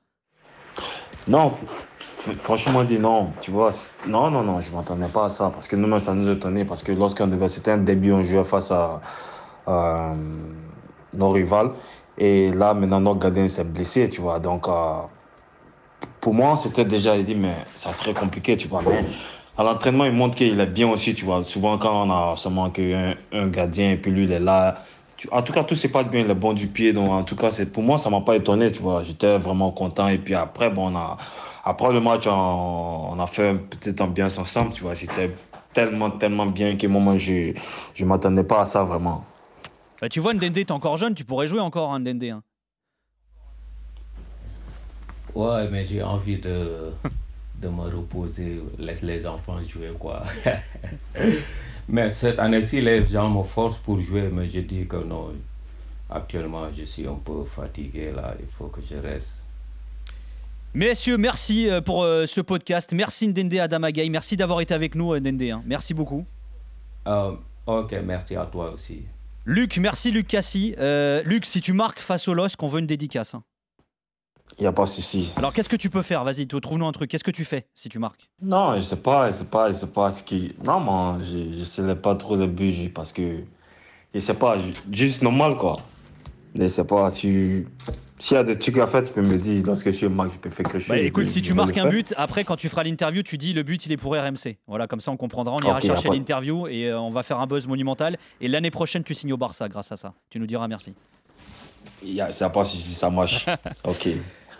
Non, 1.29 1.53
franchement 1.99 2.83
dit 2.83 2.99
non, 2.99 3.31
tu 3.40 3.51
vois. 3.51 3.71
Non, 4.07 4.31
non, 4.31 4.43
non, 4.43 4.61
je 4.61 4.71
m'attendais 4.73 5.09
pas 5.09 5.27
à 5.27 5.31
ça 5.31 5.51
parce 5.51 5.69
que 5.69 5.77
nous-mêmes, 5.77 6.01
ça 6.01 6.14
nous 6.14 6.29
étonnait 6.31 6.64
parce 6.64 6.83
que 6.83 6.93
lorsqu'on 6.93 7.27
devait, 7.27 7.49
c'était 7.49 7.73
un 7.73 7.79
début, 7.79 8.12
on 8.12 8.23
jouait 8.23 8.45
face 8.45 8.73
à 8.73 9.01
nos 11.16 11.31
rivales 11.31 11.73
et 12.21 12.51
là, 12.53 12.75
maintenant, 12.75 13.01
notre 13.01 13.19
gardien 13.19 13.49
s'est 13.49 13.64
blessé, 13.64 14.09
tu 14.11 14.21
vois. 14.21 14.38
Donc, 14.38 14.69
euh, 14.69 15.01
pour 16.21 16.35
moi, 16.35 16.55
c'était 16.57 16.85
déjà, 16.85 17.16
il 17.16 17.25
dit, 17.25 17.35
mais 17.35 17.55
ça 17.75 17.95
serait 17.95 18.12
compliqué, 18.12 18.59
tu 18.59 18.69
vois. 18.69 18.83
Mais 18.87 19.03
à 19.57 19.62
l'entraînement, 19.62 20.05
il 20.05 20.12
montre 20.12 20.37
qu'il 20.37 20.61
est 20.61 20.66
bien 20.66 20.90
aussi, 20.90 21.14
tu 21.14 21.25
vois. 21.25 21.43
Souvent, 21.43 21.79
quand 21.79 22.07
on 22.07 22.11
a 22.11 22.37
seulement 22.37 22.69
qu'un 22.69 23.14
un 23.33 23.49
gardien 23.49 23.93
et 23.93 23.97
puis 23.97 24.11
lui, 24.12 24.25
il 24.25 24.33
est 24.33 24.38
là. 24.38 24.75
Tu- 25.20 25.28
En 25.33 25.42
tout 25.42 25.52
cas, 25.52 25.64
tout 25.64 25.74
se 25.74 25.87
passe 25.88 26.09
bien, 26.09 26.26
est 26.28 26.35
bon 26.35 26.52
du 26.54 26.66
pied. 26.68 26.92
Donc, 26.94 27.11
en 27.11 27.22
tout 27.24 27.37
cas, 27.37 27.50
c'est 27.50 27.70
pour 27.72 27.83
moi, 27.83 27.98
ça 27.98 28.09
m'a 28.11 28.22
pas 28.22 28.37
étonné, 28.37 28.72
tu 28.72 28.80
vois. 28.80 29.02
J'étais 29.02 29.37
vraiment 29.38 29.70
content. 29.70 30.09
Et 30.09 30.18
puis 30.18 30.35
après, 30.35 30.70
bon, 30.70 30.90
on 30.92 30.96
a, 30.96 31.16
après 31.64 31.92
le 31.92 32.00
match, 32.00 32.26
on, 32.26 32.33
on 33.12 33.18
a 33.20 33.26
fait 33.26 33.50
une 33.50 33.61
petite 33.68 34.00
ambiance 34.00 34.38
ensemble, 34.38 34.72
tu 34.72 34.83
vois. 34.83 34.94
C'était 34.94 35.30
tellement, 35.74 36.11
tellement 36.11 36.46
bien 36.46 36.76
que 36.76 36.87
moi, 36.87 37.02
moi, 37.02 37.16
je 37.18 37.52
ne 38.00 38.04
m'attendais 38.06 38.44
pas 38.44 38.62
à 38.62 38.64
ça, 38.64 38.83
vraiment. 38.83 39.24
Bah, 40.00 40.09
Tu 40.09 40.20
vois, 40.20 40.33
Ndende, 40.35 40.54
t'es 40.54 40.72
encore 40.72 40.96
jeune, 40.96 41.14
tu 41.14 41.24
pourrais 41.24 41.46
jouer 41.48 41.61
encore, 41.61 41.92
hein, 41.92 42.00
Ndende. 42.00 42.24
hein. 42.24 42.42
Ouais, 45.35 45.68
mais 45.70 45.85
j'ai 45.85 46.02
envie 46.02 46.38
de, 46.38 46.92
de 47.54 47.68
me 47.68 47.83
reposer, 47.83 48.61
laisse 48.78 49.02
les 49.02 49.26
enfants 49.26 49.62
jouer, 49.62 49.92
quoi. 49.98 50.22
mais 51.90 52.09
cette 52.11 52.38
année-ci, 52.38 52.81
les 52.81 53.05
gens 53.07 53.29
me 53.31 53.42
forcent 53.42 53.79
pour 53.79 54.00
jouer, 54.00 54.29
mais 54.33 54.48
je 54.48 54.61
dis 54.61 54.87
que 54.87 54.96
non. 54.96 55.33
Actuellement, 56.09 56.66
je 56.76 56.85
suis 56.85 57.07
un 57.07 57.14
peu 57.24 57.44
fatigué, 57.44 58.12
là. 58.14 58.35
Il 58.40 58.46
faut 58.46 58.66
que 58.66 58.81
je 58.88 58.96
reste. 58.96 59.35
Messieurs, 60.74 61.16
merci 61.18 61.68
euh, 61.68 61.81
pour 61.81 62.03
euh, 62.05 62.26
ce 62.26 62.40
podcast. 62.40 62.92
Merci 62.92 63.29
Ndende 63.29 63.55
Adamagay. 63.55 64.09
Merci 64.09 64.37
d'avoir 64.37 64.61
été 64.61 64.72
avec 64.74 64.94
nous, 64.94 65.12
euh, 65.12 65.20
Ndende. 65.20 65.42
hein. 65.42 65.62
Merci 65.66 65.94
beaucoup. 65.94 66.24
Euh, 67.09 67.33
ok, 67.66 67.94
merci 68.05 68.37
à 68.37 68.46
toi 68.46 68.72
aussi. 68.72 69.03
Luc, 69.46 69.79
merci 69.79 70.11
Luc 70.12 70.26
Cassi. 70.29 70.74
Euh, 70.79 71.22
Luc, 71.24 71.44
si 71.44 71.61
tu 71.61 71.72
marques 71.72 71.98
face 72.00 72.29
au 72.29 72.35
LOSC, 72.35 72.62
on 72.62 72.68
veut 72.68 72.81
une 72.81 72.87
dédicace. 72.87 73.35
hein. 73.35 73.42
Il 74.59 74.63
n'y 74.63 74.67
a 74.67 74.73
pas 74.73 74.85
de 74.85 74.89
souci. 74.89 75.33
Alors, 75.37 75.53
qu'est-ce 75.53 75.69
que 75.69 75.77
tu 75.77 75.89
peux 75.91 76.03
faire? 76.03 76.23
Vas-y, 76.25 76.47
trouve-nous 76.47 76.87
un 76.87 76.93
truc. 76.93 77.11
Qu'est-ce 77.11 77.25
que 77.25 77.31
tu 77.31 77.45
fais 77.45 77.67
si 77.73 77.89
tu 77.89 77.99
marques? 77.99 78.29
Non, 78.43 78.77
je 78.77 78.83
sais 78.83 78.97
pas, 78.97 79.31
je 79.31 79.37
sais 79.37 79.45
pas, 79.45 79.69
je 79.71 79.77
sais 79.77 79.87
pas 79.87 80.11
ce 80.11 80.23
qui. 80.23 80.55
Non, 80.65 80.81
moi, 80.81 81.19
je, 81.23 81.59
je 81.59 81.65
sais 81.65 81.95
pas 81.97 82.15
trop 82.15 82.37
le 82.37 82.47
but 82.47 82.93
parce 82.93 83.13
que. 83.13 83.41
Je 84.15 84.19
sais 84.19 84.35
pas, 84.35 84.59
ju- 84.59 84.73
juste 84.91 85.23
normal 85.23 85.57
quoi. 85.57 85.77
Je 86.55 86.67
sais 86.67 86.85
pas, 86.85 87.11
si. 87.11 87.65
S'il 88.19 88.37
y 88.37 88.41
a 88.41 88.43
des 88.43 88.59
trucs 88.59 88.77
à 88.77 88.87
faire, 88.87 89.03
tu 89.05 89.15
peux 89.15 89.23
me 89.23 89.39
dire. 89.39 89.63
Lorsque 89.65 89.91
je 89.93 90.05
marque, 90.07 90.33
je 90.35 90.39
peux 90.39 90.51
faire 90.51 90.67
quelque 90.67 90.81
chose. 90.81 90.89
Bah, 90.89 90.99
écoute, 90.99 91.27
si 91.27 91.41
tu 91.41 91.55
marques 91.55 91.77
le 91.77 91.83
un 91.83 91.87
but, 91.89 92.13
après, 92.19 92.45
quand 92.45 92.57
tu 92.57 92.69
feras 92.69 92.83
l'interview, 92.83 93.23
tu 93.23 93.39
dis 93.39 93.55
le 93.55 93.63
but, 93.63 93.87
il 93.87 93.93
est 93.93 93.97
pour 93.97 94.13
RMC. 94.15 94.59
Voilà, 94.67 94.87
comme 94.87 95.01
ça, 95.01 95.11
on 95.11 95.17
comprendra. 95.17 95.55
On 95.55 95.61
ira 95.61 95.81
chercher 95.81 96.09
l'interview 96.11 96.67
et 96.67 96.89
euh, 96.89 97.01
on 97.01 97.09
va 97.11 97.23
faire 97.23 97.41
un 97.41 97.47
buzz 97.47 97.67
monumental. 97.67 98.19
Et 98.43 98.49
l'année 98.49 98.71
prochaine, 98.71 99.05
tu 99.05 99.15
signes 99.15 99.33
au 99.33 99.39
Barça 99.39 99.69
grâce 99.71 99.91
à 99.93 99.97
ça. 99.97 100.13
Tu 100.29 100.39
nous 100.39 100.47
diras 100.47 100.69
merci. 100.69 100.93
Il 102.03 102.13
y 102.13 102.21
a- 102.21 102.31
C'est 102.33 102.51
pas 102.53 102.65
si 102.65 102.77
si 102.77 102.93
ça 102.95 103.09
marche. 103.09 103.47
ok. 103.85 104.09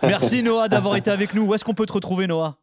Merci 0.03 0.43
Noah 0.43 0.69
d'avoir 0.69 0.97
été 0.97 1.11
avec 1.11 1.35
nous. 1.35 1.47
Où 1.47 1.55
est-ce 1.55 1.65
qu'on 1.65 1.75
peut 1.75 1.87
te 1.87 1.93
retrouver, 1.93 2.27
Noah? 2.27 2.57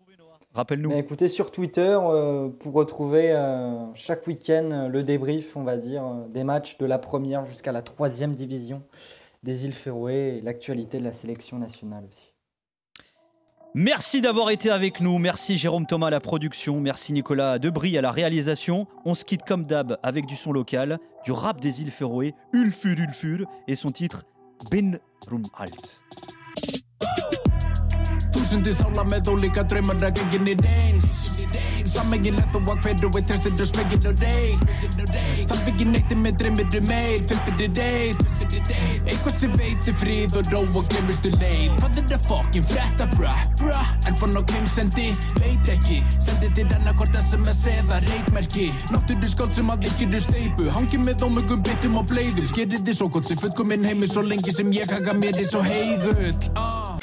Rappelle-nous. 0.53 0.89
Mais 0.89 0.99
écoutez, 0.99 1.27
sur 1.27 1.51
Twitter, 1.51 1.95
euh, 2.01 2.49
pour 2.49 2.73
retrouver 2.73 3.31
euh, 3.31 3.93
chaque 3.93 4.25
week-end 4.25 4.69
euh, 4.71 4.87
le 4.87 5.03
débrief, 5.03 5.55
on 5.55 5.63
va 5.63 5.77
dire, 5.77 6.03
des 6.29 6.43
matchs 6.43 6.79
de 6.79 6.85
la 6.87 6.97
première 6.97 7.45
jusqu'à 7.45 7.71
la 7.71 7.83
troisième 7.83 8.33
division 8.33 8.81
des 9.43 9.65
îles 9.65 9.73
Féroé 9.73 10.37
et 10.37 10.41
l'actualité 10.41 10.97
de 10.97 11.03
la 11.03 11.13
sélection 11.13 11.59
nationale 11.59 12.05
aussi. 12.09 12.33
Merci 13.75 14.21
d'avoir 14.21 14.49
été 14.49 14.71
avec 14.71 14.99
nous. 14.99 15.19
Merci 15.19 15.57
Jérôme 15.57 15.85
Thomas 15.85 16.07
à 16.07 16.09
la 16.09 16.19
production. 16.19 16.79
Merci 16.79 17.13
Nicolas 17.13 17.59
Debris 17.59 17.95
à 17.95 18.01
la 18.01 18.11
réalisation. 18.11 18.87
On 19.05 19.13
se 19.13 19.23
quitte 19.23 19.43
comme 19.43 19.65
d'hab 19.65 19.99
avec 20.01 20.25
du 20.25 20.35
son 20.35 20.51
local, 20.51 20.97
du 21.23 21.31
rap 21.31 21.61
des 21.61 21.83
îles 21.83 21.91
Féroé, 21.91 22.33
Ulfur 22.51 22.97
Ulfur 22.97 23.45
et 23.67 23.75
son 23.75 23.91
titre 23.91 24.23
Ben 24.71 24.97
Rum 25.29 25.43
Alt. 25.55 26.01
Woo! 27.01 27.36
Faut 28.47 28.55
Þúsundi 28.55 28.71
sála 28.71 29.03
með 29.03 29.27
ólíka 29.27 29.63
draumar 29.67 29.97
að 30.07 30.21
gengin 30.21 30.45
er 30.53 30.61
eins 30.71 31.15
Sammengilegt 31.91 32.53
þó 32.53 32.61
að 32.71 32.85
hverju 32.85 33.09
við 33.11 33.25
tristir 33.27 33.57
og 33.59 33.67
smegin 33.67 34.07
og 34.07 34.21
reik 34.23 34.61
Þarf 35.49 35.65
ekki 35.71 35.87
neitt 35.89 36.13
með 36.15 36.37
dreymir 36.39 36.77
um 36.79 36.87
meir 36.87 37.25
Töntir 37.27 37.65
er 37.65 37.73
reyð 37.75 38.21
Eitthvað 39.03 39.35
sem 39.35 39.57
veitir 39.59 39.97
frið 39.99 40.37
og 40.39 40.51
ró 40.53 40.61
og 40.63 40.87
glemurstu 40.93 41.33
leið. 41.35 41.75
Hvað 41.81 41.99
er 41.99 42.07
það 42.13 42.29
fokkin 42.29 42.67
frétta 42.71 43.09
bra 43.17 43.35
bra 43.59 43.83
En 44.07 44.19
fann 44.21 44.39
á 44.39 44.41
krimsendi, 44.47 45.09
veit 45.41 45.71
ekki. 45.75 45.99
Sendi 46.15 46.53
til 46.55 46.67
annarkort 46.71 47.19
SMS 47.19 47.65
eða 47.73 47.99
reikmerki. 48.07 48.69
Náttúru 48.95 49.27
skóld 49.27 49.55
sem 49.57 49.75
að 49.75 49.89
eru 49.91 50.23
steipu 50.23 50.71
Hangi 50.77 51.03
með 51.03 51.27
ómögum 51.27 51.67
bitum 51.67 51.99
og 51.99 52.07
bleiðum 52.13 52.47
Skerið 52.47 52.87
þið 52.87 53.01
svo 53.01 53.11
gott 53.11 53.27
sem 53.27 53.43
fullkominn 53.43 53.87
heimi 53.87 54.07
Svo 54.07 54.23
lengi 54.23 54.55
sem 54.55 54.71
ég 54.75 54.95
haka 54.95 55.19
mér 55.19 55.43
eins 55.43 55.55
og 55.57 55.67
heigull 55.67 56.31
ah. 56.55 56.96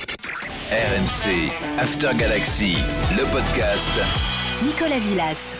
RMC 0.71 1.51
After 1.79 2.15
Galaxy, 2.17 2.77
le 3.17 3.25
podcast. 3.31 3.91
Nicolas 4.65 4.99
Villas. 4.99 5.57